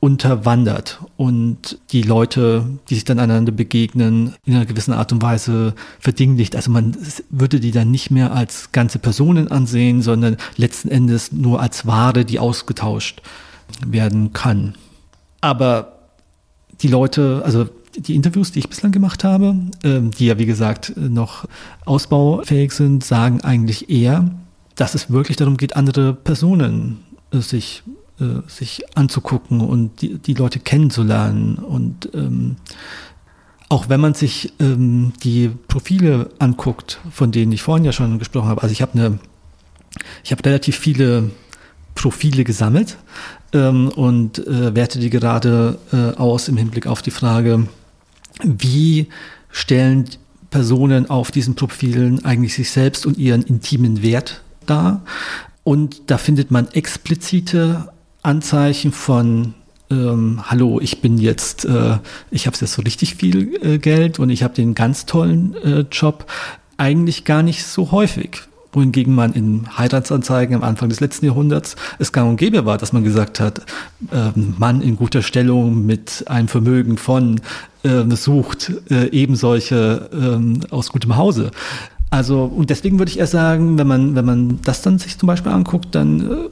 unterwandert 0.00 1.00
und 1.16 1.78
die 1.90 2.02
Leute, 2.02 2.64
die 2.88 2.94
sich 2.94 3.04
dann 3.04 3.18
einander 3.18 3.50
begegnen, 3.50 4.34
in 4.44 4.54
einer 4.54 4.64
gewissen 4.64 4.92
Art 4.92 5.12
und 5.12 5.22
Weise 5.22 5.74
verdinglicht. 5.98 6.54
Also 6.54 6.70
man 6.70 6.96
würde 7.30 7.58
die 7.58 7.72
dann 7.72 7.90
nicht 7.90 8.10
mehr 8.12 8.32
als 8.32 8.70
ganze 8.70 9.00
Personen 9.00 9.48
ansehen, 9.50 10.00
sondern 10.02 10.36
letzten 10.56 10.88
Endes 10.88 11.32
nur 11.32 11.60
als 11.60 11.84
Ware, 11.86 12.24
die 12.24 12.38
ausgetauscht 12.38 13.22
werden 13.84 14.32
kann. 14.32 14.74
Aber 15.40 15.98
die 16.80 16.88
Leute, 16.88 17.42
also 17.44 17.68
die 17.98 18.14
Interviews, 18.14 18.52
die 18.52 18.60
ich 18.60 18.68
bislang 18.68 18.92
gemacht 18.92 19.24
habe, 19.24 19.56
ähm, 19.84 20.10
die 20.10 20.26
ja 20.26 20.38
wie 20.38 20.46
gesagt 20.46 20.94
noch 20.96 21.46
ausbaufähig 21.84 22.72
sind, 22.72 23.04
sagen 23.04 23.40
eigentlich 23.42 23.90
eher, 23.90 24.30
dass 24.76 24.94
es 24.94 25.10
wirklich 25.10 25.36
darum 25.36 25.56
geht, 25.56 25.76
andere 25.76 26.14
Personen 26.14 27.00
äh, 27.32 27.38
sich, 27.38 27.82
äh, 28.20 28.48
sich 28.48 28.96
anzugucken 28.96 29.60
und 29.60 30.00
die, 30.00 30.18
die 30.18 30.34
Leute 30.34 30.60
kennenzulernen. 30.60 31.56
Und 31.56 32.08
ähm, 32.14 32.56
auch 33.68 33.88
wenn 33.88 34.00
man 34.00 34.14
sich 34.14 34.52
ähm, 34.60 35.12
die 35.22 35.50
Profile 35.68 36.30
anguckt, 36.38 37.00
von 37.10 37.32
denen 37.32 37.52
ich 37.52 37.62
vorhin 37.62 37.84
ja 37.84 37.92
schon 37.92 38.18
gesprochen 38.18 38.48
habe, 38.48 38.62
also 38.62 38.72
ich 38.72 38.82
habe 38.82 38.92
eine, 38.94 39.18
ich 40.24 40.30
habe 40.32 40.44
relativ 40.44 40.76
viele 40.76 41.30
Profile 41.94 42.44
gesammelt 42.44 42.96
ähm, 43.52 43.88
und 43.88 44.46
äh, 44.46 44.74
werte 44.74 45.00
die 45.00 45.10
gerade 45.10 45.78
äh, 45.92 46.16
aus 46.16 46.48
im 46.48 46.56
Hinblick 46.56 46.86
auf 46.86 47.02
die 47.02 47.10
Frage, 47.10 47.66
wie 48.42 49.08
stellen 49.50 50.06
Personen 50.50 51.10
auf 51.10 51.30
diesen 51.30 51.54
Profilen 51.54 52.24
eigentlich 52.24 52.54
sich 52.54 52.70
selbst 52.70 53.06
und 53.06 53.18
ihren 53.18 53.42
intimen 53.42 54.02
Wert 54.02 54.42
dar. 54.66 55.02
Und 55.64 56.10
da 56.10 56.18
findet 56.18 56.50
man 56.50 56.68
explizite 56.68 57.92
Anzeichen 58.22 58.92
von 58.92 59.54
ähm, 59.90 60.42
hallo, 60.44 60.80
ich 60.80 61.00
bin 61.00 61.18
jetzt, 61.18 61.64
äh, 61.64 61.98
ich 62.30 62.46
habe 62.46 62.56
jetzt 62.60 62.72
so 62.72 62.82
richtig 62.82 63.14
viel 63.14 63.58
äh, 63.64 63.78
Geld 63.78 64.18
und 64.18 64.30
ich 64.30 64.42
habe 64.42 64.54
den 64.54 64.74
ganz 64.74 65.06
tollen 65.06 65.54
äh, 65.56 65.84
Job, 65.90 66.26
eigentlich 66.76 67.24
gar 67.24 67.42
nicht 67.42 67.64
so 67.64 67.90
häufig. 67.90 68.47
Wohingegen 68.72 69.14
man 69.14 69.32
in 69.32 69.66
Heiratsanzeigen 69.78 70.54
am 70.54 70.62
Anfang 70.62 70.88
des 70.90 71.00
letzten 71.00 71.26
Jahrhunderts 71.26 71.76
es 71.98 72.12
gang 72.12 72.28
und 72.28 72.36
gäbe 72.36 72.66
war, 72.66 72.76
dass 72.76 72.92
man 72.92 73.02
gesagt 73.02 73.40
hat, 73.40 73.60
äh, 74.10 74.30
Mann 74.58 74.82
in 74.82 74.96
guter 74.96 75.22
Stellung 75.22 75.86
mit 75.86 76.24
einem 76.26 76.48
Vermögen 76.48 76.98
von 76.98 77.40
äh, 77.82 78.04
sucht 78.14 78.72
äh, 78.90 79.08
eben 79.10 79.36
solche 79.36 80.10
äh, 80.12 80.70
aus 80.70 80.90
gutem 80.90 81.16
Hause. 81.16 81.50
Also, 82.10 82.44
und 82.44 82.70
deswegen 82.70 82.98
würde 82.98 83.10
ich 83.10 83.18
eher 83.18 83.26
sagen, 83.26 83.78
wenn 83.78 83.86
man, 83.86 84.14
wenn 84.14 84.24
man 84.24 84.60
das 84.62 84.82
dann 84.82 84.98
sich 84.98 85.18
zum 85.18 85.26
Beispiel 85.26 85.52
anguckt, 85.52 85.94
dann 85.94 86.50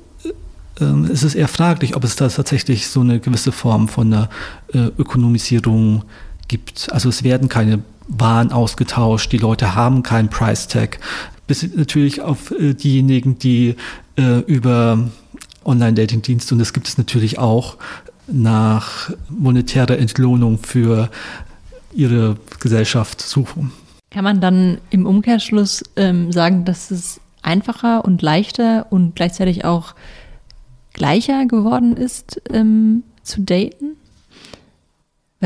äh, 0.78 0.84
äh, 0.84 1.12
ist 1.12 1.22
es 1.22 1.34
eher 1.34 1.48
fraglich, 1.48 1.96
ob 1.96 2.04
es 2.04 2.16
da 2.16 2.28
tatsächlich 2.28 2.88
so 2.88 3.00
eine 3.00 3.20
gewisse 3.20 3.52
Form 3.52 3.88
von 3.88 4.12
einer 4.12 4.28
äh, 4.72 4.90
Ökonomisierung 4.98 6.04
gibt. 6.48 6.92
Also 6.92 7.08
es 7.08 7.22
werden 7.22 7.48
keine 7.48 7.80
Waren 8.08 8.52
ausgetauscht, 8.52 9.32
die 9.32 9.38
Leute 9.38 9.74
haben 9.74 10.02
keinen 10.02 10.28
Price 10.28 10.68
Tag. 10.68 11.00
Bis 11.46 11.62
natürlich 11.74 12.20
auf 12.20 12.50
äh, 12.50 12.74
diejenigen, 12.74 13.38
die 13.38 13.76
äh, 14.16 14.40
über 14.40 15.08
Online-Dating-Dienste, 15.64 16.54
und 16.54 16.58
das 16.58 16.72
gibt 16.72 16.88
es 16.88 16.98
natürlich 16.98 17.38
auch, 17.38 17.76
nach 18.28 19.10
monetärer 19.28 19.98
Entlohnung 19.98 20.58
für 20.58 21.10
ihre 21.94 22.36
Gesellschaft 22.60 23.20
suchen. 23.20 23.72
Kann 24.10 24.24
man 24.24 24.40
dann 24.40 24.78
im 24.90 25.06
Umkehrschluss 25.06 25.82
ähm, 25.96 26.32
sagen, 26.32 26.64
dass 26.64 26.90
es 26.90 27.20
einfacher 27.42 28.04
und 28.04 28.22
leichter 28.22 28.86
und 28.90 29.14
gleichzeitig 29.14 29.64
auch 29.64 29.94
gleicher 30.92 31.46
geworden 31.46 31.96
ist 31.96 32.40
ähm, 32.50 33.02
zu 33.22 33.42
daten? 33.42 33.96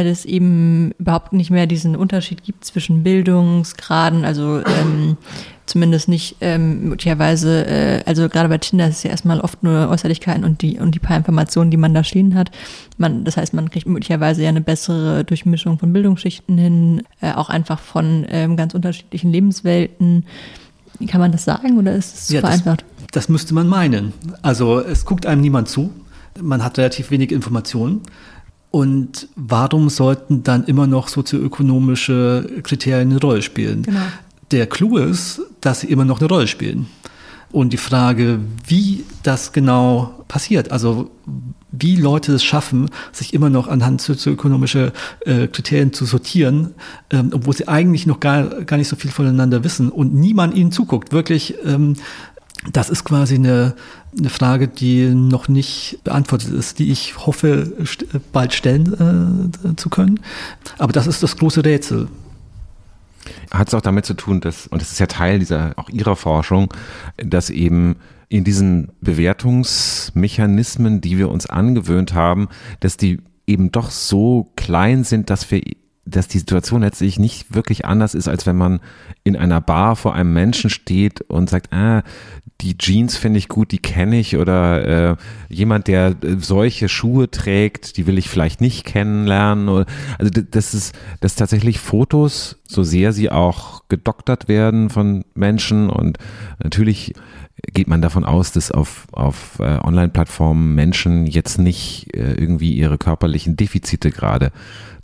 Weil 0.01 0.07
es 0.07 0.25
eben 0.25 0.93
überhaupt 0.99 1.35
nicht 1.35 1.51
mehr 1.51 1.67
diesen 1.67 1.95
Unterschied 1.95 2.43
gibt 2.43 2.65
zwischen 2.65 3.03
Bildungsgraden, 3.03 4.25
also 4.25 4.61
ähm, 4.61 5.19
zumindest 5.67 6.09
nicht 6.09 6.37
ähm, 6.41 6.89
möglicherweise, 6.89 7.67
äh, 7.67 8.03
also 8.07 8.31
gerade 8.31 8.49
bei 8.49 8.57
Tinder 8.57 8.89
ist 8.89 8.97
es 8.97 9.03
ja 9.03 9.11
erstmal 9.11 9.41
oft 9.41 9.63
nur 9.63 9.91
Äußerlichkeiten 9.91 10.43
und 10.43 10.63
die 10.63 10.79
und 10.79 10.95
die 10.95 11.01
paar 11.01 11.19
Informationen, 11.19 11.71
die 11.71 11.77
man 11.77 11.93
da 11.93 12.03
stehen 12.03 12.35
hat. 12.35 12.51
Man, 12.97 13.25
das 13.25 13.37
heißt, 13.37 13.53
man 13.53 13.69
kriegt 13.69 13.87
möglicherweise 13.87 14.43
ja 14.43 14.49
eine 14.49 14.63
bessere 14.63 15.23
Durchmischung 15.23 15.79
von 15.79 15.93
Bildungsschichten 15.93 16.57
hin, 16.57 17.03
äh, 17.21 17.35
auch 17.35 17.51
einfach 17.51 17.79
von 17.79 18.25
ähm, 18.31 18.57
ganz 18.57 18.73
unterschiedlichen 18.73 19.31
Lebenswelten. 19.31 20.25
Kann 21.09 21.21
man 21.21 21.31
das 21.31 21.45
sagen 21.45 21.77
oder 21.77 21.95
ist 21.95 22.15
es 22.15 22.29
ja, 22.31 22.41
vereinfacht? 22.41 22.87
Das, 23.01 23.09
das 23.13 23.29
müsste 23.29 23.53
man 23.53 23.69
meinen. 23.69 24.15
Also 24.41 24.81
es 24.81 25.05
guckt 25.05 25.27
einem 25.27 25.43
niemand 25.43 25.69
zu. 25.69 25.91
Man 26.41 26.65
hat 26.65 26.79
relativ 26.79 27.11
wenig 27.11 27.33
Informationen. 27.33 28.01
Und 28.71 29.29
warum 29.35 29.89
sollten 29.89 30.43
dann 30.45 30.65
immer 30.65 30.87
noch 30.87 31.09
sozioökonomische 31.09 32.49
Kriterien 32.63 33.11
eine 33.11 33.21
Rolle 33.21 33.43
spielen? 33.43 33.83
Genau 33.83 34.01
der 34.51 34.67
Clou 34.67 34.97
ist, 34.97 35.41
dass 35.61 35.81
sie 35.81 35.89
immer 35.89 36.05
noch 36.05 36.21
eine 36.21 36.29
Rolle 36.29 36.47
spielen. 36.47 36.87
Und 37.53 37.73
die 37.73 37.79
Frage, 37.79 38.39
wie 38.67 39.05
das 39.25 39.53
genau 39.53 40.25
passiert, 40.29 40.71
also 40.71 41.11
wie 41.73 41.97
Leute 41.97 42.33
es 42.33 42.45
schaffen, 42.45 42.91
sich 43.13 43.35
immer 43.35 43.51
noch 43.51 43.67
anhand 43.67 44.01
sozioökonomischer 44.01 44.93
äh, 45.27 45.49
Kriterien 45.49 45.93
zu 45.93 46.05
sortieren, 46.05 46.75
ähm, 47.11 47.31
obwohl 47.33 47.55
sie 47.57 47.67
eigentlich 47.67 48.07
noch 48.07 48.21
gar, 48.21 48.45
gar 48.65 48.77
nicht 48.77 48.89
so 48.89 48.95
viel 48.95 49.11
voneinander 49.11 49.65
wissen 49.65 49.91
und 49.91 50.15
niemand 50.15 50.55
ihnen 50.55 50.71
zuguckt. 50.71 51.13
Wirklich, 51.13 51.57
ähm, 51.65 51.95
das 52.73 52.91
ist 52.91 53.05
quasi 53.05 53.37
eine, 53.37 53.75
eine 54.19 54.31
Frage, 54.31 54.69
die 54.69 55.15
noch 55.15 55.49
nicht 55.49 55.99
beantwortet 56.05 56.53
ist, 56.53 56.79
die 56.79 56.91
ich 56.91 57.27
hoffe, 57.27 57.73
st 57.85 58.07
bald 58.33 58.53
stellen 58.53 59.53
äh, 59.65 59.77
zu 59.77 59.89
können. 59.89 60.21
Aber 60.79 60.93
das 60.93 61.07
ist 61.07 61.23
das 61.23 61.37
große 61.37 61.65
Rätsel 61.65 62.09
hat 63.51 63.69
es 63.69 63.75
auch 63.75 63.81
damit 63.81 64.07
zu 64.07 64.15
tun, 64.15 64.41
dass, 64.41 64.67
und 64.67 64.81
das 64.81 64.93
ist 64.93 64.99
ja 64.99 65.07
Teil 65.07 65.39
dieser, 65.39 65.73
auch 65.77 65.89
ihrer 65.89 66.17
Forschung, 66.17 66.73
dass 67.17 67.51
eben 67.51 67.97
in 68.29 68.45
diesen 68.45 68.93
Bewertungsmechanismen, 69.01 71.01
die 71.01 71.19
wir 71.19 71.31
uns 71.31 71.47
angewöhnt 71.47 72.15
haben, 72.15 72.49
dass 72.79 72.97
die 72.97 73.21
eben 73.47 73.73
doch 73.73 73.91
so 73.91 74.53
klein 74.57 75.05
sind, 75.05 75.31
dass 75.31 75.51
wir 75.51 75.63
dass 76.11 76.29
die 76.29 76.39
Situation 76.39 76.83
letztlich 76.83 77.19
nicht 77.19 77.55
wirklich 77.55 77.85
anders 77.85 78.15
ist, 78.15 78.29
als 78.29 78.47
wenn 78.47 78.57
man 78.57 78.81
in 79.25 79.37
einer 79.37 79.61
Bar 79.61 79.97
vor 79.97 80.15
einem 80.15 80.33
Menschen 80.33 80.71
steht 80.71 81.21
und 81.23 81.51
sagt, 81.51 81.73
ah, 81.73 82.03
die 82.61 82.77
Jeans 82.77 83.17
finde 83.17 83.39
ich 83.39 83.49
gut, 83.49 83.73
die 83.73 83.79
kenne 83.79 84.19
ich 84.19 84.37
oder 84.37 85.13
äh, 85.13 85.17
jemand, 85.49 85.89
der 85.89 86.09
äh, 86.23 86.37
solche 86.39 86.89
Schuhe 86.89 87.31
trägt, 87.31 87.97
die 87.97 88.07
will 88.07 88.19
ich 88.19 88.29
vielleicht 88.29 88.61
nicht 88.61 88.85
kennenlernen. 88.85 89.69
Also 90.19 90.31
das 90.51 90.75
ist, 90.75 90.95
dass 91.21 91.37
tatsächlich 91.37 91.81
Fotos, 91.81 92.59
so 92.67 92.83
sehr 92.83 93.13
sie 93.13 93.31
auch 93.31 93.83
gedoktert 93.89 94.49
werden 94.49 94.91
von 94.91 95.25
Menschen 95.35 95.89
und 95.91 96.19
natürlich 96.63 97.15
geht 97.73 97.89
man 97.89 98.03
davon 98.03 98.25
aus, 98.25 98.53
dass 98.53 98.71
auf, 98.71 99.07
auf 99.13 99.59
äh, 99.59 99.79
Online-Plattformen 99.83 100.75
Menschen 100.75 101.27
jetzt 101.27 101.59
nicht 101.59 102.15
äh, 102.15 102.33
irgendwie 102.35 102.75
ihre 102.75 102.99
körperlichen 102.99 103.57
Defizite 103.57 104.11
gerade 104.11 104.51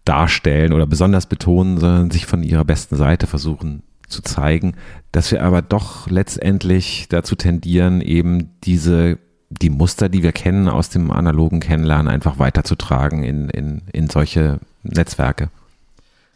darstellen 0.07 0.73
oder 0.73 0.87
besonders 0.87 1.27
betonen, 1.27 1.79
sondern 1.79 2.11
sich 2.11 2.25
von 2.25 2.43
ihrer 2.43 2.65
besten 2.65 2.97
Seite 2.97 3.27
versuchen 3.27 3.83
zu 4.09 4.23
zeigen, 4.23 4.75
dass 5.13 5.31
wir 5.33 5.43
aber 5.43 5.61
doch 5.61 6.09
letztendlich 6.09 7.07
dazu 7.11 7.35
tendieren, 7.35 8.01
eben 8.01 8.51
diese 8.65 9.19
die 9.49 9.71
Muster, 9.71 10.09
die 10.09 10.23
wir 10.23 10.33
kennen 10.33 10.69
aus 10.69 10.89
dem 10.89 11.11
analogen 11.11 11.61
Kennenlernen, 11.61 12.09
einfach 12.09 12.39
weiterzutragen 12.39 13.23
in, 13.23 13.49
in, 13.51 13.83
in 13.93 14.11
solche 14.11 14.59
Netzwerke. 14.83 15.51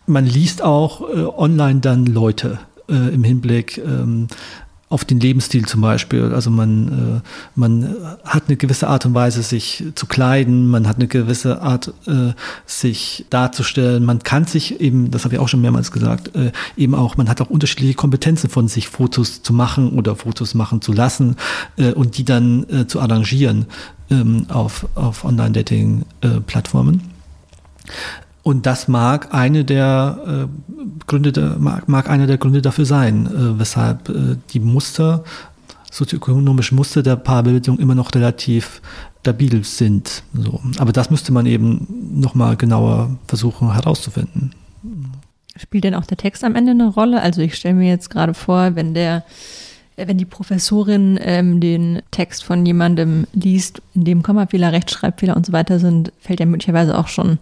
Man 0.06 0.26
liest 0.26 0.62
auch 0.62 1.02
äh, 1.02 1.24
online 1.24 1.80
dann 1.80 2.06
Leute 2.06 2.58
äh, 2.88 3.12
im 3.12 3.24
Hinblick 3.24 3.78
ähm, 3.78 4.28
auf 4.90 5.04
den 5.04 5.20
Lebensstil 5.20 5.66
zum 5.66 5.80
Beispiel. 5.80 6.34
Also 6.34 6.50
man, 6.50 7.22
äh, 7.22 7.28
man 7.54 7.94
hat 8.24 8.44
eine 8.48 8.56
gewisse 8.56 8.88
Art 8.88 9.06
und 9.06 9.14
Weise, 9.14 9.42
sich 9.44 9.84
zu 9.94 10.06
kleiden, 10.06 10.68
man 10.68 10.88
hat 10.88 10.96
eine 10.96 11.06
gewisse 11.06 11.62
Art, 11.62 11.94
äh, 12.06 12.32
sich 12.66 13.24
darzustellen. 13.30 14.04
Man 14.04 14.18
kann 14.18 14.46
sich 14.46 14.80
eben, 14.80 15.12
das 15.12 15.24
habe 15.24 15.36
ich 15.36 15.40
auch 15.40 15.48
schon 15.48 15.60
mehrmals 15.60 15.92
gesagt, 15.92 16.34
äh, 16.34 16.50
eben 16.76 16.96
auch, 16.96 17.16
man 17.16 17.28
hat 17.28 17.40
auch 17.40 17.50
unterschiedliche 17.50 17.94
Kompetenzen 17.94 18.50
von 18.50 18.66
sich, 18.66 18.88
Fotos 18.88 19.42
zu 19.42 19.52
machen 19.52 19.90
oder 19.90 20.16
Fotos 20.16 20.54
machen 20.54 20.82
zu 20.82 20.92
lassen 20.92 21.36
äh, 21.76 21.92
und 21.92 22.18
die 22.18 22.24
dann 22.24 22.68
äh, 22.68 22.86
zu 22.88 23.00
arrangieren 23.00 23.66
ähm, 24.10 24.46
auf, 24.48 24.88
auf 24.96 25.24
Online-Dating-Plattformen. 25.24 27.00
Und 28.42 28.66
das 28.66 28.88
mag 28.88 29.34
eine 29.34 29.64
der 29.64 30.48
äh, 30.48 31.06
Gründe, 31.06 31.56
mag, 31.58 31.88
mag 31.88 32.08
einer 32.08 32.26
der 32.26 32.38
Gründe 32.38 32.62
dafür 32.62 32.86
sein, 32.86 33.26
äh, 33.26 33.58
weshalb 33.58 34.08
äh, 34.08 34.36
die 34.52 34.60
Muster, 34.60 35.24
sozioökonomischen 35.90 36.76
Muster 36.76 37.02
der 37.02 37.16
Paarbildung 37.16 37.78
immer 37.78 37.94
noch 37.94 38.14
relativ 38.14 38.80
stabil 39.20 39.62
sind. 39.64 40.22
So. 40.32 40.60
Aber 40.78 40.92
das 40.92 41.10
müsste 41.10 41.32
man 41.32 41.46
eben 41.46 41.86
nochmal 42.14 42.56
genauer 42.56 43.16
versuchen 43.26 43.72
herauszufinden. 43.72 44.54
Spielt 45.56 45.84
denn 45.84 45.94
auch 45.94 46.06
der 46.06 46.16
Text 46.16 46.42
am 46.42 46.54
Ende 46.54 46.70
eine 46.70 46.88
Rolle? 46.88 47.20
Also 47.20 47.42
ich 47.42 47.54
stelle 47.54 47.74
mir 47.74 47.88
jetzt 47.88 48.08
gerade 48.08 48.32
vor, 48.32 48.74
wenn 48.76 48.94
der 48.94 49.24
wenn 49.96 50.16
die 50.16 50.24
Professorin 50.24 51.18
ähm, 51.20 51.60
den 51.60 52.00
Text 52.10 52.42
von 52.44 52.64
jemandem 52.64 53.26
liest, 53.34 53.82
in 53.94 54.04
dem 54.04 54.22
Kommafehler, 54.22 54.72
Rechtschreibfehler 54.72 55.36
und 55.36 55.44
so 55.44 55.52
weiter 55.52 55.78
sind, 55.78 56.10
fällt 56.20 56.40
ja 56.40 56.46
möglicherweise 56.46 56.96
auch 56.96 57.08
schon 57.08 57.38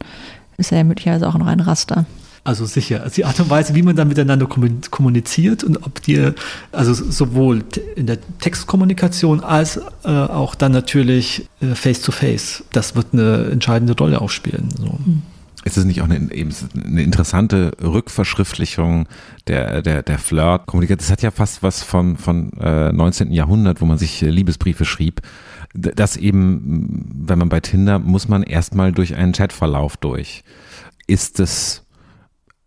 ist 0.59 0.73
ja 0.73 0.85
möglicherweise 0.85 1.27
auch 1.27 1.39
noch 1.39 1.47
ein 1.47 1.61
Raster. 1.61 2.05
Also 2.45 2.67
sicher. 2.67 3.03
Also 3.03 3.17
die 3.17 3.25
Art 3.25 3.39
und 3.41 3.51
Weise, 3.51 3.75
wie 3.75 3.83
man 3.83 3.95
dann 3.95 4.09
miteinander 4.09 4.47
kommuniziert 4.47 5.65
und 5.65 5.85
ob 5.85 6.03
dir, 6.03 6.35
also 6.73 6.95
sowohl 6.95 7.63
in 7.95 8.07
der 8.07 8.19
Textkommunikation 8.41 9.41
als 9.41 9.79
äh, 10.05 10.09
auch 10.09 10.55
dann 10.55 10.73
natürlich 10.73 11.47
äh, 11.61 11.75
face 11.75 12.01
to 12.01 12.11
face, 12.11 12.65
das 12.73 12.97
wird 12.97 13.09
eine 13.13 13.51
entscheidende 13.51 13.95
Rolle 13.97 14.21
auch 14.21 14.31
spielen. 14.31 14.71
So. 14.77 14.87
Hm. 14.87 15.23
Ist 15.65 15.77
es 15.77 15.85
nicht 15.85 16.01
auch 16.01 16.09
eine, 16.09 16.33
eben 16.33 16.55
eine 16.75 17.03
interessante 17.03 17.73
Rückverschriftlichung 17.83 19.07
der, 19.49 19.83
der, 19.83 20.03
der 20.03 20.19
Flirt-Kommunikation? 20.19 20.99
Das 20.99 21.11
hat 21.11 21.23
ja 21.23 21.31
fast 21.31 21.63
was 21.63 21.83
von, 21.83 22.17
von 22.17 22.53
äh, 22.61 22.93
19. 22.93 23.33
Jahrhundert, 23.33 23.83
wo 23.83 23.85
man 23.85 23.99
sich 23.99 24.23
äh, 24.23 24.31
Liebesbriefe 24.31 24.87
schrieb 24.87 25.21
dass 25.75 26.17
eben, 26.17 27.25
wenn 27.27 27.39
man 27.39 27.49
bei 27.49 27.61
Tinder, 27.61 27.99
muss 27.99 28.29
man 28.29 28.43
erstmal 28.43 28.93
durch 28.93 29.15
einen 29.15 29.33
Chatverlauf 29.33 29.97
durch. 29.97 30.43
Ist 31.07 31.41
es 31.41 31.85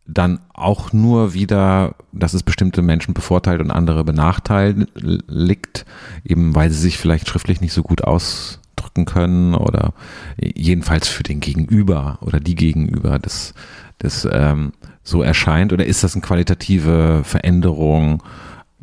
dann 0.05 0.39
auch 0.53 0.93
nur 0.93 1.33
wieder, 1.33 1.95
dass 2.11 2.33
es 2.33 2.43
bestimmte 2.43 2.81
Menschen 2.81 3.13
bevorteilt 3.13 3.61
und 3.61 3.71
andere 3.71 4.03
benachteiligt, 4.03 5.85
eben 6.23 6.55
weil 6.55 6.69
sie 6.69 6.79
sich 6.79 6.97
vielleicht 6.97 7.27
schriftlich 7.27 7.61
nicht 7.61 7.73
so 7.73 7.83
gut 7.83 8.03
ausdrücken 8.03 9.05
können 9.05 9.55
oder 9.55 9.93
jedenfalls 10.37 11.07
für 11.07 11.23
den 11.23 11.39
Gegenüber 11.39 12.17
oder 12.21 12.39
die 12.39 12.55
Gegenüber 12.55 13.19
das, 13.19 13.53
das 13.99 14.27
ähm, 14.29 14.73
so 15.03 15.23
erscheint? 15.23 15.71
Oder 15.71 15.85
ist 15.85 16.03
das 16.03 16.15
eine 16.15 16.21
qualitative 16.21 17.21
Veränderung 17.23 18.23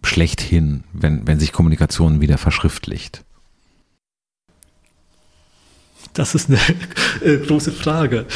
schlechthin, 0.02 0.84
wenn, 0.92 1.26
wenn 1.26 1.40
sich 1.40 1.52
Kommunikation 1.52 2.20
wieder 2.20 2.38
verschriftlicht? 2.38 3.24
Das 6.12 6.34
ist 6.34 6.48
eine 6.48 6.58
äh, 7.24 7.38
große 7.38 7.72
Frage. 7.72 8.26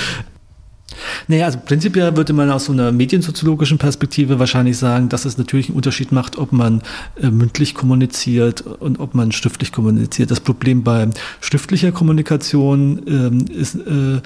Naja, 1.29 1.47
also 1.47 1.59
prinzipiell 1.65 2.17
würde 2.17 2.33
man 2.33 2.51
aus 2.51 2.67
so 2.67 2.73
einer 2.73 2.93
mediensoziologischen 2.93 3.79
Perspektive 3.79 4.39
wahrscheinlich 4.39 4.77
sagen, 4.79 5.09
dass 5.09 5.25
es 5.25 5.39
natürlich 5.39 5.69
einen 5.69 5.77
Unterschied 5.77 6.13
macht, 6.13 6.37
ob 6.39 6.53
man 6.53 6.83
äh, 7.21 7.31
mündlich 7.31 7.75
kommuniziert 7.75 8.61
und 8.61 9.01
ob 9.01 9.15
man 9.15 9.33
schriftlich 9.33 9.73
kommuniziert. 9.73 10.31
Das 10.31 10.41
Problem 10.41 10.83
bei 10.83 11.09
schriftlicher 11.41 11.93
Kommunikation 11.93 13.03
ähm, 13.07 13.45
ist 13.47 13.77
äh, 13.77 14.21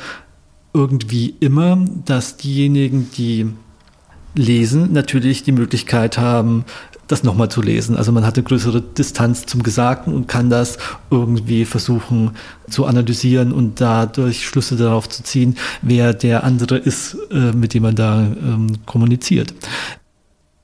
irgendwie 0.72 1.34
immer, 1.41 1.84
dass 2.05 2.37
diejenigen, 2.37 3.11
die 3.16 3.47
lesen, 4.37 4.93
natürlich 4.93 5.43
die 5.43 5.53
Möglichkeit 5.53 6.18
haben, 6.18 6.64
das 7.09 7.22
nochmal 7.22 7.49
zu 7.49 7.62
lesen. 7.62 7.97
Also 7.97 8.12
man 8.12 8.26
hat 8.26 8.37
eine 8.37 8.45
größere 8.45 8.80
Distanz 8.80 9.47
zum 9.47 9.62
Gesagten 9.62 10.12
und 10.12 10.26
kann 10.28 10.51
das 10.51 10.78
irgendwie 11.11 11.64
versuchen 11.64 12.32
zu 12.68 12.84
analysieren 12.87 13.53
und 13.53 13.80
dadurch 13.80 14.47
Schlüsse 14.47 14.76
darauf 14.76 15.09
zu 15.09 15.22
ziehen, 15.22 15.57
wer 15.82 16.14
der 16.14 16.45
andere 16.45 16.76
ist, 16.76 17.16
äh, 17.30 17.53
mit 17.53 17.74
dem 17.74 17.84
man 17.84 17.95
da 17.95 18.22
ähm, 18.22 18.78
kommuniziert. 18.87 19.55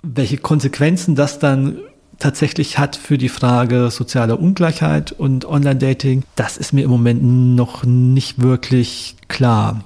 Welche 0.03 0.39
Konsequenzen 0.39 1.15
das 1.15 1.39
dann 1.39 1.79
tatsächlich 2.19 2.79
hat 2.79 2.97
für 2.97 3.19
die 3.19 3.29
Frage 3.29 3.91
sozialer 3.91 4.39
Ungleichheit 4.39 5.13
und 5.13 5.45
Online-Dating, 5.45 6.23
das 6.37 6.57
ist 6.57 6.73
mir 6.73 6.85
im 6.85 6.91
Moment 6.91 7.23
noch 7.23 7.85
nicht 7.85 8.41
wirklich 8.41 9.17
klar. 9.29 9.83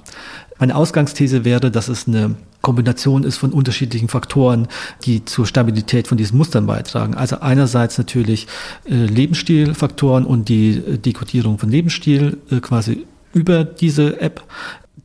Meine 0.59 0.75
Ausgangsthese 0.75 1.45
wäre, 1.45 1.71
dass 1.71 1.87
es 1.87 2.07
eine 2.07 2.35
Kombination 2.61 3.23
ist 3.23 3.37
von 3.37 3.53
unterschiedlichen 3.53 4.09
Faktoren, 4.09 4.67
die 5.03 5.23
zur 5.23 5.45
Stabilität 5.45 6.07
von 6.07 6.17
diesen 6.17 6.37
Mustern 6.37 6.65
beitragen. 6.65 7.15
Also 7.15 7.39
einerseits 7.39 7.97
natürlich 7.97 8.47
äh, 8.85 8.93
Lebensstilfaktoren 8.93 10.25
und 10.25 10.49
die 10.49 10.71
äh, 10.71 10.97
Dekodierung 10.97 11.59
von 11.59 11.69
Lebensstil 11.69 12.37
äh, 12.51 12.59
quasi 12.59 13.05
über 13.33 13.63
diese 13.63 14.19
App. 14.19 14.43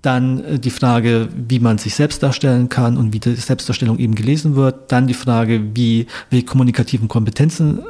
Dann 0.01 0.61
die 0.61 0.71
Frage, 0.71 1.29
wie 1.33 1.61
man 1.61 1.79
sich 1.79 1.95
selbst 1.95 2.25
darstellen 2.25 2.69
kann 2.69 2.97
und 2.97 3.13
wie 3.13 3.21
die 3.21 3.37
Selbstdarstellung 3.37 3.99
eben 3.99 4.17
gelesen 4.17 4.57
wird. 4.57 4.91
Dann 4.91 5.07
die 5.07 5.15
Frage, 5.15 5.63
wie, 5.75 6.09
welche 6.31 6.47
kommunikativen 6.47 7.07
Kompetenzen 7.07 7.83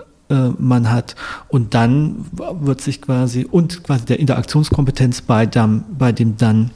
man 0.58 0.90
hat. 0.90 1.14
Und 1.48 1.72
dann 1.72 2.26
wird 2.60 2.82
sich 2.82 3.00
quasi, 3.00 3.46
und 3.50 3.82
quasi 3.84 4.04
der 4.04 4.18
Interaktionskompetenz 4.18 5.22
bei 5.22 5.46
dem, 5.46 5.84
bei 5.96 6.12
dem 6.12 6.36
dann 6.36 6.70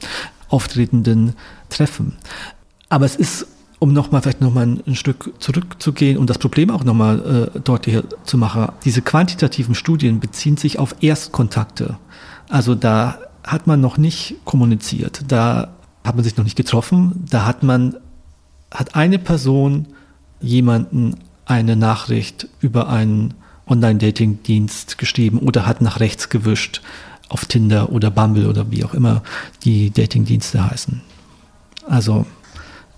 auftretenden 0.49 1.33
Treffen. 1.69 2.17
Aber 2.89 3.05
es 3.05 3.15
ist, 3.15 3.47
um 3.79 3.93
nochmal 3.93 4.21
vielleicht 4.21 4.41
nochmal 4.41 4.79
ein 4.85 4.95
Stück 4.95 5.33
zurückzugehen 5.39 6.17
und 6.17 6.29
das 6.29 6.37
Problem 6.37 6.69
auch 6.69 6.83
nochmal 6.83 7.51
äh, 7.55 7.59
deutlicher 7.59 8.03
zu 8.23 8.37
machen, 8.37 8.69
diese 8.85 9.01
quantitativen 9.01 9.75
Studien 9.75 10.19
beziehen 10.19 10.57
sich 10.57 10.79
auf 10.79 10.95
Erstkontakte. 11.01 11.97
Also 12.49 12.75
da 12.75 13.19
hat 13.43 13.67
man 13.67 13.81
noch 13.81 13.97
nicht 13.97 14.35
kommuniziert, 14.45 15.23
da 15.27 15.73
hat 16.03 16.15
man 16.15 16.23
sich 16.23 16.37
noch 16.37 16.43
nicht 16.43 16.57
getroffen, 16.57 17.25
da 17.29 17.45
hat 17.45 17.63
man, 17.63 17.97
hat 18.71 18.95
eine 18.95 19.19
Person 19.19 19.87
jemanden 20.41 21.15
eine 21.45 21.75
Nachricht 21.75 22.47
über 22.59 22.89
einen 22.89 23.33
Online-Dating-Dienst 23.67 24.97
geschrieben 24.97 25.39
oder 25.39 25.65
hat 25.65 25.81
nach 25.81 25.99
rechts 25.99 26.29
gewischt 26.29 26.81
auf 27.29 27.45
Tinder 27.45 27.91
oder 27.91 28.11
Bumble 28.11 28.47
oder 28.47 28.71
wie 28.71 28.83
auch 28.83 28.93
immer 28.93 29.23
die 29.63 29.91
Dating-Dienste 29.91 30.69
heißen. 30.69 31.01
Also 31.87 32.25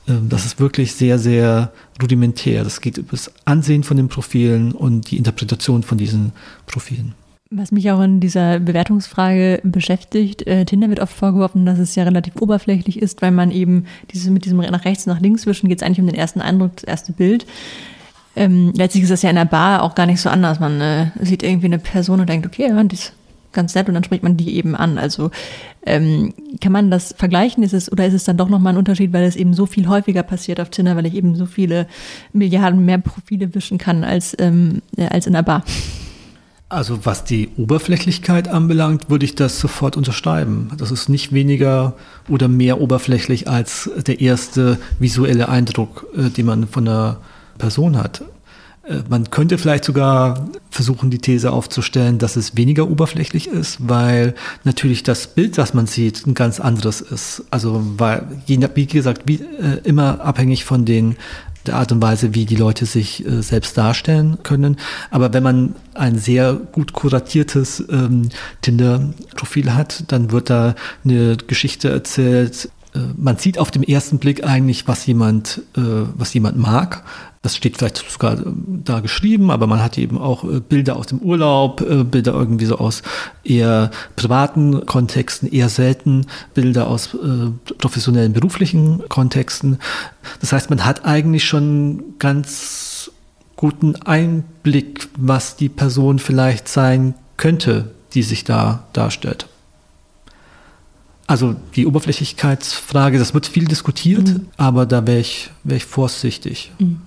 ähm, 0.07 0.29
das 0.29 0.45
ist 0.45 0.59
wirklich 0.59 0.93
sehr, 0.93 1.19
sehr 1.19 1.71
rudimentär. 2.01 2.63
Das 2.63 2.81
geht 2.81 2.97
über 2.97 3.11
das 3.11 3.31
Ansehen 3.45 3.83
von 3.83 3.97
den 3.97 4.09
Profilen 4.09 4.71
und 4.71 5.11
die 5.11 5.17
Interpretation 5.17 5.83
von 5.83 5.97
diesen 5.97 6.33
Profilen. 6.65 7.13
Was 7.51 7.71
mich 7.71 7.89
auch 7.89 8.01
in 8.01 8.19
dieser 8.19 8.59
Bewertungsfrage 8.59 9.61
beschäftigt, 9.63 10.45
äh, 10.45 10.65
Tinder 10.65 10.89
wird 10.89 10.99
oft 10.99 11.13
vorgeworfen, 11.13 11.65
dass 11.65 11.79
es 11.79 11.95
ja 11.95 12.03
relativ 12.03 12.35
oberflächlich 12.39 13.01
ist, 13.01 13.23
weil 13.23 13.31
man 13.31 13.49
eben 13.49 13.85
dieses, 14.13 14.29
mit 14.29 14.45
diesem 14.45 14.59
nach 14.59 14.85
rechts, 14.85 15.07
nach 15.07 15.19
links 15.19 15.47
wischen 15.47 15.67
geht 15.67 15.81
es 15.81 15.83
eigentlich 15.83 15.99
um 15.99 16.05
den 16.05 16.15
ersten 16.15 16.41
Eindruck, 16.41 16.75
das 16.75 16.83
erste 16.83 17.11
Bild. 17.11 17.47
Ähm, 18.35 18.71
letztlich 18.75 19.03
ist 19.03 19.09
das 19.09 19.23
ja 19.23 19.31
in 19.31 19.35
der 19.35 19.45
Bar 19.45 19.81
auch 19.81 19.95
gar 19.95 20.05
nicht 20.05 20.21
so 20.21 20.29
anders. 20.29 20.59
Man 20.59 20.79
äh, 20.79 21.07
sieht 21.21 21.41
irgendwie 21.41 21.65
eine 21.65 21.79
Person 21.79 22.19
und 22.19 22.29
denkt, 22.29 22.45
okay, 22.45 22.67
ja, 22.67 22.83
die 22.83 22.95
ist 22.95 23.13
ganz 23.51 23.75
nett 23.75 23.87
und 23.87 23.93
dann 23.93 24.03
spricht 24.03 24.23
man 24.23 24.37
die 24.37 24.55
eben 24.55 24.75
an. 24.75 24.97
Also 24.97 25.31
ähm, 25.85 26.33
kann 26.61 26.71
man 26.71 26.91
das 26.91 27.13
vergleichen? 27.17 27.63
Ist 27.63 27.73
es, 27.73 27.91
oder 27.91 28.05
ist 28.05 28.13
es 28.13 28.23
dann 28.23 28.37
doch 28.37 28.49
nochmal 28.49 28.73
ein 28.73 28.77
Unterschied, 28.77 29.13
weil 29.13 29.23
es 29.23 29.35
eben 29.35 29.53
so 29.53 29.65
viel 29.65 29.87
häufiger 29.87 30.23
passiert 30.23 30.59
auf 30.59 30.69
Tinder, 30.69 30.95
weil 30.95 31.05
ich 31.05 31.15
eben 31.15 31.35
so 31.35 31.45
viele 31.45 31.87
Milliarden 32.33 32.85
mehr 32.85 32.97
Profile 32.99 33.53
wischen 33.55 33.77
kann 33.77 34.03
als, 34.03 34.35
ähm, 34.39 34.81
äh, 34.97 35.07
als 35.07 35.27
in 35.27 35.33
der 35.33 35.43
Bar? 35.43 35.63
Also 36.71 37.03
was 37.03 37.23
die 37.23 37.49
Oberflächlichkeit 37.57 38.47
anbelangt, 38.47 39.09
würde 39.09 39.25
ich 39.25 39.33
das 39.33 39.59
sofort 39.59 39.97
unterschreiben. 39.97 40.69
Das 40.77 40.91
ist 40.91 41.09
nicht 41.09 41.33
weniger 41.33 41.95
oder 42.27 42.47
mehr 42.47 42.79
oberflächlich 42.79 43.47
als 43.47 43.89
der 44.05 44.21
erste 44.21 44.77
visuelle 44.99 45.49
Eindruck, 45.49 46.05
äh, 46.15 46.29
den 46.29 46.45
man 46.45 46.67
von 46.67 46.87
einer 46.87 47.17
Person 47.57 47.97
hat. 47.97 48.23
Äh, 48.89 49.03
man 49.07 49.29
könnte 49.29 49.57
vielleicht 49.57 49.85
sogar 49.85 50.49
versuchen, 50.69 51.09
die 51.09 51.19
These 51.19 51.51
aufzustellen, 51.51 52.17
dass 52.17 52.35
es 52.35 52.57
weniger 52.57 52.89
oberflächlich 52.89 53.47
ist, 53.47 53.77
weil 53.87 54.33
natürlich 54.63 55.03
das 55.03 55.27
Bild, 55.27 55.57
das 55.57 55.73
man 55.73 55.87
sieht, 55.87 56.25
ein 56.25 56.33
ganz 56.33 56.59
anderes 56.59 57.01
ist. 57.01 57.43
Also, 57.51 57.81
weil, 57.97 58.27
wie 58.47 58.85
gesagt, 58.87 59.23
wie, 59.25 59.35
äh, 59.35 59.81
immer 59.83 60.21
abhängig 60.21 60.65
von 60.65 60.85
den 60.85 61.15
der 61.65 61.75
Art 61.75 61.91
und 61.91 62.01
Weise, 62.01 62.33
wie 62.33 62.45
die 62.45 62.55
Leute 62.55 62.85
sich 62.85 63.25
äh, 63.25 63.41
selbst 63.41 63.77
darstellen 63.77 64.37
können. 64.43 64.77
Aber 65.11 65.33
wenn 65.33 65.43
man 65.43 65.75
ein 65.93 66.17
sehr 66.17 66.53
gut 66.53 66.93
kuratiertes 66.93 67.83
ähm, 67.89 68.29
Tinder-Profil 68.61 69.73
hat, 69.73 70.05
dann 70.07 70.31
wird 70.31 70.49
da 70.49 70.75
eine 71.03 71.35
Geschichte 71.35 71.89
erzählt. 71.89 72.69
Äh, 72.95 72.99
man 73.17 73.37
sieht 73.37 73.57
auf 73.59 73.71
den 73.71 73.83
ersten 73.83 74.19
Blick 74.19 74.45
eigentlich, 74.45 74.87
was 74.87 75.05
jemand, 75.05 75.61
äh, 75.75 75.81
was 76.15 76.33
jemand 76.33 76.57
mag. 76.57 77.03
Das 77.41 77.55
steht 77.55 77.77
vielleicht 77.77 77.97
sogar 77.97 78.37
äh, 78.37 78.43
da 78.83 78.99
geschrieben, 78.99 79.49
aber 79.49 79.65
man 79.65 79.81
hat 79.81 79.97
eben 79.97 80.17
auch 80.17 80.43
äh, 80.43 80.59
Bilder 80.59 80.97
aus 80.97 81.07
dem 81.07 81.19
Urlaub, 81.19 81.79
äh, 81.81 82.03
Bilder 82.03 82.33
irgendwie 82.33 82.65
so 82.65 82.77
aus 82.77 83.01
eher 83.45 83.91
privaten 84.17 84.85
Kontexten, 84.85 85.49
eher 85.49 85.69
selten 85.69 86.25
Bilder 86.53 86.87
aus 86.87 87.17
professionellen 87.77 88.33
beruflichen 88.33 89.07
Kontexten. 89.07 89.79
Das 90.41 90.51
heißt, 90.51 90.69
man 90.69 90.83
hat 90.85 91.05
eigentlich 91.05 91.45
schon 91.45 92.03
ganz 92.19 93.11
guten 93.55 93.95
Einblick, 93.95 95.07
was 95.17 95.55
die 95.55 95.69
Person 95.69 96.19
vielleicht 96.19 96.67
sein 96.67 97.13
könnte, 97.37 97.91
die 98.13 98.23
sich 98.23 98.43
da 98.43 98.83
darstellt. 98.93 99.47
Also 101.25 101.55
die 101.75 101.85
Oberflächlichkeitsfrage, 101.85 103.19
das 103.19 103.33
wird 103.33 103.47
viel 103.47 103.65
diskutiert, 103.65 104.27
mhm. 104.27 104.47
aber 104.57 104.85
da 104.85 105.05
wäre 105.07 105.19
ich, 105.19 105.51
wär 105.63 105.77
ich 105.77 105.85
vorsichtig. 105.85 106.71
Mhm. 106.79 107.01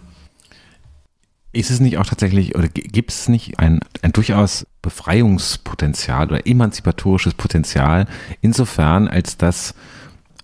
Ist 1.53 1.71
es 1.71 1.81
nicht 1.81 1.99
auch 1.99 2.07
tatsächlich, 2.07 2.55
oder 2.57 2.69
gibt 2.69 3.11
es 3.11 3.29
nicht 3.29 3.59
ein, 3.59 3.81
ein 4.01 4.13
durchaus 4.13 4.67
Befreiungspotenzial 4.81 6.29
oder 6.29 6.47
emanzipatorisches 6.47 7.35
Potenzial, 7.35 8.07
insofern, 8.41 9.07
als 9.07 9.37
dass 9.37 9.75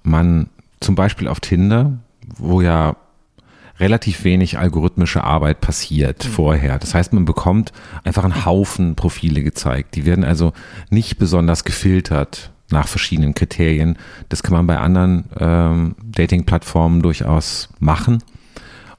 man 0.02 0.50
zum 0.80 0.94
Beispiel 0.94 1.26
auf 1.26 1.40
Tinder, 1.40 1.98
wo 2.36 2.60
ja 2.60 2.96
relativ 3.80 4.24
wenig 4.24 4.58
algorithmische 4.58 5.24
Arbeit 5.24 5.60
passiert 5.60 6.24
mhm. 6.24 6.28
vorher. 6.30 6.78
Das 6.78 6.94
heißt, 6.94 7.12
man 7.12 7.24
bekommt 7.24 7.72
einfach 8.04 8.24
einen 8.24 8.44
Haufen 8.44 8.94
Profile 8.94 9.42
gezeigt. 9.42 9.94
Die 9.94 10.04
werden 10.04 10.24
also 10.24 10.52
nicht 10.90 11.18
besonders 11.18 11.64
gefiltert 11.64 12.50
nach 12.70 12.86
verschiedenen 12.86 13.34
Kriterien. 13.34 13.96
Das 14.28 14.42
kann 14.42 14.52
man 14.52 14.66
bei 14.66 14.78
anderen 14.78 15.24
ähm, 15.38 15.94
Dating-Plattformen 16.04 17.02
durchaus 17.02 17.70
machen 17.78 18.22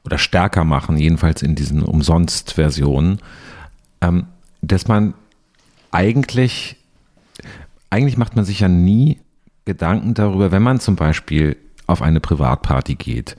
oder 0.03 0.17
stärker 0.17 0.63
machen, 0.63 0.97
jedenfalls 0.97 1.41
in 1.41 1.55
diesen 1.55 1.83
Umsonst-Versionen, 1.83 3.19
ähm, 4.01 4.27
dass 4.61 4.87
man 4.87 5.13
eigentlich, 5.91 6.77
eigentlich 7.89 8.17
macht 8.17 8.35
man 8.35 8.45
sich 8.45 8.61
ja 8.61 8.67
nie 8.67 9.19
Gedanken 9.65 10.13
darüber, 10.13 10.51
wenn 10.51 10.63
man 10.63 10.79
zum 10.79 10.95
Beispiel 10.95 11.57
auf 11.87 12.01
eine 12.01 12.19
Privatparty 12.19 12.95
geht 12.95 13.37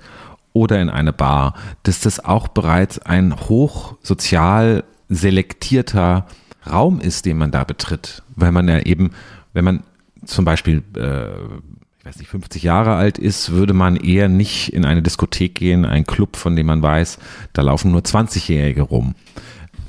oder 0.52 0.80
in 0.80 0.90
eine 0.90 1.12
Bar, 1.12 1.54
dass 1.82 2.00
das 2.00 2.24
auch 2.24 2.48
bereits 2.48 2.98
ein 2.98 3.34
hochsozial 3.34 4.84
selektierter 5.08 6.26
Raum 6.70 7.00
ist, 7.00 7.26
den 7.26 7.38
man 7.38 7.50
da 7.50 7.64
betritt, 7.64 8.22
weil 8.36 8.52
man 8.52 8.68
ja 8.68 8.80
eben, 8.80 9.12
wenn 9.52 9.64
man 9.64 9.82
zum 10.24 10.44
Beispiel 10.44 10.82
äh, 10.96 11.30
weiß 12.11 12.18
nicht, 12.18 12.28
50 12.28 12.64
Jahre 12.64 12.96
alt 12.96 13.18
ist, 13.18 13.52
würde 13.52 13.72
man 13.72 13.94
eher 13.94 14.28
nicht 14.28 14.72
in 14.72 14.84
eine 14.84 15.00
Diskothek 15.00 15.54
gehen, 15.54 15.84
einen 15.84 16.04
Club, 16.04 16.34
von 16.34 16.56
dem 16.56 16.66
man 16.66 16.82
weiß, 16.82 17.18
da 17.52 17.62
laufen 17.62 17.92
nur 17.92 18.00
20-Jährige 18.00 18.82
rum. 18.82 19.14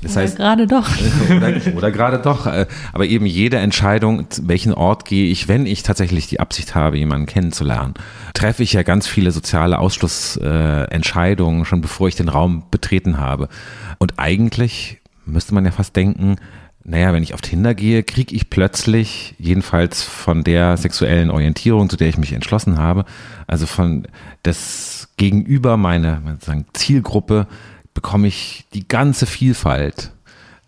Das 0.02 0.12
oder 0.12 0.20
heißt, 0.22 0.36
gerade 0.36 0.66
doch. 0.68 0.88
Oder, 1.36 1.76
oder 1.76 1.90
gerade 1.90 2.18
doch. 2.18 2.46
Äh, 2.46 2.66
aber 2.92 3.06
eben 3.06 3.26
jede 3.26 3.58
Entscheidung, 3.58 4.26
welchen 4.42 4.72
Ort 4.72 5.04
gehe 5.04 5.30
ich, 5.30 5.48
wenn 5.48 5.66
ich 5.66 5.82
tatsächlich 5.82 6.28
die 6.28 6.38
Absicht 6.40 6.76
habe, 6.76 6.98
jemanden 6.98 7.26
kennenzulernen, 7.26 7.94
treffe 8.34 8.62
ich 8.62 8.72
ja 8.72 8.82
ganz 8.82 9.06
viele 9.06 9.30
soziale 9.30 9.78
Ausschlussentscheidungen, 9.78 11.64
schon 11.64 11.80
bevor 11.80 12.08
ich 12.08 12.16
den 12.16 12.28
Raum 12.28 12.64
betreten 12.70 13.18
habe. 13.18 13.48
Und 13.98 14.18
eigentlich 14.18 15.00
müsste 15.24 15.54
man 15.54 15.64
ja 15.64 15.70
fast 15.70 15.94
denken, 15.96 16.36
naja, 16.84 17.12
wenn 17.12 17.22
ich 17.22 17.34
auf 17.34 17.40
Tinder 17.40 17.74
gehe, 17.74 18.02
kriege 18.02 18.34
ich 18.34 18.50
plötzlich, 18.50 19.34
jedenfalls 19.38 20.02
von 20.02 20.42
der 20.42 20.76
sexuellen 20.76 21.30
Orientierung, 21.30 21.88
zu 21.88 21.96
der 21.96 22.08
ich 22.08 22.18
mich 22.18 22.32
entschlossen 22.32 22.78
habe, 22.78 23.04
also 23.46 23.66
von 23.66 24.04
das 24.42 25.08
Gegenüber 25.16 25.76
meiner 25.76 26.20
Zielgruppe, 26.72 27.46
bekomme 27.94 28.26
ich 28.26 28.64
die 28.74 28.88
ganze 28.88 29.26
Vielfalt 29.26 30.10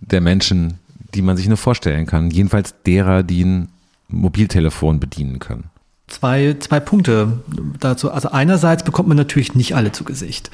der 0.01 0.21
Menschen, 0.21 0.75
die 1.15 1.23
man 1.23 1.37
sich 1.37 1.49
nur 1.49 1.57
vorstellen 1.57 2.07
kann. 2.07 2.31
Jedenfalls 2.31 2.75
derer, 2.87 3.23
die 3.23 3.45
ein 3.45 3.69
Mobiltelefon 4.09 5.01
bedienen 5.01 5.39
können. 5.39 5.65
Zwei, 6.07 6.55
zwei 6.61 6.81
Punkte 6.81 7.41
dazu. 7.81 8.11
Also 8.11 8.31
einerseits 8.31 8.85
bekommt 8.85 9.09
man 9.09 9.17
natürlich 9.17 9.55
nicht 9.55 9.75
alle 9.75 9.91
zu 9.91 10.05
Gesicht. 10.05 10.51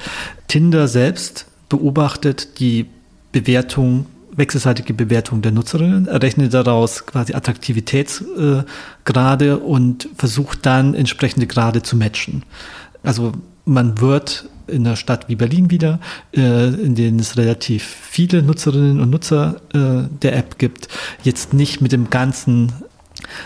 Tinder 0.47 0.87
selbst 0.87 1.45
beobachtet 1.69 2.59
die 2.59 2.87
Bewertung, 3.31 4.05
wechselseitige 4.35 4.93
Bewertung 4.93 5.41
der 5.41 5.51
Nutzerinnen, 5.51 6.07
errechnet 6.07 6.53
daraus 6.53 7.05
quasi 7.05 7.33
Attraktivitätsgrade 7.33 9.59
und 9.59 10.07
versucht 10.15 10.65
dann 10.65 10.93
entsprechende 10.93 11.47
Grade 11.47 11.81
zu 11.81 11.97
matchen. 11.97 12.43
Also 13.03 13.33
man 13.65 13.99
wird 13.99 14.45
in 14.67 14.85
einer 14.85 14.95
Stadt 14.95 15.27
wie 15.27 15.35
Berlin 15.35 15.69
wieder, 15.69 15.99
äh, 16.35 16.69
in 16.69 16.95
denen 16.95 17.19
es 17.19 17.37
relativ 17.37 17.83
viele 17.83 18.41
Nutzerinnen 18.41 19.01
und 19.01 19.09
Nutzer 19.09 19.57
äh, 19.73 20.03
der 20.21 20.37
App 20.37 20.57
gibt, 20.57 20.87
jetzt 21.23 21.53
nicht 21.53 21.81
mit 21.81 21.91
dem 21.91 22.09
ganzen 22.09 22.71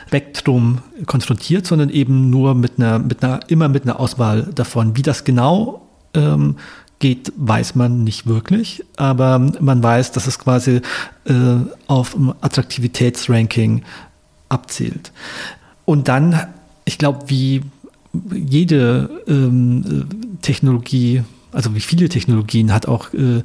Spektrum 0.08 0.80
konfrontiert, 1.06 1.66
sondern 1.66 1.90
eben 1.90 2.30
nur 2.30 2.56
mit 2.56 2.74
einer, 2.78 3.00
mit 3.00 3.24
einer, 3.24 3.40
immer 3.48 3.70
mit 3.70 3.84
einer 3.84 4.00
Auswahl 4.00 4.44
davon. 4.56 4.96
Wie 4.96 5.02
das 5.02 5.24
genau 5.24 5.90
ähm, 6.14 6.58
geht, 7.00 7.34
weiß 7.36 7.76
man 7.76 8.04
nicht 8.04 8.26
wirklich, 8.26 8.84
aber 8.96 9.40
man 9.40 9.84
weiß, 9.84 10.12
dass 10.14 10.28
es 10.28 10.40
quasi 10.40 10.82
äh, 11.26 11.34
auf 11.88 12.16
Attraktivitätsranking 12.42 13.84
abzielt. 14.50 15.12
Und 15.86 16.08
dann, 16.08 16.48
ich 16.86 16.98
glaube, 16.98 17.26
wie 17.28 17.62
jede 18.32 19.10
ähm, 19.28 20.08
Technologie, 20.42 21.24
also 21.52 21.76
wie 21.76 21.82
viele 21.82 22.10
Technologien 22.10 22.74
hat 22.74 22.88
auch 22.88 23.14
äh, 23.14 23.44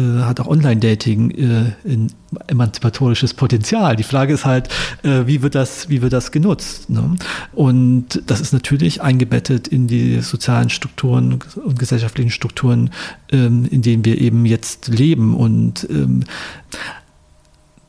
hat 0.00 0.40
auch 0.40 0.46
Online-Dating 0.46 1.30
äh, 1.32 1.72
ein 1.84 2.12
emanzipatorisches 2.46 3.34
Potenzial. 3.34 3.96
Die 3.96 4.02
Frage 4.02 4.32
ist 4.32 4.44
halt, 4.44 4.68
äh, 5.02 5.26
wie 5.26 5.42
wird 5.42 5.54
das, 5.54 5.90
wie 5.90 6.00
wird 6.00 6.12
das 6.12 6.30
genutzt? 6.30 6.88
Ne? 6.88 7.16
Und 7.52 8.22
das 8.26 8.40
ist 8.40 8.52
natürlich 8.52 9.02
eingebettet 9.02 9.68
in 9.68 9.86
die 9.86 10.20
sozialen 10.20 10.70
Strukturen 10.70 11.40
und 11.56 11.78
gesellschaftlichen 11.78 12.30
Strukturen, 12.30 12.90
ähm, 13.30 13.66
in 13.70 13.82
denen 13.82 14.04
wir 14.04 14.18
eben 14.18 14.46
jetzt 14.46 14.88
leben. 14.88 15.34
Und 15.34 15.86
ähm, 15.90 16.24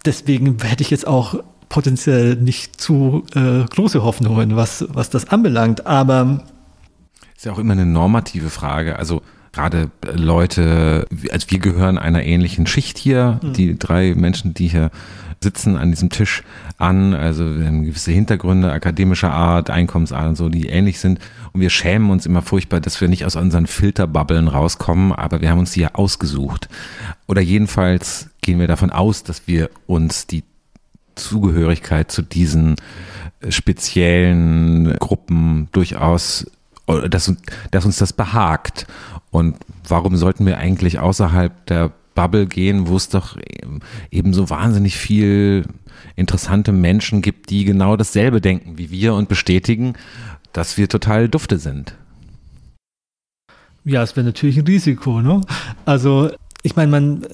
deswegen 0.04 0.58
hätte 0.62 0.84
ich 0.84 0.89
jetzt 0.89 1.08
auch 1.08 1.36
potenziell 1.70 2.36
nicht 2.36 2.80
zu 2.82 3.24
äh, 3.34 3.64
große 3.64 4.04
Hoffnungen, 4.04 4.56
was, 4.56 4.86
was 4.89 5.10
das 5.10 5.30
anbelangt. 5.30 5.88
Aber 5.88 6.43
ist 7.36 7.45
ja 7.45 7.54
auch 7.54 7.60
immer 7.60 7.74
eine 7.74 7.86
normative 7.86 8.49
Frage. 8.49 8.99
Also 8.99 9.22
gerade 9.54 9.91
Leute, 10.14 11.08
also 11.32 11.47
wir 11.49 11.60
gehören 11.60 11.97
einer 11.97 12.24
ähnlichen 12.24 12.68
Schicht 12.68 12.97
hier, 12.97 13.39
mhm. 13.41 13.54
die 13.54 13.80
drei 13.80 14.14
Menschen, 14.16 14.54
die 14.54 14.68
hier 14.68 14.91
sitzen 15.43 15.78
an 15.78 15.91
diesem 15.91 16.10
Tisch 16.10 16.41
an, 16.78 17.14
also 17.14 17.60
wir 17.60 17.68
haben 17.68 17.84
gewisse 17.84 18.12
Hintergründe 18.12 18.72
akademischer 18.72 19.32
Art, 19.32 19.70
Einkommensart 19.70 20.30
und 20.30 20.36
so, 20.36 20.49
die 20.49 20.68
ähnlich 20.68 20.99
sind. 20.99 21.20
Und 21.51 21.62
wir 21.62 21.70
schämen 21.70 22.10
uns 22.10 22.26
immer 22.26 22.41
furchtbar, 22.41 22.80
dass 22.80 22.99
wir 22.99 23.10
nicht 23.10 23.26
aus 23.26 23.36
unseren 23.36 23.68
Filterbubbeln 23.68 24.47
rauskommen, 24.47 25.12
aber 25.12 25.41
wir 25.41 25.51
haben 25.51 25.60
uns 25.60 25.74
die 25.74 25.82
ja 25.82 25.93
ausgesucht. 25.93 26.70
Oder 27.28 27.41
jedenfalls 27.41 28.30
gehen 28.41 28.60
wir 28.60 28.68
davon 28.68 28.89
aus, 28.89 29.24
dass 29.24 29.47
wir 29.47 29.70
uns 29.86 30.26
die 30.26 30.43
Zugehörigkeit 31.16 32.12
zu 32.12 32.24
diesen 32.24 32.76
äh, 33.41 33.51
speziellen 33.51 34.97
Gruppen 34.97 35.68
durchaus, 35.72 36.47
dass, 37.10 37.34
dass 37.72 37.86
uns 37.86 37.97
das 37.97 38.14
behagt. 38.14 38.88
Und 39.34 39.58
warum 39.88 40.16
sollten 40.16 40.46
wir 40.46 40.60
eigentlich 40.60 41.00
außerhalb 41.00 41.66
der 41.66 41.92
Bubble 42.14 42.46
gehen, 42.46 42.88
wo 42.88 42.96
es 42.96 43.10
doch 43.10 43.36
eben 44.12 44.32
so 44.32 44.52
wahnsinnig 44.52 44.96
viel 44.96 45.66
interessante 46.16 46.72
Menschen 46.72 47.24
gibt, 47.24 47.50
die 47.50 47.66
genau 47.66 47.98
dasselbe 47.98 48.42
denken 48.42 48.78
wie 48.78 48.92
wir 48.92 49.16
und 49.16 49.30
bestätigen, 49.30 49.94
dass 50.52 50.78
wir 50.78 50.88
total 50.88 51.30
dufte 51.30 51.58
sind. 51.58 51.96
Ja, 53.86 54.04
es 54.04 54.16
wäre 54.16 54.28
natürlich 54.28 54.58
ein 54.58 54.68
Risiko, 54.68 55.20
ne? 55.20 55.42
Also, 55.84 56.30
ich 56.62 56.76
meine, 56.76 56.92
man, 56.92 57.26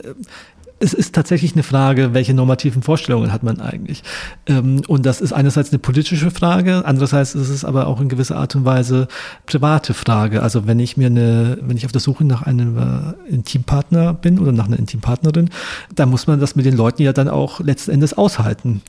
es 0.80 0.94
ist 0.94 1.14
tatsächlich 1.14 1.54
eine 1.54 1.64
Frage, 1.64 2.14
welche 2.14 2.34
normativen 2.34 2.82
Vorstellungen 2.82 3.34
hat 3.34 3.44
man 3.44 3.60
eigentlich? 3.60 4.04
Ähm, 4.48 4.82
und 4.88 5.06
das 5.06 5.22
ist 5.22 5.34
einerseits 5.34 5.72
eine 5.72 5.80
politische 5.80 6.32
Frage, 6.32 6.86
andererseits 6.86 7.36
ist 7.36 7.50
es 7.50 7.66
aber 7.66 7.88
auch 7.88 8.00
in 8.00 8.10
gewisser 8.10 8.38
Art 8.38 8.56
und 8.56 8.66
Weise 8.66 9.08
private 9.46 9.94
Frage. 9.94 10.42
Also 10.42 10.68
wenn 10.68 10.80
ich 10.80 10.96
mir 10.96 11.08
eine, 11.08 11.58
wenn 11.62 11.78
ich 11.78 11.86
auf 11.86 11.92
der 11.92 12.02
Suche 12.02 12.24
nach 12.24 12.44
einem 12.44 12.78
äh, 12.78 13.30
Intimpartner 13.30 14.14
bin 14.14 14.40
oder 14.40 14.52
nach 14.52 14.68
einer 14.68 14.80
Intimpartnerin, 14.80 15.50
dann 15.94 16.10
muss 16.10 16.28
man 16.28 16.40
das 16.40 16.56
mit 16.56 16.66
den 16.66 16.78
Leuten 16.78 17.02
ja 17.02 17.14
dann 17.14 17.28
auch 17.28 17.60
letzten 17.60 17.92
Endes 17.92 18.18
aushalten. 18.18 18.82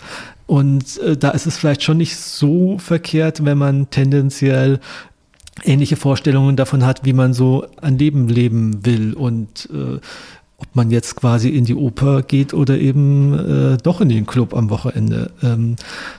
Und 0.47 0.99
äh, 0.99 1.17
da 1.17 1.31
ist 1.31 1.47
es 1.47 1.57
vielleicht 1.57 1.83
schon 1.83 1.97
nicht 1.97 2.17
so 2.17 2.79
verkehrt, 2.79 3.45
wenn 3.45 3.59
man 3.59 3.91
tendenziell 3.91 4.81
ähnliche 5.65 5.97
Vorstellungen 5.97 6.57
davon 6.57 6.87
hat, 6.87 7.05
wie 7.05 7.13
man 7.13 7.35
so 7.35 7.67
ein 7.83 7.99
Leben 7.99 8.29
leben 8.29 8.87
will 8.87 9.13
und 9.15 9.69
äh, 9.73 9.99
ob 10.61 10.77
man 10.77 10.91
jetzt 10.91 11.17
quasi 11.17 11.49
in 11.49 11.65
die 11.65 11.75
Oper 11.75 12.23
geht 12.23 12.55
oder 12.55 12.79
eben 12.79 13.35
äh, 13.35 13.77
doch 13.83 14.01
in 14.01 14.09
den 14.09 14.27
Club 14.27 14.55
am 14.55 14.71
Wochenende. 14.71 15.33
Ähm, 15.43 15.77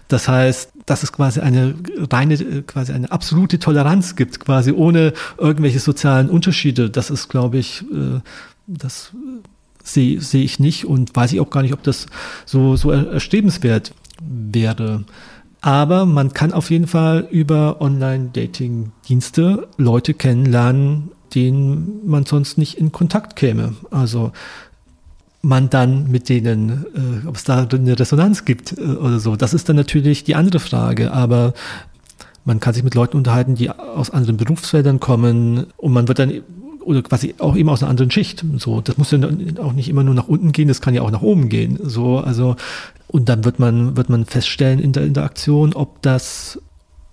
das 0.07 0.27
heißt, 0.27 0.71
dass 0.85 1.03
es 1.03 1.11
quasi 1.11 1.39
eine 1.39 1.75
reine, 2.11 2.33
äh, 2.33 2.61
quasi 2.63 2.91
eine 2.91 3.11
absolute 3.11 3.59
Toleranz 3.59 4.15
gibt, 4.15 4.39
quasi 4.39 4.71
ohne 4.71 5.13
irgendwelche 5.37 5.79
sozialen 5.79 6.29
Unterschiede. 6.29 6.89
Das 6.89 7.09
ist, 7.09 7.29
glaube 7.29 7.59
ich, 7.59 7.83
äh, 7.91 8.19
das 8.67 9.11
sehe 9.83 10.21
seh 10.21 10.43
ich 10.43 10.59
nicht 10.59 10.85
und 10.85 11.15
weiß 11.15 11.33
ich 11.33 11.39
auch 11.39 11.49
gar 11.49 11.61
nicht, 11.61 11.73
ob 11.73 11.83
das 11.83 12.07
so, 12.45 12.75
so 12.75 12.91
erstrebenswert 12.91 13.93
wäre. 14.21 15.05
Aber 15.61 16.05
man 16.05 16.33
kann 16.33 16.53
auf 16.53 16.71
jeden 16.71 16.87
Fall 16.87 17.27
über 17.29 17.81
Online-Dating-Dienste 17.81 19.67
Leute 19.77 20.15
kennenlernen, 20.15 21.11
denen 21.35 22.01
man 22.05 22.25
sonst 22.25 22.57
nicht 22.57 22.77
in 22.77 22.91
Kontakt 22.91 23.35
käme. 23.35 23.75
Also 23.89 24.31
man 25.41 25.69
dann 25.69 26.11
mit 26.11 26.29
denen, 26.29 26.85
äh, 26.95 27.27
ob 27.27 27.35
es 27.35 27.43
da 27.43 27.67
eine 27.67 27.99
Resonanz 27.99 28.45
gibt 28.45 28.77
äh, 28.77 28.81
oder 28.81 29.19
so, 29.19 29.35
das 29.35 29.53
ist 29.53 29.69
dann 29.69 29.75
natürlich 29.75 30.23
die 30.23 30.35
andere 30.35 30.59
Frage. 30.59 31.11
Aber 31.11 31.53
man 32.45 32.59
kann 32.59 32.73
sich 32.73 32.83
mit 32.83 32.95
Leuten 32.95 33.17
unterhalten, 33.17 33.55
die 33.55 33.69
aus 33.69 34.09
anderen 34.09 34.37
Berufsfeldern 34.37 34.99
kommen 34.99 35.67
und 35.77 35.93
man 35.93 36.07
wird 36.07 36.19
dann 36.19 36.41
oder 36.81 37.03
quasi 37.03 37.35
auch 37.37 37.55
eben 37.55 37.69
aus 37.69 37.83
einer 37.83 37.91
anderen 37.91 38.09
Schicht. 38.09 38.43
So, 38.57 38.81
das 38.81 38.97
muss 38.97 39.11
ja 39.11 39.19
auch 39.59 39.73
nicht 39.73 39.89
immer 39.89 40.03
nur 40.03 40.15
nach 40.15 40.27
unten 40.27 40.51
gehen, 40.51 40.67
das 40.67 40.81
kann 40.81 40.95
ja 40.95 41.03
auch 41.03 41.11
nach 41.11 41.21
oben 41.21 41.49
gehen. 41.49 41.77
So, 41.83 42.17
also 42.17 42.55
und 43.07 43.29
dann 43.29 43.45
wird 43.45 43.59
man 43.59 43.97
wird 43.97 44.09
man 44.09 44.25
feststellen 44.25 44.79
in 44.79 44.91
der 44.91 45.03
Interaktion, 45.03 45.73
ob 45.73 46.01
das, 46.01 46.59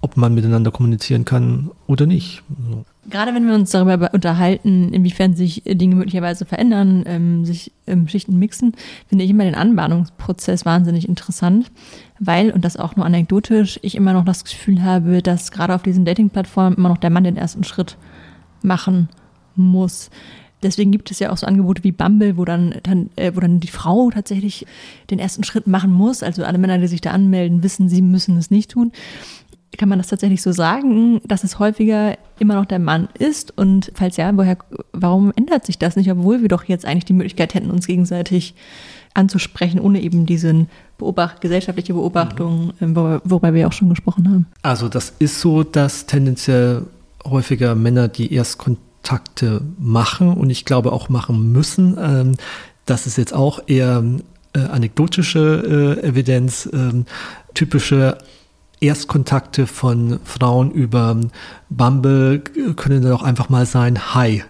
ob 0.01 0.16
man 0.16 0.35
miteinander 0.35 0.71
kommunizieren 0.71 1.25
kann 1.25 1.71
oder 1.87 2.07
nicht. 2.07 2.43
So. 2.71 2.85
Gerade 3.11 3.34
wenn 3.34 3.46
wir 3.46 3.54
uns 3.54 3.70
darüber 3.70 4.11
unterhalten, 4.12 4.92
inwiefern 4.92 5.34
sich 5.34 5.62
Dinge 5.64 5.94
möglicherweise 5.94 6.44
verändern, 6.44 7.04
ähm, 7.06 7.44
sich 7.44 7.72
ähm, 7.86 8.09
Schichten 8.09 8.38
mixen, 8.38 8.72
finde 9.06 9.24
ich 9.24 9.30
immer 9.30 9.44
den 9.44 9.54
Anbahnungsprozess 9.54 10.66
wahnsinnig 10.66 11.09
interessant, 11.09 11.70
weil, 12.18 12.50
und 12.50 12.64
das 12.64 12.76
auch 12.76 12.96
nur 12.96 13.06
anekdotisch, 13.06 13.78
ich 13.82 13.94
immer 13.94 14.12
noch 14.12 14.24
das 14.24 14.44
Gefühl 14.44 14.82
habe, 14.82 15.22
dass 15.22 15.52
gerade 15.52 15.74
auf 15.74 15.82
diesen 15.82 16.04
Dating-Plattformen 16.04 16.76
immer 16.76 16.88
noch 16.88 16.98
der 16.98 17.11
Mann 17.11 17.24
den 17.24 17.36
ersten 17.36 17.64
Schritt 17.64 17.96
machen 18.62 19.09
muss. 19.54 20.11
Deswegen 20.62 20.90
gibt 20.90 21.11
es 21.11 21.20
ja 21.20 21.30
auch 21.30 21.36
so 21.36 21.46
Angebote 21.46 21.84
wie 21.84 21.92
Bumble, 21.92 22.36
wo 22.36 22.44
dann, 22.44 22.74
dann, 22.82 23.11
äh, 23.16 23.32
wo 23.34 23.40
dann 23.40 23.61
die 23.61 23.68
Frau 23.68 24.11
tatsächlich 24.11 24.66
den 25.11 25.20
ersten 25.20 25.44
Schritt 25.44 25.68
machen 25.68 25.92
muss. 25.92 26.24
Also 26.24 26.44
alle 26.44 26.59
Männer, 26.59 26.78
die 26.78 26.88
sich 26.88 27.00
da 27.00 27.12
anmelden, 27.12 27.62
wissen, 27.62 27.88
sie 27.88 28.02
müssen 28.02 28.36
es 28.36 28.50
nicht 28.50 28.72
tun 28.72 28.92
kann 29.79 29.89
man 29.89 29.99
das 29.99 30.09
tatsächlich 30.09 30.43
so 30.43 30.53
sagen, 30.53 31.20
dass 31.24 31.45
es 31.45 31.59
häufiger 31.59 32.18
immer 32.39 32.55
noch 32.55 32.66
der 32.66 32.79
Mann 32.79 33.09
ist? 33.18 33.57
Und 33.57 33.91
falls 33.95 34.16
ja, 34.16 34.37
woher, 34.37 34.59
warum 34.93 35.33
ändert 35.37 35.64
sich 35.64 35.79
das 35.79 35.97
nicht, 35.97 36.11
obwohl 36.11 36.43
wir 36.43 36.49
doch 36.49 36.64
jetzt 36.64 36.85
eigentlich 36.85 37.07
die 37.07 37.14
Möglichkeit 37.14 37.55
hätten, 37.55 37.70
uns 37.70 37.87
gegenseitig 37.87 38.55
anzusprechen, 39.14 39.81
ohne 39.81 40.01
eben 40.03 40.26
diesen 40.26 40.68
Beobacht, 40.99 41.41
gesellschaftliche 41.41 41.95
Beobachtung, 41.95 42.72
mhm. 42.79 42.97
wo, 42.97 43.20
wobei 43.24 43.55
wir 43.55 43.66
auch 43.66 43.72
schon 43.72 43.89
gesprochen 43.89 44.29
haben. 44.29 44.47
Also 44.62 44.89
das 44.89 45.14
ist 45.18 45.41
so, 45.41 45.62
dass 45.62 46.07
tendenziell 46.07 46.83
häufiger 47.24 47.74
Männer, 47.74 48.09
die 48.09 48.33
Erstkontakte 48.33 49.62
machen 49.79 50.35
und 50.35 50.51
ich 50.51 50.64
glaube 50.64 50.93
auch 50.93 51.09
machen 51.09 51.53
müssen, 51.53 51.97
ähm, 52.01 52.35
das 52.85 53.07
ist 53.07 53.18
jetzt 53.18 53.35
auch 53.35 53.61
eher 53.66 54.03
äh, 54.55 54.61
anekdotische 54.61 55.99
äh, 56.01 56.07
Evidenz, 56.07 56.66
äh, 56.66 57.05
typische 57.55 58.18
Erstkontakte 58.81 59.66
von 59.66 60.20
Frauen 60.24 60.70
über 60.70 61.16
Bumble 61.68 62.41
können 62.76 63.03
dann 63.03 63.12
auch 63.12 63.22
einfach 63.22 63.49
mal 63.49 63.66
sein, 63.66 64.14
hi. 64.14 64.43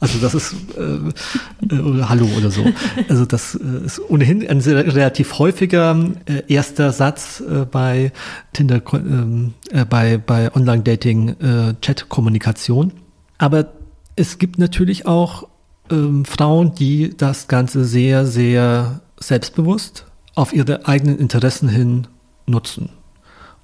Also 0.00 0.18
das 0.18 0.34
ist 0.34 0.54
äh, 0.76 1.74
äh, 1.74 1.80
oder 1.80 2.08
Hallo 2.08 2.26
oder 2.36 2.50
so. 2.50 2.64
Also 3.08 3.24
das 3.24 3.54
äh, 3.54 3.86
ist 3.86 4.00
ohnehin 4.08 4.46
ein 4.48 4.60
sehr, 4.60 4.76
relativ 4.76 5.38
häufiger 5.38 5.96
äh, 6.26 6.42
erster 6.48 6.92
Satz 6.92 7.40
äh, 7.40 7.64
bei 7.64 8.12
Tinder, 8.52 8.82
ähm, 8.92 9.54
äh, 9.70 9.84
bei 9.84 10.18
bei 10.18 10.54
Online-Dating, 10.54 11.28
äh, 11.40 11.74
Chat-Kommunikation. 11.80 12.92
Aber 13.38 13.68
es 14.16 14.38
gibt 14.38 14.58
natürlich 14.58 15.06
auch 15.06 15.48
ähm, 15.90 16.24
Frauen, 16.24 16.74
die 16.74 17.16
das 17.16 17.48
Ganze 17.48 17.84
sehr 17.84 18.26
sehr 18.26 19.00
selbstbewusst 19.20 20.06
auf 20.34 20.52
ihre 20.52 20.86
eigenen 20.86 21.18
Interessen 21.18 21.68
hin 21.68 22.06
nutzen. 22.46 22.90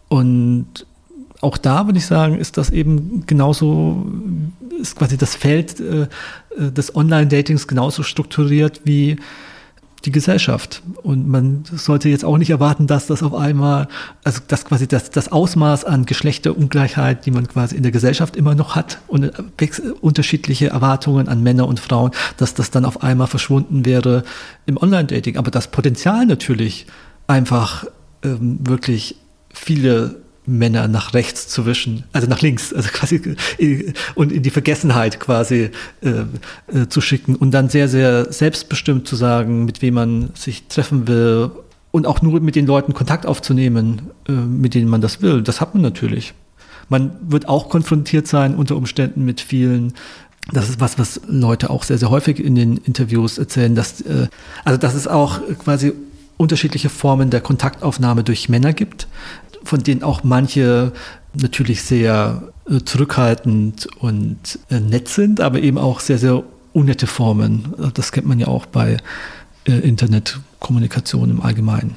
Und 0.08 0.86
auch 1.40 1.58
da 1.58 1.86
würde 1.86 1.98
ich 1.98 2.06
sagen, 2.06 2.38
ist 2.38 2.56
das 2.56 2.70
eben 2.70 3.24
genauso, 3.26 4.06
ist 4.80 4.96
quasi 4.96 5.16
das 5.16 5.34
Feld 5.34 5.80
äh, 5.80 6.06
des 6.56 6.94
Online-Datings 6.96 7.68
genauso 7.68 8.02
strukturiert 8.02 8.80
wie 8.84 9.18
die 10.04 10.12
Gesellschaft. 10.12 10.82
Und 11.02 11.28
man 11.28 11.64
sollte 11.70 12.08
jetzt 12.08 12.24
auch 12.24 12.36
nicht 12.36 12.50
erwarten, 12.50 12.86
dass 12.86 13.06
das 13.06 13.22
auf 13.22 13.34
einmal, 13.34 13.88
also 14.22 14.40
dass 14.46 14.64
quasi 14.64 14.86
das, 14.86 15.10
das 15.10 15.32
Ausmaß 15.32 15.84
an 15.84 16.06
Geschlechterungleichheit, 16.06 17.26
die 17.26 17.30
man 17.30 17.48
quasi 17.48 17.76
in 17.76 17.82
der 17.82 17.92
Gesellschaft 17.92 18.36
immer 18.36 18.54
noch 18.54 18.74
hat 18.74 18.98
und 19.06 19.32
unterschiedliche 20.00 20.68
Erwartungen 20.68 21.28
an 21.28 21.42
Männer 21.42 21.66
und 21.66 21.80
Frauen, 21.80 22.10
dass 22.36 22.54
das 22.54 22.70
dann 22.70 22.84
auf 22.84 23.02
einmal 23.02 23.26
verschwunden 23.26 23.84
wäre 23.84 24.24
im 24.66 24.76
Online-Dating. 24.76 25.36
Aber 25.36 25.50
das 25.50 25.68
Potenzial 25.68 26.26
natürlich 26.26 26.86
einfach 27.26 27.86
ähm, 28.22 28.58
wirklich 28.62 29.16
viele 29.54 30.16
Männer 30.46 30.88
nach 30.88 31.14
rechts 31.14 31.48
zu 31.48 31.64
wischen, 31.64 32.04
also 32.12 32.28
nach 32.28 32.42
links, 32.42 32.72
also 32.72 32.90
quasi 32.92 33.36
und 34.14 34.30
in 34.30 34.42
die 34.42 34.50
Vergessenheit 34.50 35.18
quasi 35.18 35.70
äh, 36.02 36.08
äh, 36.10 36.88
zu 36.88 37.00
schicken 37.00 37.34
und 37.34 37.52
dann 37.52 37.70
sehr, 37.70 37.88
sehr 37.88 38.30
selbstbestimmt 38.30 39.08
zu 39.08 39.16
sagen, 39.16 39.64
mit 39.64 39.80
wem 39.80 39.94
man 39.94 40.30
sich 40.34 40.66
treffen 40.68 41.08
will 41.08 41.50
und 41.92 42.06
auch 42.06 42.20
nur 42.20 42.40
mit 42.40 42.56
den 42.56 42.66
Leuten 42.66 42.92
Kontakt 42.92 43.24
aufzunehmen, 43.24 44.10
äh, 44.28 44.32
mit 44.32 44.74
denen 44.74 44.88
man 44.88 45.00
das 45.00 45.22
will. 45.22 45.40
Das 45.40 45.60
hat 45.60 45.74
man 45.74 45.82
natürlich. 45.82 46.34
Man 46.90 47.12
wird 47.22 47.48
auch 47.48 47.70
konfrontiert 47.70 48.26
sein 48.26 48.54
unter 48.54 48.76
Umständen 48.76 49.24
mit 49.24 49.40
vielen 49.40 49.94
das 50.52 50.68
ist 50.68 50.78
was, 50.78 50.98
was 50.98 51.22
Leute 51.26 51.70
auch 51.70 51.84
sehr, 51.84 51.96
sehr 51.96 52.10
häufig 52.10 52.38
in 52.38 52.54
den 52.54 52.76
Interviews 52.76 53.38
erzählen, 53.38 53.74
dass, 53.74 54.02
äh, 54.02 54.28
also 54.62 54.78
dass 54.78 54.94
es 54.94 55.08
auch 55.08 55.40
quasi 55.58 55.94
unterschiedliche 56.36 56.88
Formen 56.88 57.30
der 57.30 57.40
Kontaktaufnahme 57.40 58.24
durch 58.24 58.48
Männer 58.48 58.72
gibt, 58.72 59.08
von 59.62 59.82
denen 59.82 60.02
auch 60.02 60.24
manche 60.24 60.92
natürlich 61.34 61.82
sehr 61.82 62.52
äh, 62.68 62.80
zurückhaltend 62.80 63.88
und 63.98 64.58
äh, 64.70 64.80
nett 64.80 65.08
sind, 65.08 65.40
aber 65.40 65.60
eben 65.60 65.78
auch 65.78 66.00
sehr, 66.00 66.18
sehr 66.18 66.42
unnette 66.72 67.06
Formen. 67.06 67.74
Das 67.94 68.12
kennt 68.12 68.26
man 68.26 68.38
ja 68.38 68.48
auch 68.48 68.66
bei 68.66 68.98
äh, 69.66 69.72
Internetkommunikation 69.72 71.30
im 71.30 71.40
Allgemeinen. 71.40 71.96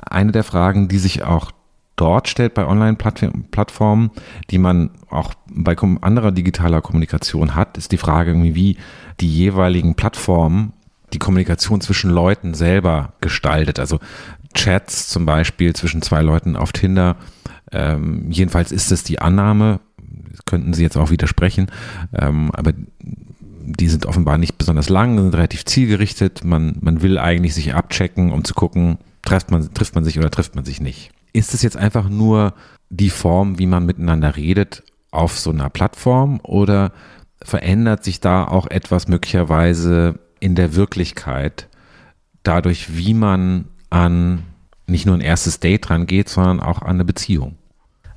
Eine 0.00 0.32
der 0.32 0.44
Fragen, 0.44 0.88
die 0.88 0.98
sich 0.98 1.22
auch 1.22 1.52
dort 1.96 2.28
stellt 2.28 2.54
bei 2.54 2.66
Online-Plattformen, 2.66 4.10
die 4.50 4.58
man 4.58 4.90
auch 5.08 5.34
bei 5.46 5.76
anderer 6.00 6.32
digitaler 6.32 6.80
Kommunikation 6.80 7.54
hat, 7.54 7.78
ist 7.78 7.92
die 7.92 7.98
Frage 7.98 8.34
wie 8.54 8.76
die 9.20 9.28
jeweiligen 9.28 9.94
Plattformen 9.94 10.72
die 11.12 11.18
Kommunikation 11.18 11.80
zwischen 11.80 12.10
Leuten 12.10 12.54
selber 12.54 13.14
gestaltet. 13.20 13.78
Also 13.78 13.98
Chats 14.54 15.08
zum 15.08 15.26
Beispiel 15.26 15.74
zwischen 15.74 16.02
zwei 16.02 16.22
Leuten 16.22 16.56
auf 16.56 16.72
Tinder. 16.72 17.16
Ähm, 17.70 18.30
jedenfalls 18.30 18.72
ist 18.72 18.92
es 18.92 19.02
die 19.04 19.20
Annahme, 19.20 19.80
könnten 20.46 20.74
Sie 20.74 20.82
jetzt 20.82 20.96
auch 20.96 21.10
widersprechen, 21.10 21.70
ähm, 22.14 22.50
aber 22.52 22.72
die 23.64 23.88
sind 23.88 24.06
offenbar 24.06 24.38
nicht 24.38 24.58
besonders 24.58 24.88
lang, 24.88 25.18
sind 25.18 25.34
relativ 25.34 25.64
zielgerichtet. 25.64 26.44
Man, 26.44 26.76
man 26.80 27.00
will 27.00 27.18
eigentlich 27.18 27.54
sich 27.54 27.74
abchecken, 27.74 28.32
um 28.32 28.44
zu 28.44 28.54
gucken, 28.54 28.98
trifft 29.22 29.50
man, 29.50 29.72
trifft 29.72 29.94
man 29.94 30.04
sich 30.04 30.18
oder 30.18 30.30
trifft 30.30 30.54
man 30.54 30.64
sich 30.64 30.80
nicht. 30.80 31.12
Ist 31.32 31.54
es 31.54 31.62
jetzt 31.62 31.76
einfach 31.76 32.08
nur 32.08 32.54
die 32.90 33.10
Form, 33.10 33.58
wie 33.58 33.66
man 33.66 33.86
miteinander 33.86 34.36
redet 34.36 34.82
auf 35.10 35.38
so 35.38 35.50
einer 35.50 35.70
Plattform 35.70 36.40
oder 36.42 36.92
verändert 37.42 38.04
sich 38.04 38.20
da 38.20 38.44
auch 38.44 38.66
etwas 38.66 39.08
möglicherweise 39.08 40.18
in 40.42 40.56
der 40.56 40.74
Wirklichkeit 40.74 41.68
dadurch, 42.42 42.96
wie 42.96 43.14
man 43.14 43.66
an 43.90 44.42
nicht 44.86 45.06
nur 45.06 45.14
ein 45.14 45.20
erstes 45.20 45.60
Date 45.60 45.88
rangeht, 45.88 46.28
sondern 46.28 46.58
auch 46.58 46.82
an 46.82 46.96
eine 46.96 47.04
Beziehung? 47.04 47.54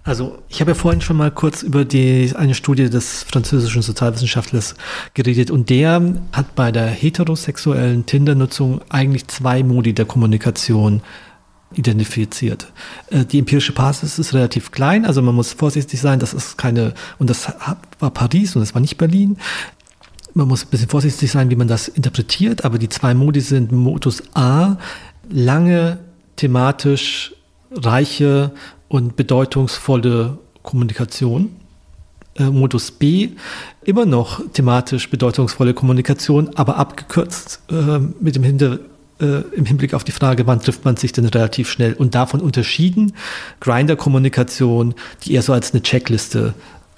Also 0.04 0.40
ich 0.50 0.60
habe 0.60 0.72
ja 0.72 0.76
vorhin 0.76 1.02
schon 1.02 1.18
mal 1.18 1.32
kurz 1.32 1.62
über 1.62 1.86
die, 1.86 2.32
eine 2.36 2.56
Studie 2.56 2.90
des 2.90 3.24
französischen 3.24 3.82
Sozialwissenschaftlers 3.82 4.76
geredet 5.14 5.52
und 5.52 5.70
der 5.70 6.02
hat 6.32 6.56
bei 6.56 6.72
der 6.72 6.88
heterosexuellen 6.88 8.06
Tinder-Nutzung 8.06 8.82
eigentlich 8.90 9.28
zwei 9.28 9.64
Modi 9.64 9.94
der 9.94 10.06
Kommunikation 10.06 11.02
identifiziert. 11.74 12.72
Äh, 13.10 13.26
die 13.26 13.40
empirische 13.40 13.74
Basis 13.74 14.18
ist 14.20 14.34
relativ 14.34 14.72
klein, 14.72 15.06
also 15.06 15.22
man 15.22 15.36
muss 15.36 15.54
vorsichtig 15.54 16.00
sein, 16.00 16.20
das 16.20 16.34
ist 16.34 16.58
keine, 16.58 16.94
und 17.18 17.30
das 17.30 17.52
war 18.00 18.12
Paris 18.12 18.56
und 18.56 18.62
das 18.62 18.74
war 18.74 18.82
nicht 18.82 18.98
Berlin 18.98 19.38
man 20.36 20.50
muss 20.50 20.66
ein 20.66 20.70
bisschen 20.70 20.90
vorsichtig 20.90 21.32
sein, 21.32 21.50
wie 21.50 21.56
man 21.56 21.68
das 21.68 21.88
interpretiert, 21.88 22.66
aber 22.66 22.78
die 22.78 22.90
zwei 22.90 23.14
Modi 23.14 23.40
sind 23.40 23.72
Modus 23.72 24.22
A, 24.36 24.78
lange 25.30 25.98
thematisch 26.36 27.34
reiche 27.72 28.52
und 28.90 29.16
bedeutungsvolle 29.16 30.38
Kommunikation. 30.62 31.56
Äh, 32.36 32.50
Modus 32.50 32.92
B, 32.92 33.30
immer 33.86 34.06
noch 34.06 34.42
thematisch 34.52 35.10
bedeutungsvolle 35.10 35.74
Kommunikation, 35.74 36.52
aber 36.56 36.76
abgekürzt 36.76 37.62
äh, 37.72 38.00
mit 38.20 38.36
dem 38.36 38.44
Hinter, 38.44 38.80
äh, 39.22 39.42
im 39.56 39.66
Hinblick 39.66 39.94
auf 39.94 40.04
die 40.04 40.12
Frage, 40.12 40.46
wann 40.46 40.60
trifft 40.60 40.84
man 40.84 40.98
sich 40.98 41.14
denn 41.14 41.26
relativ 41.26 41.70
schnell 41.70 41.94
und 41.94 42.14
davon 42.14 42.42
unterschieden 42.42 43.14
Grinder-Kommunikation, 43.62 44.96
die 45.24 45.34
eher 45.34 45.44
so 45.44 45.54
als 45.54 45.72
eine 45.72 45.82
Checkliste 45.82 46.54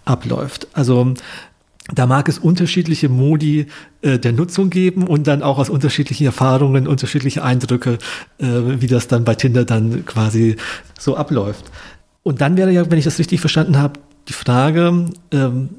abläuft. 0.06 0.68
Also 0.74 1.14
da 1.94 2.06
mag 2.06 2.28
es 2.28 2.38
unterschiedliche 2.38 3.10
Modi 3.10 3.68
äh, 4.02 4.20
der 4.20 4.34
Nutzung 4.34 4.70
geben 4.70 5.08
und 5.08 5.28
dann 5.28 5.42
auch 5.42 5.58
aus 5.58 5.70
unterschiedlichen 5.70 6.26
Erfahrungen, 6.26 6.88
unterschiedliche 6.88 7.44
Eindrücke, 7.44 7.98
äh, 8.40 8.46
wie 8.80 8.88
das 8.88 9.08
dann 9.08 9.24
bei 9.24 9.36
Tinder 9.36 9.64
dann 9.64 10.06
quasi 10.06 10.58
so 11.00 11.16
abläuft. 11.16 11.72
Und 12.24 12.42
dann 12.42 12.58
wäre 12.58 12.72
ja, 12.72 12.90
wenn 12.92 13.00
ich 13.00 13.06
das 13.06 13.20
richtig 13.20 13.40
verstanden 13.40 13.78
habe, 13.78 14.00
die 14.28 14.34
Frage, 14.34 15.06
ähm, 15.32 15.70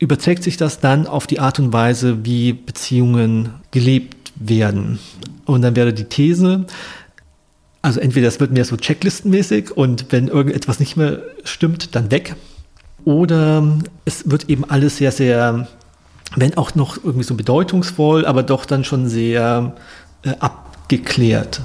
überträgt 0.00 0.42
sich 0.42 0.56
das 0.56 0.80
dann 0.80 1.06
auf 1.06 1.28
die 1.28 1.38
Art 1.38 1.60
und 1.60 1.72
Weise, 1.72 2.24
wie 2.24 2.52
Beziehungen 2.52 3.50
gelebt 3.70 4.32
werden? 4.34 4.98
Und 5.44 5.62
dann 5.62 5.76
wäre 5.76 5.92
die 5.92 6.04
These, 6.04 6.66
also 7.82 8.00
entweder 8.00 8.28
es 8.28 8.40
wird 8.40 8.50
mehr 8.50 8.64
so 8.64 8.76
checklistenmäßig 8.76 9.76
und 9.76 10.06
wenn 10.10 10.28
irgendetwas 10.28 10.80
nicht 10.80 10.96
mehr 10.96 11.22
stimmt, 11.44 11.94
dann 11.94 12.10
weg. 12.10 12.34
Oder 13.04 13.78
es 14.04 14.30
wird 14.30 14.48
eben 14.48 14.64
alles 14.64 14.98
sehr, 14.98 15.12
sehr, 15.12 15.68
wenn 16.36 16.56
auch 16.56 16.74
noch 16.74 16.96
irgendwie 16.96 17.24
so 17.24 17.34
bedeutungsvoll, 17.34 18.26
aber 18.26 18.42
doch 18.42 18.64
dann 18.64 18.84
schon 18.84 19.08
sehr 19.08 19.74
äh, 20.22 20.34
abgeklärt 20.38 21.62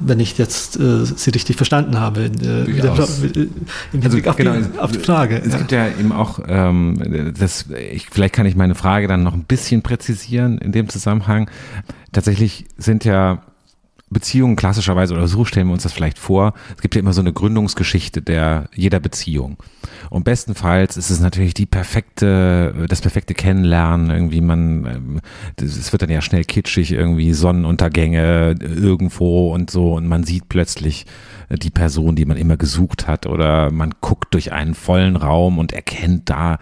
wenn 0.00 0.20
ich 0.20 0.38
jetzt 0.38 0.78
äh, 0.78 1.04
Sie 1.04 1.30
richtig 1.30 1.56
verstanden 1.56 1.98
habe, 1.98 2.24
äh, 2.24 2.30
der, 2.30 2.68
äh, 2.68 3.48
im 3.92 4.02
Hinblick 4.02 4.26
also, 4.26 4.30
auf, 4.30 4.36
genau, 4.36 4.54
die, 4.54 4.78
auf, 4.78 4.92
die, 4.92 4.98
Frage. 4.98 5.40
Es 5.44 5.52
ja. 5.52 5.58
gibt 5.58 5.72
ja 5.72 5.88
eben 5.88 6.12
auch, 6.12 6.40
ähm, 6.46 7.34
das, 7.38 7.66
ich, 7.92 8.08
vielleicht 8.10 8.34
kann 8.34 8.46
ich 8.46 8.56
meine 8.56 8.74
Frage 8.74 9.08
dann 9.08 9.22
noch 9.22 9.34
ein 9.34 9.44
bisschen 9.44 9.82
präzisieren 9.82 10.58
in 10.58 10.72
dem 10.72 10.88
Zusammenhang. 10.88 11.50
Tatsächlich 12.12 12.66
sind 12.76 13.04
ja 13.04 13.42
Beziehungen 14.10 14.56
klassischerweise, 14.56 15.14
oder 15.14 15.28
so 15.28 15.44
stellen 15.44 15.66
wir 15.66 15.74
uns 15.74 15.82
das 15.82 15.92
vielleicht 15.92 16.18
vor, 16.18 16.54
es 16.74 16.82
gibt 16.82 16.94
ja 16.94 17.00
immer 17.00 17.12
so 17.12 17.20
eine 17.20 17.32
Gründungsgeschichte 17.32 18.22
der 18.22 18.68
jeder 18.74 19.00
Beziehung. 19.00 19.58
Und 20.10 20.24
bestenfalls 20.24 20.96
ist 20.96 21.10
es 21.10 21.20
natürlich 21.20 21.54
die 21.54 21.66
perfekte, 21.66 22.86
das 22.88 23.00
perfekte 23.00 23.34
Kennenlernen, 23.34 24.10
irgendwie 24.10 24.40
man, 24.40 25.20
es 25.56 25.92
wird 25.92 26.02
dann 26.02 26.10
ja 26.10 26.22
schnell 26.22 26.44
kitschig, 26.44 26.92
irgendwie 26.92 27.32
Sonnenuntergänge 27.32 28.54
irgendwo 28.60 29.52
und 29.52 29.70
so. 29.70 29.94
Und 29.94 30.06
man 30.06 30.24
sieht 30.24 30.48
plötzlich 30.48 31.04
die 31.50 31.70
Person, 31.70 32.16
die 32.16 32.24
man 32.24 32.36
immer 32.36 32.56
gesucht 32.56 33.06
hat. 33.06 33.26
Oder 33.26 33.70
man 33.70 33.94
guckt 34.00 34.32
durch 34.34 34.52
einen 34.52 34.74
vollen 34.74 35.16
Raum 35.16 35.58
und 35.58 35.72
erkennt 35.72 36.30
da, 36.30 36.58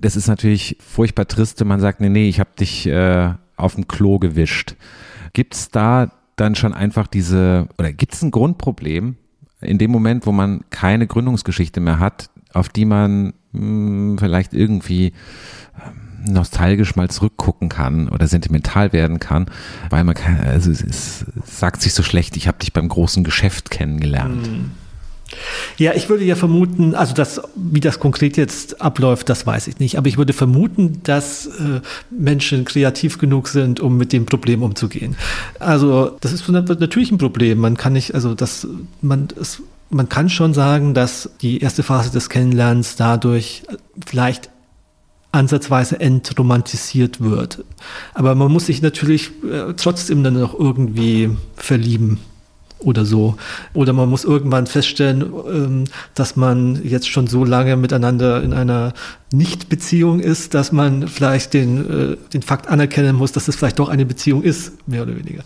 das 0.00 0.16
ist 0.16 0.28
natürlich 0.28 0.76
furchtbar 0.80 1.26
trist, 1.26 1.60
wenn 1.60 1.68
man 1.68 1.80
sagt, 1.80 2.00
nee, 2.00 2.08
nee, 2.08 2.28
ich 2.28 2.40
habe 2.40 2.50
dich 2.58 2.86
äh, 2.86 3.34
auf 3.56 3.74
dem 3.74 3.88
Klo 3.88 4.18
gewischt. 4.18 4.76
Gibt 5.32 5.54
es 5.54 5.68
da 5.70 6.10
dann 6.40 6.54
schon 6.54 6.72
einfach 6.72 7.06
diese, 7.06 7.68
oder 7.78 7.92
gibt 7.92 8.14
es 8.14 8.22
ein 8.22 8.30
Grundproblem 8.30 9.16
in 9.60 9.78
dem 9.78 9.90
Moment, 9.90 10.26
wo 10.26 10.32
man 10.32 10.64
keine 10.70 11.06
Gründungsgeschichte 11.06 11.80
mehr 11.80 11.98
hat, 11.98 12.30
auf 12.52 12.68
die 12.68 12.84
man 12.84 13.34
mh, 13.52 13.60
hm, 13.60 14.16
vielleicht 14.18 14.54
irgendwie 14.54 15.12
ähm, 15.76 16.32
nostalgisch 16.32 16.96
mal 16.96 17.08
zurückgucken 17.10 17.68
kann 17.68 18.08
oder 18.08 18.26
sentimental 18.26 18.92
werden 18.92 19.20
kann, 19.20 19.46
weil 19.90 20.04
man 20.04 20.14
kann, 20.14 20.40
also 20.40 20.70
es, 20.70 20.82
es 20.82 21.26
sagt 21.44 21.82
sich 21.82 21.94
so 21.94 22.02
schlecht, 22.02 22.36
ich 22.36 22.48
habe 22.48 22.58
dich 22.58 22.72
beim 22.72 22.88
großen 22.88 23.24
Geschäft 23.24 23.70
kennengelernt. 23.70 24.50
Mhm. 24.50 24.70
Ja, 25.76 25.94
ich 25.94 26.08
würde 26.08 26.24
ja 26.24 26.34
vermuten, 26.34 26.94
also 26.94 27.14
das, 27.14 27.40
wie 27.54 27.80
das 27.80 28.00
konkret 28.00 28.36
jetzt 28.36 28.80
abläuft, 28.80 29.28
das 29.28 29.46
weiß 29.46 29.68
ich 29.68 29.78
nicht. 29.78 29.96
Aber 29.96 30.08
ich 30.08 30.18
würde 30.18 30.32
vermuten, 30.32 31.00
dass 31.04 31.46
äh, 31.46 31.80
Menschen 32.10 32.64
kreativ 32.64 33.18
genug 33.18 33.48
sind, 33.48 33.80
um 33.80 33.96
mit 33.96 34.12
dem 34.12 34.26
Problem 34.26 34.62
umzugehen. 34.62 35.16
Also 35.58 36.16
das 36.20 36.32
ist 36.32 36.48
natürlich 36.48 37.12
ein 37.12 37.18
Problem. 37.18 37.58
Man 37.58 37.76
kann 37.76 37.92
nicht, 37.92 38.14
also 38.14 38.34
das, 38.34 38.66
man, 39.00 39.28
es, 39.40 39.62
man 39.90 40.08
kann 40.08 40.28
schon 40.28 40.54
sagen, 40.54 40.94
dass 40.94 41.30
die 41.40 41.60
erste 41.60 41.82
Phase 41.82 42.10
des 42.10 42.28
Kennenlernens 42.28 42.96
dadurch 42.96 43.62
vielleicht 44.04 44.50
ansatzweise 45.32 46.00
entromantisiert 46.00 47.20
wird. 47.20 47.64
Aber 48.14 48.34
man 48.34 48.50
muss 48.50 48.66
sich 48.66 48.82
natürlich 48.82 49.30
äh, 49.44 49.74
trotzdem 49.76 50.24
dann 50.24 50.34
noch 50.34 50.58
irgendwie 50.58 51.30
verlieben 51.54 52.18
oder 52.80 53.04
so. 53.04 53.36
Oder 53.74 53.92
man 53.92 54.08
muss 54.08 54.24
irgendwann 54.24 54.66
feststellen, 54.66 55.24
ähm, 55.48 55.84
dass 56.14 56.36
man 56.36 56.80
jetzt 56.84 57.08
schon 57.08 57.26
so 57.26 57.44
lange 57.44 57.76
miteinander 57.76 58.42
in 58.42 58.52
einer 58.52 58.92
Nicht-Beziehung 59.32 60.20
ist, 60.20 60.54
dass 60.54 60.72
man 60.72 61.08
vielleicht 61.08 61.54
den, 61.54 62.12
äh, 62.12 62.16
den 62.32 62.42
Fakt 62.42 62.68
anerkennen 62.68 63.16
muss, 63.16 63.32
dass 63.32 63.48
es 63.48 63.56
vielleicht 63.56 63.78
doch 63.78 63.88
eine 63.88 64.06
Beziehung 64.06 64.42
ist, 64.42 64.88
mehr 64.88 65.02
oder 65.02 65.16
weniger. 65.16 65.42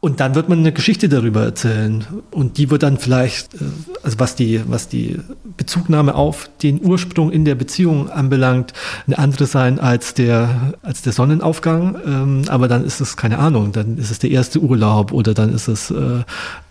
Und 0.00 0.20
dann 0.20 0.34
wird 0.34 0.48
man 0.48 0.58
eine 0.58 0.72
Geschichte 0.72 1.08
darüber 1.08 1.42
erzählen. 1.42 2.04
Und 2.30 2.58
die 2.58 2.70
wird 2.70 2.82
dann 2.82 2.98
vielleicht, 2.98 3.54
äh, 3.54 3.58
also 4.02 4.18
was 4.18 4.36
die, 4.36 4.60
was 4.66 4.88
die 4.88 5.18
Bezugnahme 5.56 6.14
auf 6.14 6.50
den 6.62 6.84
Ursprung 6.84 7.32
in 7.32 7.44
der 7.44 7.54
Beziehung 7.54 8.10
anbelangt, 8.10 8.72
eine 9.06 9.18
andere 9.18 9.46
sein 9.46 9.80
als 9.80 10.14
der, 10.14 10.74
als 10.82 11.02
der 11.02 11.12
Sonnenaufgang. 11.12 11.96
Ähm, 12.04 12.42
aber 12.48 12.68
dann 12.68 12.84
ist 12.84 13.00
es, 13.00 13.16
keine 13.16 13.38
Ahnung, 13.38 13.72
dann 13.72 13.96
ist 13.96 14.10
es 14.10 14.18
der 14.18 14.30
erste 14.30 14.60
Urlaub 14.60 15.12
oder 15.12 15.34
dann 15.34 15.52
ist 15.52 15.66
es, 15.66 15.90
äh, 15.90 15.94
äh, 15.94 16.22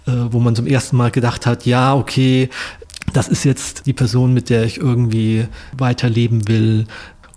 wo 0.05 0.39
man 0.39 0.55
zum 0.55 0.67
ersten 0.67 0.95
Mal 0.95 1.11
gedacht 1.11 1.45
hat, 1.45 1.65
ja, 1.65 1.95
okay, 1.95 2.49
das 3.13 3.27
ist 3.27 3.43
jetzt 3.43 3.85
die 3.85 3.93
Person, 3.93 4.33
mit 4.33 4.49
der 4.49 4.63
ich 4.65 4.77
irgendwie 4.77 5.47
weiterleben 5.77 6.47
will. 6.47 6.85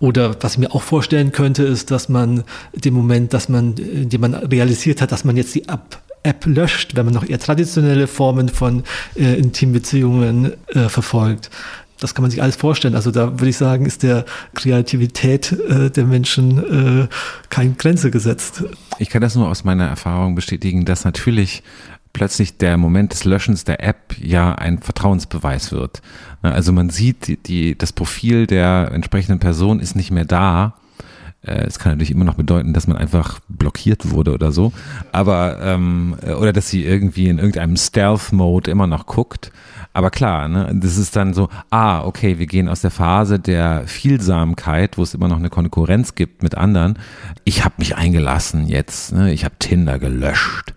Oder 0.01 0.37
was 0.43 0.53
ich 0.53 0.59
mir 0.59 0.75
auch 0.75 0.83
vorstellen 0.83 1.33
könnte, 1.33 1.65
ist, 1.65 1.91
dass 1.91 2.09
man 2.09 2.45
den 2.73 2.95
Moment, 2.95 3.35
dass 3.35 3.49
man, 3.49 3.77
in 3.77 4.09
dem 4.09 4.21
man 4.21 4.35
realisiert 4.35 5.03
hat, 5.03 5.11
dass 5.11 5.25
man 5.25 5.37
jetzt 5.37 5.55
die 5.55 5.69
App, 5.69 6.01
App 6.23 6.47
löscht, 6.47 6.95
wenn 6.95 7.05
man 7.05 7.15
noch 7.15 7.29
eher 7.29 7.39
traditionelle 7.39 8.07
Formen 8.07 8.49
von 8.49 8.85
äh, 9.17 9.35
Intimbeziehungen 9.35 10.53
äh, 10.69 10.89
verfolgt. 10.89 11.51
Das 12.01 12.15
kann 12.15 12.23
man 12.23 12.31
sich 12.31 12.43
alles 12.43 12.55
vorstellen. 12.55 12.95
Also 12.95 13.11
da 13.11 13.33
würde 13.33 13.49
ich 13.49 13.57
sagen, 13.57 13.87
ist 13.87 14.05
der 14.05 14.25
Kreativität 14.55 15.51
äh, 15.53 15.91
der 15.91 16.05
Menschen 16.05 17.03
äh, 17.03 17.09
keine 17.49 17.73
Grenze 17.73 18.13
gesetzt. 18.13 18.65
Ich 19.01 19.11
kann 19.11 19.21
das 19.21 19.35
nur 19.35 19.49
aus 19.49 19.65
meiner 19.65 19.87
Erfahrung 19.87 20.37
bestätigen, 20.37 20.85
dass 20.85 21.05
natürlich 21.05 21.65
plötzlich 22.13 22.59
der 22.59 22.77
Moment 22.77 23.13
des 23.13 23.25
Löschens 23.25 23.65
der 23.65 23.83
App 23.83 24.17
ja 24.19 24.55
ein 24.55 24.79
Vertrauensbeweis 24.79 25.73
wird. 25.73 26.03
Ne, 26.43 26.53
also 26.53 26.73
man 26.73 26.91
sieht, 26.91 27.27
die, 27.27 27.37
die, 27.37 27.79
das 27.79 27.93
Profil 27.93 28.47
der 28.47 28.91
entsprechenden 28.93 29.39
Person 29.39 29.81
ist 29.81 29.97
nicht 29.97 30.11
mehr 30.11 30.25
da. 30.25 30.75
Äh, 31.43 31.67
es 31.67 31.79
kann 31.79 31.93
natürlich 31.93 32.11
immer 32.11 32.25
noch 32.25 32.35
bedeuten, 32.35 32.73
dass 32.73 32.87
man 32.87 32.97
einfach 32.97 33.41
blockiert 33.49 34.11
wurde 34.11 34.33
oder 34.33 34.53
so, 34.53 34.73
aber 35.13 35.59
ähm, 35.63 36.17
oder 36.39 36.53
dass 36.53 36.69
sie 36.69 36.85
irgendwie 36.85 37.29
in 37.29 37.39
irgendeinem 37.39 37.77
Stealth-Mode 37.77 38.71
immer 38.71 38.87
noch 38.87 39.07
guckt. 39.07 39.53
Aber 39.93 40.11
klar, 40.11 40.49
ne, 40.49 40.71
das 40.75 40.97
ist 40.97 41.17
dann 41.17 41.35
so, 41.35 41.49
ah, 41.71 42.05
okay, 42.05 42.39
wir 42.39 42.47
gehen 42.47 42.69
aus 42.69 42.83
der 42.83 42.91
Phase 42.91 43.39
der 43.39 43.87
Vielsamkeit, 43.87 44.99
wo 44.99 45.03
es 45.03 45.15
immer 45.15 45.29
noch 45.29 45.39
eine 45.39 45.51
Konkurrenz 45.51 46.15
gibt 46.15 46.43
mit 46.43 46.57
anderen. 46.57 46.99
Ich 47.45 47.65
habe 47.65 47.77
mich 47.79 47.97
eingelassen 47.97 48.67
jetzt, 48.67 49.13
ne, 49.13 49.33
ich 49.33 49.45
habe 49.45 49.55
Tinder 49.59 49.99
gelöscht 49.99 50.75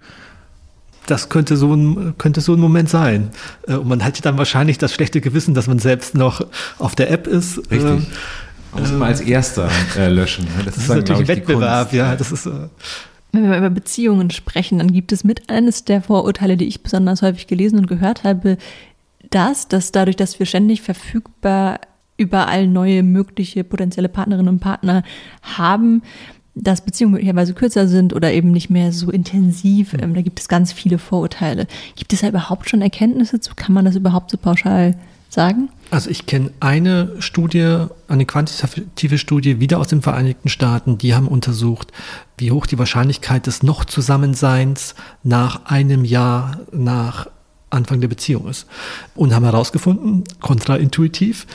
das 1.08 1.30
könnte 1.30 1.58
so 1.58 1.74
ein, 1.74 2.14
könnte 2.18 2.42
so 2.42 2.54
ein 2.54 2.60
Moment 2.60 2.90
sein. 2.90 3.32
Äh, 3.68 3.76
und 3.76 3.88
man 3.88 4.04
hat 4.04 4.24
dann 4.26 4.38
wahrscheinlich 4.38 4.78
das 4.78 4.94
schlechte 4.94 5.22
Gewissen, 5.22 5.54
dass 5.54 5.68
man 5.68 5.80
selbst 5.80 6.16
noch 6.16 6.46
auf 6.78 6.96
der 6.96 7.12
App 7.12 7.28
ist. 7.28 7.58
Richtig. 7.58 7.82
Ähm, 7.82 8.08
man 8.74 8.84
muss 8.84 8.92
äh, 8.92 8.96
mal 8.96 9.08
als 9.08 9.22
Erster 9.22 9.70
äh, 9.98 10.08
löschen. 10.08 10.48
Das, 10.58 10.66
das 10.66 10.78
ist, 10.78 10.90
dann, 10.90 10.98
natürlich 11.00 11.22
ein 11.22 11.28
Wettbewerb, 11.28 11.94
ja. 11.94 12.16
Das 12.16 12.32
ist, 12.32 12.46
äh 12.46 12.52
wenn 13.34 13.50
wir 13.50 13.58
über 13.58 13.70
Beziehungen 13.70 14.30
sprechen, 14.30 14.80
dann 14.80 14.92
gibt 14.92 15.12
es 15.14 15.24
mit 15.24 15.50
eines 15.50 15.86
der 15.86 16.02
Vorurteile, 16.02 16.58
die 16.58 16.68
ich 16.68 16.84
besonders 16.84 17.22
häufig 17.22 17.48
gelesen 17.48 17.80
und 17.80 17.88
gehört 17.88 18.24
habe, 18.26 18.58
das, 19.30 19.68
dass 19.70 19.94
dadurch, 19.94 20.18
dass 20.18 20.38
wir 20.40 20.46
ständig 20.46 20.82
verfügbar 20.82 21.80
überall 22.18 22.68
neue 22.68 23.04
mögliche 23.04 23.64
potenzielle 23.64 24.10
Partnerinnen 24.10 24.50
und 24.50 24.60
Partner 24.60 25.04
haben, 25.42 26.04
dass 26.62 26.82
Beziehungen 26.82 27.14
möglicherweise 27.14 27.54
kürzer 27.54 27.88
sind 27.88 28.14
oder 28.14 28.32
eben 28.32 28.52
nicht 28.52 28.70
mehr 28.70 28.92
so 28.92 29.10
intensiv. 29.10 29.94
Ähm, 29.94 30.14
da 30.14 30.22
gibt 30.22 30.40
es 30.40 30.48
ganz 30.48 30.72
viele 30.72 30.98
Vorurteile. 30.98 31.68
Gibt 31.96 32.14
es 32.14 32.22
da 32.22 32.30
überhaupt 32.30 32.70
schon 32.70 32.82
Erkenntnisse 32.82 33.40
zu? 33.40 33.54
Kann 33.56 33.74
man 33.74 33.86
das 33.86 33.96
überhaupt 33.96 34.32
so 34.32 34.38
pauschal 34.38 34.96
sagen? 35.30 35.70
Also 35.90 36.10
ich 36.10 36.26
kenne 36.26 36.52
eine 36.60 37.16
Studie, 37.20 37.86
eine 38.08 38.26
quantitative 38.26 39.18
Studie 39.18 39.60
wieder 39.60 39.80
aus 39.80 39.88
den 39.88 40.02
Vereinigten 40.02 40.50
Staaten, 40.50 40.98
die 40.98 41.16
haben 41.16 41.28
untersucht, 41.28 41.92
wie 42.38 42.52
hoch 42.52 42.66
die 42.66 42.80
Wahrscheinlichkeit 42.80 43.48
des 43.48 43.64
Noch-Zusammenseins 43.64 44.96
nach 45.24 45.66
einem 45.66 46.06
Jahr 46.06 46.60
nach 46.72 47.28
Anfang 47.70 48.02
der 48.02 48.10
Beziehung 48.10 48.48
ist. 48.50 48.68
Und 49.16 49.34
haben 49.34 49.46
herausgefunden, 49.46 50.26
kontraintuitiv, 50.42 51.48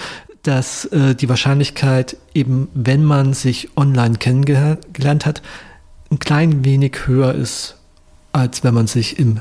dass 0.47 0.85
äh, 0.87 1.15
die 1.15 1.29
Wahrscheinlichkeit 1.29 2.17
eben, 2.33 2.69
wenn 2.73 3.05
man 3.05 3.35
sich 3.35 3.77
online 3.77 4.17
kennengelernt 4.17 5.27
hat, 5.27 5.43
ein 6.11 6.21
klein 6.21 6.65
wenig 6.65 7.07
höher 7.07 7.35
ist, 7.35 7.77
als 8.33 8.63
wenn 8.63 8.73
man 8.73 8.87
sich 8.87 9.19
im, 9.19 9.41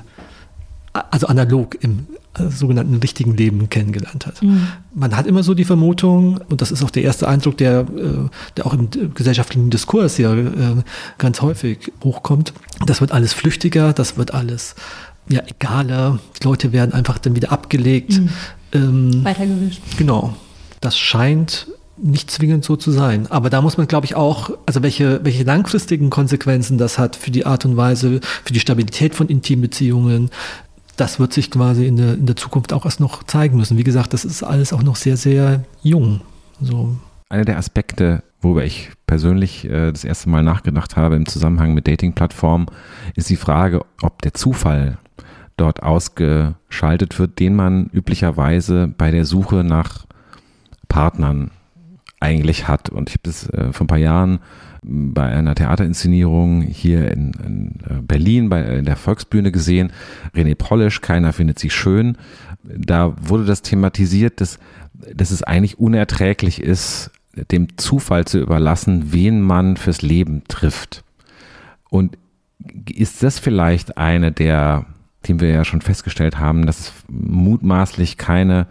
also 0.94 1.28
analog 1.28 1.78
im 1.84 2.08
äh, 2.40 2.50
sogenannten 2.50 2.96
richtigen 2.96 3.38
Leben 3.38 3.70
kennengelernt 3.70 4.26
hat. 4.26 4.42
Mhm. 4.42 4.68
Man 4.96 5.16
hat 5.16 5.28
immer 5.28 5.44
so 5.44 5.54
die 5.54 5.66
Vermutung, 5.66 6.40
und 6.50 6.62
das 6.62 6.72
ist 6.72 6.84
auch 6.84 6.90
der 6.90 7.04
erste 7.04 7.28
Eindruck, 7.28 7.58
der, 7.58 7.82
äh, 7.82 8.30
der 8.58 8.66
auch 8.66 8.74
im 8.74 8.90
gesellschaftlichen 9.14 9.70
Diskurs 9.70 10.18
ja 10.18 10.34
äh, 10.34 10.52
ganz 11.20 11.42
häufig 11.42 11.92
hochkommt, 12.04 12.52
das 12.88 13.00
wird 13.00 13.12
alles 13.12 13.34
flüchtiger, 13.34 13.94
das 13.94 14.18
wird 14.18 14.34
alles 14.34 14.74
ja, 15.28 15.42
egaler, 15.46 16.20
die 16.40 16.48
Leute 16.48 16.72
werden 16.74 16.94
einfach 16.94 17.20
dann 17.20 17.36
wieder 17.36 17.52
abgelegt. 17.52 18.14
Mhm. 18.14 18.30
Ähm, 18.74 19.24
Weitergewischt. 19.24 19.82
Genau 19.98 20.36
das 20.82 20.98
scheint 20.98 21.68
nicht 21.98 22.30
zwingend 22.30 22.66
so 22.66 22.76
zu 22.76 22.92
sein. 22.92 23.28
Aber 23.32 23.50
da 23.50 23.62
muss 23.62 23.78
man, 23.78 23.88
glaube 23.88 24.06
ich, 24.06 24.16
auch, 24.16 24.52
also 24.66 24.84
welche, 24.84 25.24
welche 25.24 25.44
langfristigen 25.44 26.10
Konsequenzen 26.10 26.78
das 26.78 27.00
hat 27.00 27.16
für 27.16 27.32
die 27.32 27.46
Art 27.46 27.66
und 27.66 27.78
Weise, 27.78 28.20
für 28.44 28.54
die 28.54 28.60
Stabilität 28.60 29.16
von 29.16 29.28
Intimbeziehungen, 29.28 30.30
das 30.98 31.20
wird 31.20 31.34
sich 31.34 31.52
quasi 31.52 31.86
in 31.88 31.98
der, 31.98 32.14
in 32.14 32.26
der 32.26 32.36
Zukunft 32.36 32.74
auch 32.74 32.86
erst 32.86 33.00
noch 33.00 33.24
zeigen 33.24 33.58
müssen. 33.58 33.78
Wie 33.78 33.84
gesagt, 33.84 34.14
das 34.14 34.26
ist 34.26 34.44
alles 34.44 34.74
auch 34.74 34.84
noch 34.84 34.96
sehr, 34.96 35.18
sehr 35.18 35.64
jung. 35.84 36.22
So. 36.62 36.96
Einer 37.30 37.46
der 37.46 37.58
Aspekte, 37.58 38.24
worüber 38.42 38.64
ich 38.64 38.92
persönlich 39.08 39.66
äh, 39.66 39.92
das 39.92 40.04
erste 40.04 40.30
Mal 40.30 40.44
nachgedacht 40.44 40.96
habe 40.96 41.16
im 41.16 41.26
Zusammenhang 41.26 41.74
mit 41.74 41.88
Dating-Plattformen, 41.88 42.68
ist 43.16 43.30
die 43.30 43.36
Frage, 43.36 43.82
ob 44.02 44.22
der 44.22 44.34
Zufall 44.34 44.98
dort 45.58 45.84
ausgeschaltet 45.84 47.18
wird, 47.20 47.40
den 47.40 47.56
man 47.56 47.90
üblicherweise 47.94 48.94
bei 48.98 49.12
der 49.12 49.26
Suche 49.26 49.64
nach 49.64 50.06
Partnern 50.96 51.52
eigentlich 52.22 52.70
hat. 52.70 52.88
Und 52.88 53.10
ich 53.10 53.16
habe 53.16 53.24
das 53.24 53.50
äh, 53.50 53.74
vor 53.74 53.84
ein 53.84 53.88
paar 53.88 53.98
Jahren 53.98 54.40
bei 54.82 55.26
einer 55.26 55.54
Theaterinszenierung 55.54 56.62
hier 56.62 57.12
in, 57.12 57.34
in 57.34 57.80
äh, 57.90 58.02
Berlin 58.02 58.48
bei 58.48 58.64
in 58.64 58.86
der 58.86 58.96
Volksbühne 58.96 59.52
gesehen. 59.52 59.92
René 60.34 60.56
Polisch, 60.56 61.02
keiner 61.02 61.34
findet 61.34 61.60
sie 61.60 61.70
schön. 61.70 62.18
Da 62.64 63.14
wurde 63.22 63.44
das 63.44 63.62
thematisiert, 63.62 64.40
dass, 64.40 64.58
dass 65.14 65.32
es 65.32 65.44
eigentlich 65.44 65.80
unerträglich 65.80 66.62
ist, 66.62 67.12
dem 67.52 67.78
Zufall 67.78 68.24
zu 68.24 68.40
überlassen, 68.40 69.12
wen 69.12 69.42
man 69.42 69.76
fürs 69.76 70.02
Leben 70.02 70.44
trifft. 70.48 71.04
Und 71.90 72.18
ist 72.90 73.22
das 73.22 73.38
vielleicht 73.38 73.98
eine 73.98 74.32
der, 74.32 74.86
den 75.28 75.42
wir 75.42 75.50
ja 75.50 75.66
schon 75.66 75.82
festgestellt 75.82 76.40
haben, 76.40 76.66
dass 76.66 76.80
es 76.80 76.94
mutmaßlich 77.10 78.16
keine 78.18 78.68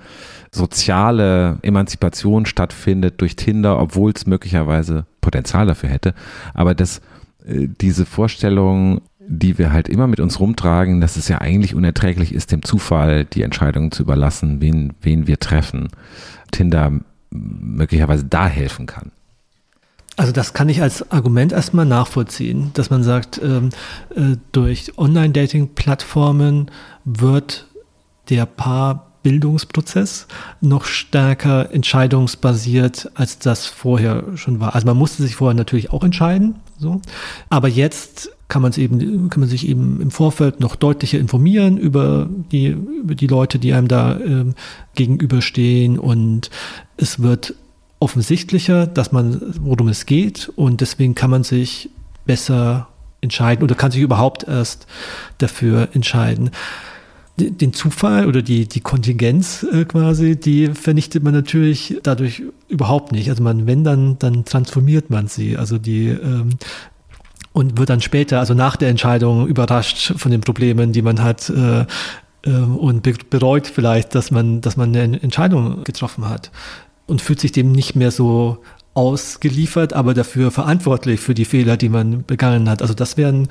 soziale 0.55 1.59
Emanzipation 1.62 2.46
stattfindet 2.46 3.20
durch 3.20 3.36
Tinder, 3.36 3.78
obwohl 3.80 4.12
es 4.14 4.26
möglicherweise 4.26 5.07
Potenzial 5.20 5.66
dafür 5.66 5.88
hätte. 5.88 6.14
Aber 6.55 6.74
dass 6.74 6.98
äh, 7.44 7.68
diese 7.80 8.07
Vorstellung, 8.07 9.00
die 9.18 9.59
wir 9.59 9.72
halt 9.72 9.88
immer 9.88 10.07
mit 10.07 10.20
uns 10.20 10.38
rumtragen, 10.38 11.00
dass 11.00 11.16
es 11.16 11.28
ja 11.28 11.40
eigentlich 11.40 11.74
unerträglich 11.74 12.32
ist, 12.32 12.52
dem 12.52 12.62
Zufall 12.62 13.24
die 13.24 13.42
Entscheidung 13.42 13.90
zu 13.90 14.02
überlassen, 14.02 14.61
wen, 14.61 14.92
wen 15.00 15.26
wir 15.26 15.40
treffen, 15.40 15.88
Tinder 16.50 16.92
möglicherweise 17.30 18.24
da 18.24 18.46
helfen 18.46 18.86
kann. 18.86 19.11
Also 20.16 20.30
das 20.30 20.52
kann 20.52 20.68
ich 20.68 20.80
als 20.80 21.11
Argument 21.11 21.52
erstmal 21.52 21.86
nachvollziehen, 21.86 22.70
dass 22.74 22.90
man 22.90 23.02
sagt, 23.02 23.40
ähm, 23.42 23.70
äh, 24.14 24.36
durch 24.52 24.96
Online-Dating-Plattformen 24.96 26.70
wird 27.05 27.66
der 28.30 28.46
Paarbildungsprozess 29.25 30.27
noch 30.61 30.85
stärker 30.85 31.72
entscheidungsbasiert, 31.72 33.11
als 33.14 33.39
das 33.39 33.66
vorher 33.66 34.25
schon 34.37 34.61
war. 34.61 34.75
Also 34.75 34.87
man 34.87 34.99
musste 34.99 35.22
sich 35.22 35.37
vorher 35.37 35.55
natürlich 35.55 35.91
auch 35.93 36.05
entscheiden, 36.05 36.57
so. 36.79 37.01
Aber 37.49 37.68
jetzt 37.68 38.31
kann 38.49 38.61
man 38.61 38.70
es 38.70 38.79
eben, 38.79 39.31
kann 39.31 39.41
man 39.41 39.49
sich 39.49 39.66
eben 39.66 40.01
im 40.03 40.11
Vorfeld 40.11 40.61
noch 40.61 40.77
deutlicher 40.77 41.18
informieren 41.18 41.79
über 41.79 42.29
die, 42.53 42.66
über 42.66 43.14
die 43.14 43.27
Leute, 43.27 43.59
die 43.59 43.72
einem 43.72 43.89
da 43.89 44.20
ähm, 44.20 44.55
gegenüberstehen 44.95 45.99
und 45.99 46.51
es 46.99 47.22
wird 47.22 47.55
offensichtlicher, 48.01 48.87
dass 48.87 49.12
man, 49.12 49.41
worum 49.61 49.89
es 49.89 50.05
geht 50.05 50.53
und 50.55 50.83
deswegen 50.83 51.14
kann 51.14 51.31
man 51.31 51.45
sich 51.45 51.89
besser 52.27 52.89
entscheiden 53.22 53.64
oder 53.64 53.75
kann 53.75 53.91
sich 53.91 54.03
überhaupt 54.03 54.47
erst 54.47 54.87
dafür 55.39 55.89
entscheiden. 55.95 56.51
Den 57.37 57.72
Zufall 57.72 58.28
oder 58.28 58.43
die, 58.43 58.68
die 58.68 58.80
Kontingenz 58.80 59.64
äh, 59.64 59.85
quasi, 59.85 60.37
die 60.39 60.68
vernichtet 60.68 61.24
man 61.24 61.32
natürlich 61.32 61.99
dadurch 62.05 62.45
überhaupt 62.68 63.11
nicht. 63.11 63.28
Also 63.28 63.43
man, 63.43 63.66
wenn 63.66 63.82
dann, 63.82 64.18
dann 64.20 64.45
transformiert 64.45 65.11
man 65.11 65.26
sie. 65.26 65.57
Also 65.57 65.78
die 65.78 66.11
ähm, 66.11 66.51
und 67.55 67.78
wird 67.78 67.89
dann 67.89 68.01
später, 68.01 68.41
also 68.41 68.53
nach 68.53 68.76
der 68.76 68.89
Entscheidung, 68.89 69.47
überrascht 69.47 70.12
von 70.16 70.30
den 70.30 70.41
Problemen, 70.41 70.93
die 70.93 71.03
man 71.03 71.22
hat 71.22 71.49
äh, 71.51 71.87
äh, 72.45 72.51
und 72.51 73.30
bereut 73.30 73.66
vielleicht, 73.66 74.14
dass 74.14 74.30
man, 74.30 74.61
dass 74.61 74.76
man 74.76 74.95
eine 74.95 75.22
Entscheidung 75.22 75.85
getroffen 75.85 76.28
hat 76.28 76.51
und 77.07 77.22
fühlt 77.22 77.41
sich 77.41 77.53
dem 77.53 77.72
nicht 77.72 77.95
mehr 77.95 78.11
so 78.11 78.59
ausgeliefert, 78.95 79.92
aber 79.92 80.14
dafür 80.14 80.51
verantwortlich 80.51 81.20
für 81.20 81.34
die 81.34 81.45
Fehler, 81.45 81.76
die 81.76 81.88
man 81.88 82.24
begangen 82.24 82.68
hat. 82.68 82.80
Also 82.80 82.95
das 82.95 83.16
wäre 83.16 83.45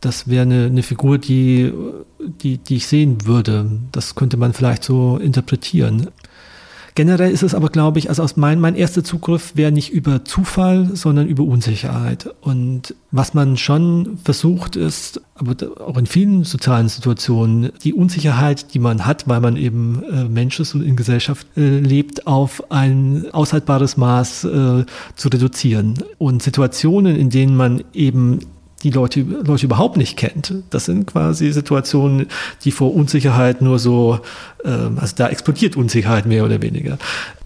das 0.00 0.28
wäre 0.28 0.42
eine, 0.42 0.66
eine 0.66 0.82
Figur, 0.82 1.18
die, 1.18 1.72
die, 2.42 2.58
die 2.58 2.76
ich 2.76 2.86
sehen 2.86 3.26
würde. 3.26 3.70
Das 3.92 4.14
könnte 4.14 4.36
man 4.36 4.52
vielleicht 4.54 4.82
so 4.84 5.18
interpretieren. 5.18 6.08
Generell 7.00 7.30
ist 7.30 7.42
es 7.42 7.54
aber, 7.54 7.70
glaube 7.70 7.98
ich, 7.98 8.10
also 8.10 8.22
aus 8.22 8.36
mein, 8.36 8.60
mein 8.60 8.74
erster 8.74 9.02
Zugriff 9.02 9.52
wäre 9.54 9.72
nicht 9.72 9.90
über 9.90 10.22
Zufall, 10.26 10.90
sondern 10.92 11.28
über 11.28 11.44
Unsicherheit. 11.44 12.28
Und 12.42 12.94
was 13.10 13.32
man 13.32 13.56
schon 13.56 14.18
versucht 14.22 14.76
ist, 14.76 15.18
aber 15.34 15.54
auch 15.80 15.96
in 15.96 16.04
vielen 16.04 16.44
sozialen 16.44 16.90
Situationen, 16.90 17.72
die 17.82 17.94
Unsicherheit, 17.94 18.74
die 18.74 18.80
man 18.80 19.06
hat, 19.06 19.26
weil 19.26 19.40
man 19.40 19.56
eben 19.56 20.02
äh, 20.12 20.24
Mensch 20.24 20.60
ist 20.60 20.74
und 20.74 20.82
in 20.82 20.94
Gesellschaft 20.94 21.46
äh, 21.56 21.78
lebt, 21.78 22.26
auf 22.26 22.70
ein 22.70 23.24
aushaltbares 23.32 23.96
Maß 23.96 24.44
äh, 24.44 24.84
zu 25.16 25.28
reduzieren. 25.30 25.94
Und 26.18 26.42
Situationen, 26.42 27.16
in 27.16 27.30
denen 27.30 27.56
man 27.56 27.82
eben 27.94 28.40
die 28.82 28.90
Leute, 28.90 29.20
Leute 29.20 29.66
überhaupt 29.66 29.96
nicht 29.96 30.16
kennt. 30.16 30.54
Das 30.70 30.86
sind 30.86 31.06
quasi 31.06 31.52
Situationen, 31.52 32.26
die 32.64 32.70
vor 32.70 32.94
Unsicherheit 32.94 33.60
nur 33.60 33.78
so, 33.78 34.20
äh, 34.64 34.68
also 34.68 35.14
da 35.16 35.28
explodiert 35.28 35.76
Unsicherheit 35.76 36.26
mehr 36.26 36.44
oder 36.44 36.62
weniger. 36.62 36.98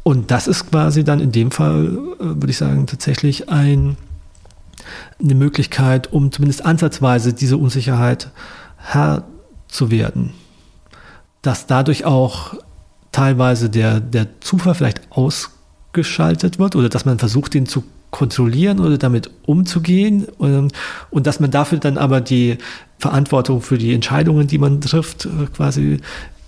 Und 0.02 0.30
das 0.30 0.46
ist 0.46 0.70
quasi 0.70 1.02
dann 1.02 1.20
in 1.20 1.32
dem 1.32 1.50
Fall, 1.50 1.86
äh, 1.86 2.24
würde 2.24 2.50
ich 2.50 2.58
sagen, 2.58 2.86
tatsächlich 2.86 3.48
ein, 3.48 3.96
eine 5.20 5.34
Möglichkeit, 5.34 6.12
um 6.12 6.30
zumindest 6.30 6.64
ansatzweise 6.64 7.32
diese 7.32 7.56
Unsicherheit 7.56 8.30
Herr 8.76 9.24
zu 9.66 9.90
werden. 9.90 10.32
Dass 11.42 11.66
dadurch 11.66 12.04
auch 12.04 12.54
teilweise 13.10 13.70
der, 13.70 14.00
der 14.00 14.40
Zufall 14.40 14.74
vielleicht 14.74 15.00
ausgeschaltet 15.10 16.58
wird 16.58 16.76
oder 16.76 16.88
dass 16.88 17.04
man 17.04 17.18
versucht, 17.18 17.54
den 17.54 17.66
zu 17.66 17.84
kontrollieren 18.14 18.78
oder 18.78 18.96
damit 18.96 19.28
umzugehen 19.44 20.26
und, 20.38 20.72
und 21.10 21.26
dass 21.26 21.40
man 21.40 21.50
dafür 21.50 21.78
dann 21.78 21.98
aber 21.98 22.20
die 22.20 22.58
Verantwortung 23.00 23.60
für 23.60 23.76
die 23.76 23.92
Entscheidungen, 23.92 24.46
die 24.46 24.58
man 24.58 24.80
trifft, 24.80 25.26
äh, 25.26 25.46
quasi 25.52 25.98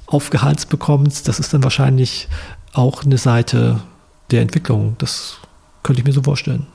aufgehalst 0.06 0.68
bekommt, 0.68 1.26
das 1.26 1.40
ist 1.40 1.52
dann 1.52 1.64
wahrscheinlich 1.64 2.28
auch 2.72 3.04
eine 3.04 3.18
Seite 3.18 3.82
der 4.30 4.42
Entwicklung. 4.42 4.94
Das 4.98 5.38
könnte 5.82 6.00
ich 6.00 6.06
mir 6.06 6.12
so 6.12 6.22
vorstellen. 6.22 6.68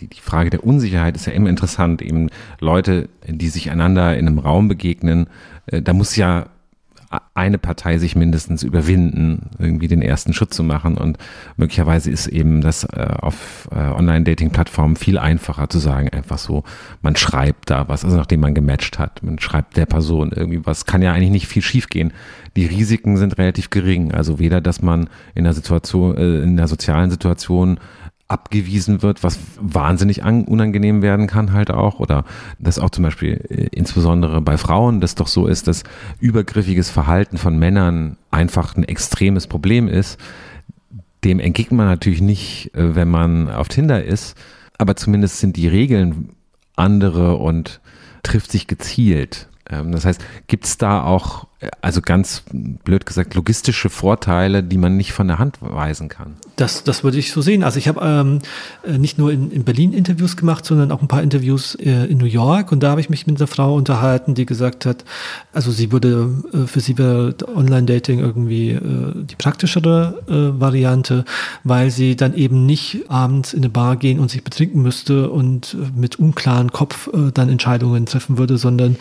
Die, 0.00 0.08
die 0.08 0.20
Frage 0.20 0.50
der 0.50 0.62
Unsicherheit 0.62 1.16
ist 1.16 1.26
ja 1.26 1.32
immer 1.32 1.48
interessant. 1.48 2.02
Eben 2.02 2.28
Leute, 2.60 3.08
die 3.26 3.48
sich 3.48 3.70
einander 3.70 4.14
in 4.14 4.26
einem 4.26 4.40
Raum 4.40 4.68
begegnen, 4.68 5.26
äh, 5.64 5.80
da 5.80 5.94
muss 5.94 6.16
ja 6.16 6.48
eine 7.34 7.58
Partei 7.58 7.98
sich 7.98 8.16
mindestens 8.16 8.62
überwinden, 8.62 9.50
irgendwie 9.58 9.88
den 9.88 10.02
ersten 10.02 10.32
Schritt 10.32 10.54
zu 10.54 10.62
machen. 10.62 10.96
Und 10.96 11.18
möglicherweise 11.56 12.10
ist 12.10 12.26
eben 12.26 12.60
das 12.60 12.84
äh, 12.84 13.08
auf 13.20 13.68
äh, 13.72 13.78
Online-Dating-Plattformen 13.78 14.96
viel 14.96 15.18
einfacher 15.18 15.68
zu 15.68 15.78
sagen, 15.78 16.08
einfach 16.10 16.38
so, 16.38 16.64
man 17.02 17.16
schreibt 17.16 17.70
da 17.70 17.88
was, 17.88 18.04
also 18.04 18.16
nachdem 18.16 18.40
man 18.40 18.54
gematcht 18.54 18.98
hat, 18.98 19.22
man 19.22 19.38
schreibt 19.38 19.76
der 19.76 19.86
Person 19.86 20.32
irgendwie 20.34 20.64
was, 20.64 20.86
kann 20.86 21.02
ja 21.02 21.12
eigentlich 21.12 21.30
nicht 21.30 21.48
viel 21.48 21.62
schiefgehen. 21.62 22.12
Die 22.56 22.66
Risiken 22.66 23.16
sind 23.16 23.38
relativ 23.38 23.70
gering. 23.70 24.12
Also 24.12 24.38
weder, 24.38 24.60
dass 24.60 24.80
man 24.80 25.08
in 25.34 25.44
der 25.44 25.54
Situation, 25.54 26.16
äh, 26.16 26.40
in 26.40 26.56
der 26.56 26.68
sozialen 26.68 27.10
Situation 27.10 27.78
abgewiesen 28.26 29.02
wird, 29.02 29.22
was 29.22 29.38
wahnsinnig 29.60 30.22
unangenehm 30.22 31.02
werden 31.02 31.26
kann 31.26 31.52
halt 31.52 31.70
auch 31.70 32.00
oder 32.00 32.24
dass 32.58 32.78
auch 32.78 32.90
zum 32.90 33.04
Beispiel 33.04 33.44
äh, 33.48 33.68
insbesondere 33.72 34.40
bei 34.40 34.56
Frauen 34.56 35.00
das 35.00 35.14
doch 35.14 35.26
so 35.26 35.46
ist, 35.46 35.68
dass 35.68 35.84
übergriffiges 36.20 36.90
Verhalten 36.90 37.36
von 37.36 37.58
Männern 37.58 38.16
einfach 38.30 38.76
ein 38.76 38.84
extremes 38.84 39.46
Problem 39.46 39.88
ist. 39.88 40.18
Dem 41.22 41.38
entgegnet 41.38 41.76
man 41.76 41.86
natürlich 41.86 42.22
nicht, 42.22 42.74
äh, 42.74 42.94
wenn 42.94 43.08
man 43.08 43.50
auf 43.50 43.68
Tinder 43.68 44.02
ist, 44.02 44.36
aber 44.78 44.96
zumindest 44.96 45.38
sind 45.38 45.56
die 45.56 45.68
Regeln 45.68 46.30
andere 46.76 47.36
und 47.36 47.80
trifft 48.22 48.50
sich 48.50 48.66
gezielt. 48.66 49.48
Ähm, 49.68 49.92
das 49.92 50.04
heißt, 50.04 50.24
gibt 50.46 50.64
es 50.64 50.78
da 50.78 51.04
auch, 51.04 51.46
also 51.80 52.00
ganz 52.00 52.42
blöd 52.52 53.06
gesagt, 53.06 53.34
logistische 53.34 53.90
Vorteile, 53.90 54.62
die 54.62 54.78
man 54.78 54.96
nicht 54.96 55.12
von 55.12 55.28
der 55.28 55.38
Hand 55.38 55.58
weisen 55.60 56.08
kann? 56.08 56.34
Das, 56.56 56.84
das 56.84 57.04
würde 57.04 57.18
ich 57.18 57.32
so 57.32 57.40
sehen. 57.40 57.62
Also 57.64 57.78
ich 57.78 57.88
habe 57.88 58.00
ähm, 58.02 58.40
äh, 58.86 58.98
nicht 58.98 59.18
nur 59.18 59.32
in, 59.32 59.50
in 59.50 59.64
Berlin 59.64 59.92
Interviews 59.92 60.36
gemacht, 60.36 60.64
sondern 60.64 60.92
auch 60.92 61.02
ein 61.02 61.08
paar 61.08 61.22
Interviews 61.22 61.74
äh, 61.74 62.04
in 62.06 62.18
New 62.18 62.24
York. 62.26 62.72
Und 62.72 62.82
da 62.82 62.90
habe 62.90 63.00
ich 63.00 63.10
mich 63.10 63.26
mit 63.26 63.40
einer 63.40 63.46
Frau 63.46 63.74
unterhalten, 63.74 64.34
die 64.34 64.46
gesagt 64.46 64.86
hat, 64.86 65.04
also 65.52 65.70
sie 65.70 65.92
würde, 65.92 66.30
äh, 66.52 66.66
für 66.66 66.80
sie 66.80 66.98
wäre 66.98 67.34
Online-Dating 67.54 68.20
irgendwie 68.20 68.70
äh, 68.70 68.80
die 69.14 69.36
praktischere 69.36 70.22
äh, 70.28 70.60
Variante, 70.60 71.24
weil 71.64 71.90
sie 71.90 72.16
dann 72.16 72.34
eben 72.34 72.66
nicht 72.66 73.10
abends 73.10 73.52
in 73.52 73.60
eine 73.60 73.70
Bar 73.70 73.96
gehen 73.96 74.18
und 74.18 74.30
sich 74.30 74.44
betrinken 74.44 74.82
müsste 74.82 75.30
und 75.30 75.76
mit 75.96 76.18
unklaren 76.18 76.72
Kopf 76.72 77.08
dann 77.34 77.48
Entscheidungen 77.48 78.06
treffen 78.06 78.38
würde, 78.38 78.58
sondern 78.58 78.96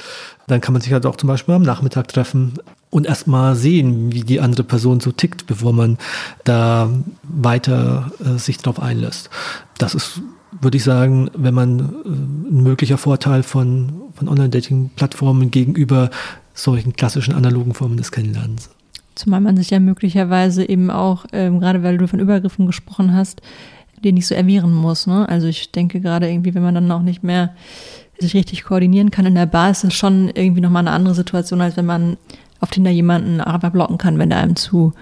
dann 0.47 0.61
kann 0.61 0.73
man 0.73 0.81
sich 0.81 0.91
halt 0.91 1.05
auch 1.05 1.15
zum 1.15 1.27
Beispiel 1.27 1.55
am 1.55 1.61
Nachmittag 1.61 2.07
treffen 2.09 2.52
und 2.89 3.07
erstmal 3.07 3.55
sehen, 3.55 4.11
wie 4.13 4.21
die 4.21 4.39
andere 4.39 4.63
Person 4.63 4.99
so 4.99 5.11
tickt, 5.11 5.47
bevor 5.47 5.73
man 5.73 5.97
da 6.43 6.89
weiter 7.23 8.11
äh, 8.23 8.37
sich 8.37 8.57
drauf 8.57 8.79
einlässt. 8.79 9.29
Das 9.77 9.95
ist, 9.95 10.21
würde 10.61 10.77
ich 10.77 10.83
sagen, 10.83 11.31
wenn 11.35 11.53
man 11.53 11.79
äh, 11.79 11.83
ein 12.07 12.63
möglicher 12.63 12.97
Vorteil 12.97 13.43
von, 13.43 13.93
von 14.13 14.27
Online-Dating-Plattformen 14.27 15.49
gegenüber 15.49 16.11
solchen 16.53 16.93
klassischen 16.93 17.33
analogen 17.33 17.73
Formen 17.73 17.97
des 17.97 18.11
Kennenlernens. 18.11 18.69
Zumal 19.15 19.41
man 19.41 19.57
sich 19.57 19.71
ja 19.71 19.79
möglicherweise 19.79 20.67
eben 20.67 20.91
auch, 20.91 21.25
ähm, 21.33 21.59
gerade 21.59 21.83
weil 21.83 21.97
du 21.97 22.07
von 22.07 22.19
Übergriffen 22.19 22.67
gesprochen 22.67 23.13
hast, 23.13 23.41
den 24.03 24.15
nicht 24.15 24.27
so 24.27 24.35
erwehren 24.35 24.73
muss. 24.73 25.07
Ne? 25.07 25.27
Also 25.27 25.47
ich 25.47 25.71
denke 25.71 25.99
gerade 25.99 26.29
irgendwie, 26.29 26.53
wenn 26.53 26.63
man 26.63 26.75
dann 26.75 26.91
auch 26.91 27.01
nicht 27.01 27.23
mehr 27.23 27.55
sich 28.19 28.33
richtig 28.33 28.63
koordinieren 28.63 29.11
kann 29.11 29.25
in 29.25 29.35
der 29.35 29.45
Bar, 29.45 29.71
ist 29.71 29.83
es 29.83 29.93
schon 29.93 30.29
irgendwie 30.29 30.61
nochmal 30.61 30.81
eine 30.81 30.91
andere 30.91 31.15
Situation, 31.15 31.61
als 31.61 31.77
wenn 31.77 31.85
man 31.85 32.17
auf 32.59 32.69
Tinder 32.69 32.91
jemanden 32.91 33.41
einfach 33.41 33.71
blocken 33.71 33.97
kann, 33.97 34.19
wenn 34.19 34.29
der 34.29 34.39
einem 34.39 34.55
zu, 34.55 34.93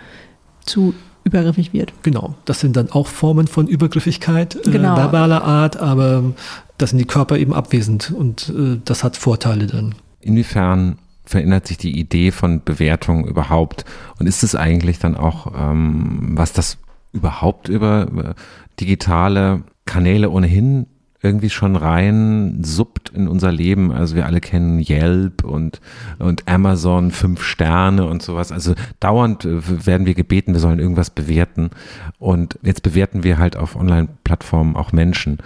zu 0.65 0.93
übergriffig 1.23 1.73
wird. 1.73 1.93
Genau, 2.03 2.35
das 2.45 2.59
sind 2.59 2.75
dann 2.75 2.89
auch 2.91 3.07
Formen 3.07 3.47
von 3.47 3.67
Übergriffigkeit 3.67 4.55
äh, 4.55 4.71
genau. 4.71 4.93
äh, 4.93 4.97
verbaler 4.97 5.43
Art, 5.43 5.77
aber 5.77 6.33
da 6.77 6.87
sind 6.87 6.97
die 6.97 7.05
Körper 7.05 7.37
eben 7.37 7.53
abwesend 7.53 8.11
und 8.11 8.49
äh, 8.49 8.79
das 8.83 9.03
hat 9.03 9.17
Vorteile 9.17 9.67
dann. 9.67 9.95
Inwiefern 10.19 10.97
verändert 11.23 11.67
sich 11.67 11.77
die 11.77 11.97
Idee 11.97 12.31
von 12.31 12.63
Bewertung 12.63 13.25
überhaupt? 13.25 13.85
Und 14.19 14.27
ist 14.27 14.43
es 14.43 14.55
eigentlich 14.55 14.99
dann 14.99 15.15
auch, 15.15 15.53
ähm, 15.55 16.31
was 16.33 16.53
das 16.53 16.77
überhaupt 17.13 17.69
über 17.69 18.07
äh, 18.07 18.33
digitale 18.79 19.63
Kanäle 19.85 20.29
ohnehin 20.29 20.87
irgendwie 21.23 21.49
schon 21.49 21.75
rein 21.75 22.63
suppt 22.63 23.09
in 23.09 23.27
unser 23.27 23.51
Leben. 23.51 23.91
Also 23.91 24.15
wir 24.15 24.25
alle 24.25 24.41
kennen 24.41 24.79
Yelp 24.79 25.43
und, 25.43 25.79
und 26.17 26.47
Amazon, 26.47 27.11
fünf 27.11 27.43
Sterne 27.43 28.05
und 28.05 28.23
sowas. 28.23 28.51
Also 28.51 28.73
dauernd 28.99 29.45
äh, 29.45 29.85
werden 29.85 30.07
wir 30.07 30.15
gebeten, 30.15 30.53
wir 30.53 30.59
sollen 30.59 30.79
irgendwas 30.79 31.11
bewerten. 31.11 31.69
Und 32.17 32.57
jetzt 32.63 32.81
bewerten 32.81 33.23
wir 33.23 33.37
halt 33.37 33.55
auf 33.55 33.75
Online-Plattformen 33.75 34.75
auch 34.75 34.91
Menschen 34.91 35.37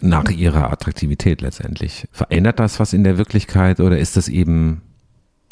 nach 0.00 0.28
ihrer 0.30 0.72
Attraktivität 0.72 1.40
letztendlich. 1.40 2.08
Verändert 2.10 2.58
das 2.58 2.80
was 2.80 2.92
in 2.92 3.04
der 3.04 3.18
Wirklichkeit 3.18 3.78
oder 3.78 3.98
ist 3.98 4.16
das 4.16 4.28
eben 4.28 4.82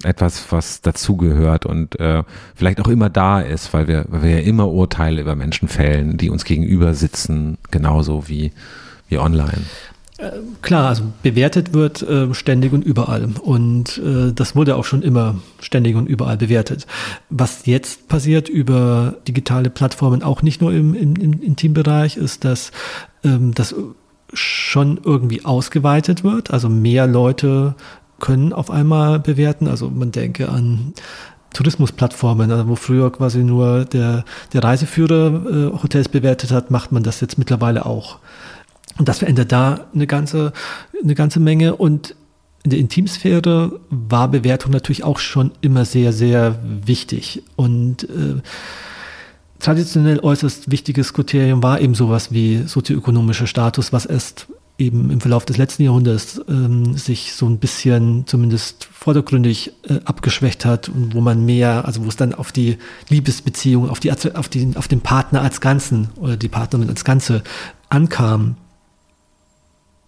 etwas, 0.02 0.50
was 0.50 0.80
dazugehört 0.80 1.66
und 1.66 2.00
äh, 2.00 2.24
vielleicht 2.54 2.80
auch 2.80 2.88
immer 2.88 3.10
da 3.10 3.40
ist, 3.40 3.72
weil 3.72 3.86
wir, 3.86 4.06
weil 4.08 4.22
wir 4.22 4.30
ja 4.30 4.38
immer 4.38 4.68
Urteile 4.68 5.20
über 5.20 5.36
Menschen 5.36 5.68
fällen, 5.68 6.16
die 6.16 6.30
uns 6.30 6.44
gegenüber 6.44 6.94
sitzen, 6.94 7.58
genauso 7.70 8.28
wie 8.28 8.52
wie 9.10 9.18
online. 9.18 9.62
Klar, 10.60 10.88
also 10.88 11.04
bewertet 11.22 11.72
wird 11.72 12.02
äh, 12.02 12.34
ständig 12.34 12.74
und 12.74 12.84
überall. 12.84 13.30
Und 13.40 13.98
äh, 13.98 14.32
das 14.34 14.54
wurde 14.54 14.76
auch 14.76 14.84
schon 14.84 15.00
immer 15.00 15.36
ständig 15.60 15.96
und 15.96 16.06
überall 16.06 16.36
bewertet. 16.36 16.86
Was 17.30 17.64
jetzt 17.64 18.06
passiert 18.08 18.48
über 18.48 19.14
digitale 19.26 19.70
Plattformen, 19.70 20.22
auch 20.22 20.42
nicht 20.42 20.60
nur 20.60 20.72
im, 20.72 20.94
im, 20.94 21.16
im 21.16 21.40
Intimbereich, 21.40 22.18
ist, 22.18 22.44
dass 22.44 22.70
ähm, 23.24 23.54
das 23.54 23.74
schon 24.34 25.00
irgendwie 25.02 25.44
ausgeweitet 25.44 26.22
wird. 26.22 26.50
Also 26.50 26.68
mehr 26.68 27.06
Leute 27.06 27.74
können 28.18 28.52
auf 28.52 28.70
einmal 28.70 29.20
bewerten. 29.20 29.68
Also 29.68 29.88
man 29.88 30.12
denke 30.12 30.50
an 30.50 30.92
Tourismusplattformen, 31.54 32.50
also 32.52 32.68
wo 32.68 32.76
früher 32.76 33.10
quasi 33.10 33.42
nur 33.42 33.86
der, 33.86 34.24
der 34.52 34.62
Reiseführer 34.62 35.72
äh, 35.72 35.82
Hotels 35.82 36.08
bewertet 36.08 36.52
hat, 36.52 36.70
macht 36.70 36.92
man 36.92 37.02
das 37.02 37.20
jetzt 37.22 37.38
mittlerweile 37.38 37.86
auch. 37.86 38.18
Und 39.00 39.08
das 39.08 39.20
verändert 39.20 39.50
da 39.50 39.86
eine 39.94 40.06
ganze, 40.06 40.52
eine 41.02 41.14
ganze 41.14 41.40
Menge. 41.40 41.74
Und 41.74 42.14
in 42.64 42.68
der 42.68 42.78
Intimsphäre 42.78 43.80
war 43.88 44.28
Bewertung 44.28 44.72
natürlich 44.72 45.04
auch 45.04 45.18
schon 45.18 45.52
immer 45.62 45.86
sehr, 45.86 46.12
sehr 46.12 46.58
wichtig. 46.62 47.42
Und 47.56 48.04
äh, 48.04 48.42
traditionell 49.58 50.20
äußerst 50.20 50.70
wichtiges 50.70 51.14
Kriterium 51.14 51.62
war 51.62 51.80
eben 51.80 51.94
sowas 51.94 52.30
wie 52.30 52.64
sozioökonomischer 52.66 53.46
Status, 53.46 53.90
was 53.90 54.04
erst 54.04 54.48
eben 54.76 55.08
im 55.08 55.22
Verlauf 55.22 55.46
des 55.46 55.56
letzten 55.56 55.84
Jahrhunderts 55.84 56.38
ähm, 56.46 56.94
sich 56.94 57.32
so 57.32 57.46
ein 57.46 57.56
bisschen 57.56 58.26
zumindest 58.26 58.84
vordergründig 58.84 59.72
äh, 59.88 60.00
abgeschwächt 60.04 60.66
hat 60.66 60.90
und 60.90 61.14
wo 61.14 61.22
man 61.22 61.46
mehr, 61.46 61.86
also 61.86 62.04
wo 62.04 62.08
es 62.08 62.16
dann 62.16 62.34
auf 62.34 62.52
die 62.52 62.76
Liebesbeziehung, 63.08 63.88
auf, 63.88 63.98
die, 64.00 64.12
auf, 64.12 64.48
die, 64.50 64.72
auf 64.74 64.88
den 64.88 65.00
Partner 65.00 65.40
als 65.40 65.62
Ganzen 65.62 66.10
oder 66.16 66.36
die 66.36 66.48
Partnerin 66.48 66.90
als 66.90 67.02
Ganze 67.02 67.42
ankam. 67.88 68.56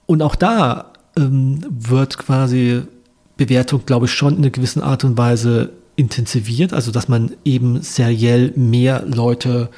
Und 0.07 0.22
auch 0.22 0.34
da 0.34 0.92
ähm, 1.16 1.61
wird 1.68 2.18
quasi 2.18 2.82
Bewertung, 3.36 3.82
glaube 3.86 4.07
ich, 4.07 4.12
schon 4.12 4.34
in 4.34 4.38
einer 4.40 4.50
gewissen 4.50 4.82
Art 4.82 5.05
und 5.05 5.16
Weise 5.16 5.70
intensiviert, 5.96 6.72
also 6.72 6.90
dass 6.90 7.09
man 7.09 7.32
eben 7.44 7.82
seriell 7.82 8.53
mehr 8.57 9.05
Leute 9.07 9.68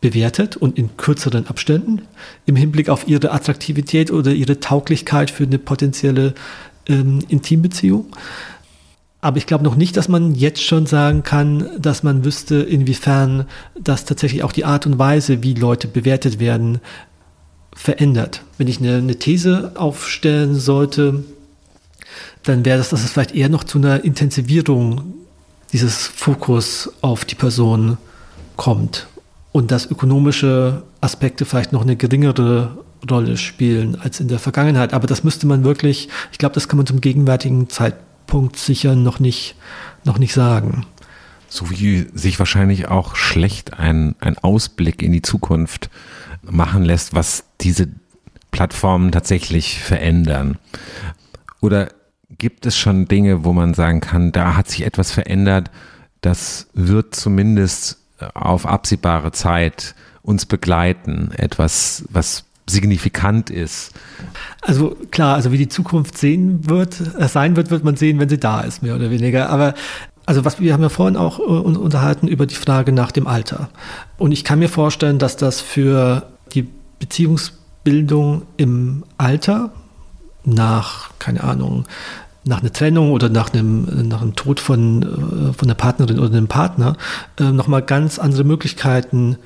bewertet 0.00 0.56
und 0.56 0.78
in 0.78 0.96
kürzeren 0.96 1.46
Abständen 1.48 2.02
im 2.44 2.56
Hinblick 2.56 2.88
auf 2.88 3.08
ihre 3.08 3.32
Attraktivität 3.32 4.10
oder 4.10 4.32
ihre 4.32 4.60
Tauglichkeit 4.60 5.30
für 5.30 5.44
eine 5.44 5.58
potenzielle 5.58 6.34
ähm, 6.88 7.20
Intimbeziehung. 7.28 8.06
Aber 9.20 9.38
ich 9.38 9.46
glaube 9.46 9.64
noch 9.64 9.74
nicht, 9.74 9.96
dass 9.96 10.08
man 10.08 10.34
jetzt 10.34 10.62
schon 10.62 10.86
sagen 10.86 11.22
kann, 11.22 11.68
dass 11.78 12.02
man 12.02 12.24
wüsste, 12.24 12.56
inwiefern 12.56 13.46
das 13.80 14.04
tatsächlich 14.04 14.44
auch 14.44 14.52
die 14.52 14.64
Art 14.64 14.86
und 14.86 14.98
Weise, 14.98 15.42
wie 15.42 15.54
Leute 15.54 15.88
bewertet 15.88 16.38
werden, 16.38 16.80
verändert. 17.76 18.42
Wenn 18.58 18.66
ich 18.66 18.78
eine, 18.80 18.96
eine 18.96 19.16
These 19.16 19.72
aufstellen 19.76 20.56
sollte, 20.56 21.22
dann 22.42 22.64
wäre 22.64 22.78
das, 22.78 22.88
dass 22.88 23.04
es 23.04 23.10
vielleicht 23.10 23.34
eher 23.34 23.48
noch 23.48 23.64
zu 23.64 23.78
einer 23.78 24.02
Intensivierung 24.02 25.14
dieses 25.72 26.06
Fokus 26.06 26.90
auf 27.02 27.24
die 27.24 27.34
Person 27.34 27.98
kommt 28.56 29.06
und 29.52 29.70
dass 29.70 29.90
ökonomische 29.90 30.82
Aspekte 31.00 31.44
vielleicht 31.44 31.72
noch 31.72 31.82
eine 31.82 31.96
geringere 31.96 32.78
Rolle 33.10 33.36
spielen 33.36 33.96
als 34.00 34.20
in 34.20 34.28
der 34.28 34.38
Vergangenheit. 34.38 34.94
Aber 34.94 35.06
das 35.06 35.22
müsste 35.22 35.46
man 35.46 35.64
wirklich, 35.64 36.08
ich 36.32 36.38
glaube, 36.38 36.54
das 36.54 36.68
kann 36.68 36.78
man 36.78 36.86
zum 36.86 37.00
gegenwärtigen 37.00 37.68
Zeitpunkt 37.68 38.56
sicher 38.56 38.96
noch 38.96 39.20
nicht, 39.20 39.54
noch 40.04 40.18
nicht 40.18 40.32
sagen. 40.32 40.86
So 41.48 41.70
wie 41.70 42.08
sich 42.14 42.38
wahrscheinlich 42.38 42.88
auch 42.88 43.16
schlecht 43.16 43.78
ein, 43.78 44.16
ein 44.20 44.38
Ausblick 44.38 45.02
in 45.02 45.12
die 45.12 45.22
Zukunft 45.22 45.90
machen 46.50 46.84
lässt, 46.84 47.14
was 47.14 47.44
diese 47.60 47.88
Plattformen 48.50 49.12
tatsächlich 49.12 49.80
verändern. 49.80 50.58
Oder 51.60 51.88
gibt 52.38 52.66
es 52.66 52.76
schon 52.76 53.06
Dinge, 53.06 53.44
wo 53.44 53.52
man 53.52 53.74
sagen 53.74 54.00
kann, 54.00 54.32
da 54.32 54.56
hat 54.56 54.68
sich 54.68 54.84
etwas 54.84 55.12
verändert, 55.12 55.70
das 56.20 56.68
wird 56.74 57.14
zumindest 57.14 57.98
auf 58.34 58.66
absehbare 58.66 59.32
Zeit 59.32 59.94
uns 60.22 60.46
begleiten, 60.46 61.30
etwas, 61.36 62.04
was 62.10 62.44
signifikant 62.68 63.48
ist. 63.50 63.92
Also 64.60 64.96
klar, 65.10 65.36
also 65.36 65.52
wie 65.52 65.58
die 65.58 65.68
Zukunft 65.68 66.18
sehen 66.18 66.68
wird, 66.68 67.00
äh, 67.16 67.28
sein 67.28 67.54
wird, 67.54 67.70
wird 67.70 67.84
man 67.84 67.96
sehen, 67.96 68.18
wenn 68.18 68.28
sie 68.28 68.38
da 68.38 68.62
ist, 68.62 68.82
mehr 68.82 68.96
oder 68.96 69.10
weniger. 69.10 69.50
Aber 69.50 69.74
also 70.24 70.44
was 70.44 70.58
wir 70.58 70.72
haben 70.72 70.82
ja 70.82 70.88
vorhin 70.88 71.16
auch 71.16 71.38
äh, 71.38 71.42
unterhalten 71.42 72.26
über 72.26 72.46
die 72.46 72.56
Frage 72.56 72.90
nach 72.90 73.12
dem 73.12 73.28
Alter. 73.28 73.68
Und 74.18 74.32
ich 74.32 74.42
kann 74.42 74.58
mir 74.58 74.68
vorstellen, 74.68 75.20
dass 75.20 75.36
das 75.36 75.60
für 75.60 76.26
Beziehungsbildung 76.98 78.42
im 78.56 79.04
Alter 79.18 79.70
nach, 80.44 81.10
keine 81.18 81.44
Ahnung, 81.44 81.84
nach 82.44 82.60
einer 82.60 82.72
Trennung 82.72 83.10
oder 83.10 83.28
nach 83.28 83.52
einem, 83.52 84.08
nach 84.08 84.22
einem 84.22 84.36
Tod 84.36 84.60
von, 84.60 85.02
äh, 85.02 85.52
von 85.52 85.68
der 85.68 85.74
Partnerin 85.74 86.18
oder 86.18 86.28
einem 86.28 86.46
Partner 86.46 86.96
äh, 87.40 87.50
nochmal 87.50 87.82
ganz 87.82 88.18
andere 88.18 88.44
Möglichkeiten 88.44 89.36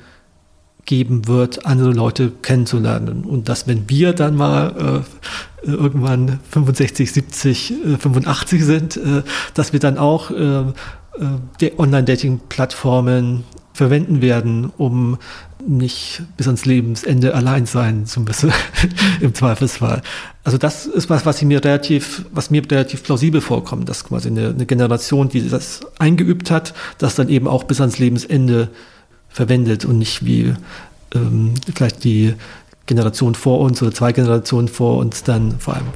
geben 0.85 1.27
wird, 1.27 1.65
andere 1.65 1.91
Leute 1.91 2.31
kennenzulernen. 2.41 3.23
Und 3.23 3.49
dass, 3.49 3.67
wenn 3.67 3.89
wir 3.89 4.13
dann 4.13 4.35
mal 4.35 5.03
äh, 5.63 5.67
irgendwann 5.67 6.39
65, 6.49 7.11
70, 7.11 7.71
äh, 7.71 7.97
85 7.97 8.63
sind, 8.63 8.97
äh, 8.97 9.23
dass 9.53 9.73
wir 9.73 9.79
dann 9.79 9.97
auch 9.97 10.31
äh, 10.31 10.63
die 11.59 11.77
Online-Dating-Plattformen 11.77 13.43
verwenden 13.73 14.21
werden, 14.21 14.71
um 14.77 15.17
nicht 15.67 16.23
bis 16.37 16.47
ans 16.47 16.65
Lebensende 16.65 17.35
allein 17.35 17.65
sein 17.65 18.05
zu 18.05 18.21
müssen, 18.21 18.51
im 19.21 19.33
Zweifelsfall. 19.33 20.01
Also 20.43 20.57
das 20.57 20.85
ist 20.85 21.09
was, 21.09 21.25
was 21.25 21.41
mir 21.41 21.63
relativ, 21.63 22.25
was 22.31 22.49
mir 22.49 22.63
relativ 22.69 23.03
plausibel 23.03 23.41
vorkommt, 23.41 23.87
dass 23.87 24.03
quasi 24.03 24.29
eine, 24.29 24.49
eine 24.49 24.65
Generation, 24.65 25.29
die 25.29 25.47
das 25.47 25.81
eingeübt 25.99 26.49
hat, 26.49 26.73
das 26.97 27.15
dann 27.15 27.29
eben 27.29 27.47
auch 27.47 27.63
bis 27.63 27.79
ans 27.79 27.99
Lebensende 27.99 28.69
verwendet 29.29 29.85
und 29.85 29.99
nicht 29.99 30.25
wie 30.25 30.53
ähm, 31.13 31.53
vielleicht 31.73 32.03
die 32.03 32.33
Generation 32.87 33.35
vor 33.35 33.59
uns 33.59 33.81
oder 33.81 33.93
zwei 33.93 34.11
Generationen 34.11 34.67
vor 34.67 34.97
uns 34.97 35.23
dann 35.23 35.59
vor 35.59 35.75
allem 35.75 35.87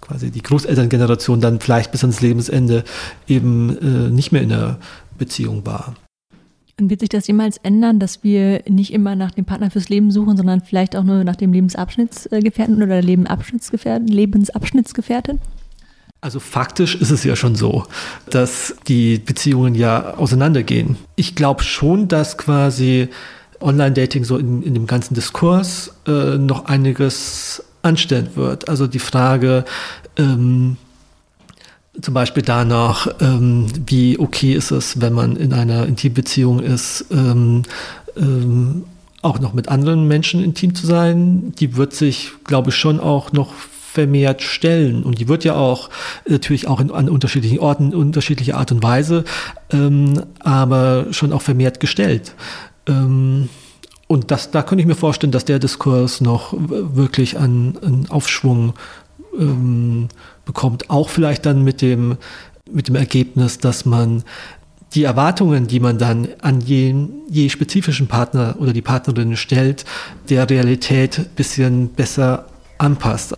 quasi 0.00 0.30
die 0.30 0.42
Großelterngeneration 0.42 1.40
dann 1.40 1.60
vielleicht 1.60 1.92
bis 1.92 2.02
ans 2.02 2.20
Lebensende 2.20 2.84
eben 3.28 3.76
äh, 3.78 4.10
nicht 4.10 4.32
mehr 4.32 4.42
in 4.42 4.48
der 4.48 4.78
Beziehung 5.18 5.66
war. 5.66 5.94
Und 6.78 6.90
wird 6.90 7.00
sich 7.00 7.08
das 7.08 7.26
jemals 7.26 7.56
ändern, 7.58 7.98
dass 7.98 8.22
wir 8.22 8.62
nicht 8.68 8.92
immer 8.92 9.16
nach 9.16 9.30
dem 9.30 9.46
Partner 9.46 9.70
fürs 9.70 9.88
Leben 9.88 10.10
suchen, 10.10 10.36
sondern 10.36 10.60
vielleicht 10.60 10.94
auch 10.94 11.04
nur 11.04 11.24
nach 11.24 11.36
dem 11.36 11.52
Lebensabschnittsgefährten 11.52 12.82
oder 12.82 13.00
Lebensabschnittsgefährten, 13.00 14.08
Lebensabschnittsgefährtin? 14.08 15.40
Also 16.20 16.38
faktisch 16.38 16.94
ist 16.94 17.10
es 17.10 17.24
ja 17.24 17.34
schon 17.34 17.54
so, 17.54 17.84
dass 18.28 18.76
die 18.88 19.18
Beziehungen 19.18 19.74
ja 19.74 20.14
auseinandergehen. 20.16 20.96
Ich 21.14 21.34
glaube 21.34 21.62
schon, 21.62 22.08
dass 22.08 22.36
quasi 22.36 23.08
Online-Dating 23.60 24.24
so 24.24 24.36
in, 24.36 24.62
in, 24.62 24.74
dem 24.74 24.86
ganzen 24.86 25.14
Diskurs 25.14 25.94
äh, 26.06 26.36
noch 26.36 26.66
einiges 26.66 27.62
anstellen 27.82 28.30
wird. 28.34 28.68
Also 28.68 28.86
die 28.86 28.98
Frage, 28.98 29.64
ähm, 30.18 30.76
zum 32.00 32.14
Beispiel 32.14 32.42
danach, 32.42 33.08
ähm, 33.20 33.66
wie 33.86 34.18
okay 34.18 34.54
ist 34.54 34.70
es, 34.70 35.00
wenn 35.00 35.12
man 35.12 35.36
in 35.36 35.52
einer 35.52 35.86
Intimbeziehung 35.86 36.60
ist, 36.60 37.06
ähm, 37.10 37.62
ähm, 38.16 38.84
auch 39.22 39.40
noch 39.40 39.54
mit 39.54 39.68
anderen 39.68 40.06
Menschen 40.06 40.42
intim 40.42 40.74
zu 40.74 40.86
sein. 40.86 41.52
Die 41.58 41.76
wird 41.76 41.94
sich, 41.94 42.30
glaube 42.44 42.70
ich, 42.70 42.76
schon 42.76 43.00
auch 43.00 43.32
noch 43.32 43.52
vermehrt 43.52 44.42
stellen. 44.42 45.02
Und 45.02 45.18
die 45.18 45.28
wird 45.28 45.44
ja 45.44 45.56
auch 45.56 45.88
natürlich 46.28 46.68
auch 46.68 46.80
in, 46.80 46.90
an 46.90 47.08
unterschiedlichen 47.08 47.58
Orten, 47.58 47.94
unterschiedliche 47.94 48.54
Art 48.54 48.70
und 48.70 48.82
Weise, 48.82 49.24
ähm, 49.70 50.22
aber 50.40 51.06
schon 51.12 51.32
auch 51.32 51.42
vermehrt 51.42 51.80
gestellt. 51.80 52.34
Ähm, 52.86 53.48
und 54.06 54.30
das, 54.30 54.50
da 54.50 54.62
könnte 54.62 54.82
ich 54.82 54.86
mir 54.86 54.94
vorstellen, 54.94 55.32
dass 55.32 55.46
der 55.46 55.58
Diskurs 55.58 56.20
noch 56.20 56.54
wirklich 56.56 57.38
an, 57.38 57.78
an 57.82 58.06
Aufschwung 58.08 58.74
ähm, 59.38 60.08
bekommt, 60.46 60.88
auch 60.88 61.10
vielleicht 61.10 61.44
dann 61.44 61.62
mit 61.62 61.82
dem, 61.82 62.16
mit 62.70 62.88
dem 62.88 62.94
Ergebnis, 62.94 63.58
dass 63.58 63.84
man 63.84 64.24
die 64.94 65.04
Erwartungen, 65.04 65.66
die 65.66 65.80
man 65.80 65.98
dann 65.98 66.28
an 66.40 66.62
je, 66.62 66.94
je 67.28 67.50
spezifischen 67.50 68.06
Partner 68.06 68.56
oder 68.58 68.72
die 68.72 68.82
Partnerin 68.82 69.36
stellt, 69.36 69.84
der 70.30 70.48
Realität 70.48 71.18
ein 71.18 71.26
bisschen 71.36 71.88
besser 71.90 72.46
anpasst. 72.78 73.34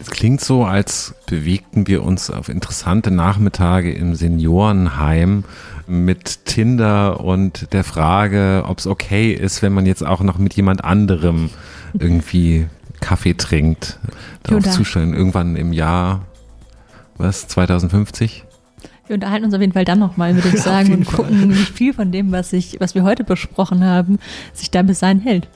Es 0.00 0.10
klingt 0.10 0.40
so, 0.40 0.64
als 0.64 1.14
bewegten 1.26 1.86
wir 1.86 2.02
uns 2.02 2.28
auf 2.28 2.48
interessante 2.48 3.12
Nachmittage 3.12 3.92
im 3.92 4.16
Seniorenheim 4.16 5.44
mit 5.86 6.44
Tinder 6.44 7.20
und 7.20 7.72
der 7.72 7.84
Frage, 7.84 8.64
ob 8.66 8.78
es 8.78 8.88
okay 8.88 9.32
ist, 9.32 9.62
wenn 9.62 9.72
man 9.72 9.86
jetzt 9.86 10.04
auch 10.04 10.20
noch 10.22 10.38
mit 10.38 10.54
jemand 10.54 10.82
anderem 10.82 11.50
irgendwie 11.96 12.66
Kaffee 13.02 13.34
trinkt, 13.34 13.98
darauf 14.44 14.64
zustellen, 14.70 15.12
irgendwann 15.12 15.56
im 15.56 15.72
Jahr, 15.72 16.24
was, 17.18 17.46
2050? 17.48 18.44
Wir 19.06 19.14
unterhalten 19.14 19.44
uns 19.44 19.54
auf 19.54 19.60
jeden 19.60 19.72
Fall 19.72 19.84
dann 19.84 19.98
nochmal, 19.98 20.34
würde 20.34 20.48
ich 20.48 20.62
sagen, 20.62 20.94
und 20.94 21.04
gucken, 21.04 21.38
Fall. 21.38 21.50
wie 21.50 21.54
viel 21.54 21.92
von 21.92 22.10
dem, 22.12 22.32
was, 22.32 22.52
ich, 22.54 22.80
was 22.80 22.94
wir 22.94 23.02
heute 23.02 23.24
besprochen 23.24 23.84
haben, 23.84 24.18
sich 24.54 24.70
da 24.70 24.82
bis 24.82 25.00
dahin 25.00 25.20
hält. 25.20 25.48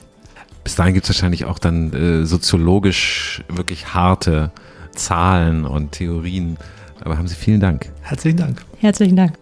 Bis 0.63 0.75
dahin 0.75 0.95
gibt 0.95 1.05
es 1.05 1.11
wahrscheinlich 1.11 1.45
auch 1.45 1.59
dann 1.59 1.93
äh, 1.93 2.27
soziologisch 2.27 3.45
wirklich 3.49 3.95
harte 3.95 4.51
Zahlen 4.95 5.65
und 5.65 5.93
Theorien. 5.93 6.59
Aber 7.01 7.19
haben 7.19 7.29
Sie 7.29 7.37
vielen 7.37 7.61
Dank. 7.61 7.93
Herzlichen 8.03 8.39
Dank. 8.39 8.65
Herzlichen 8.81 9.17
Dank. 9.17 9.39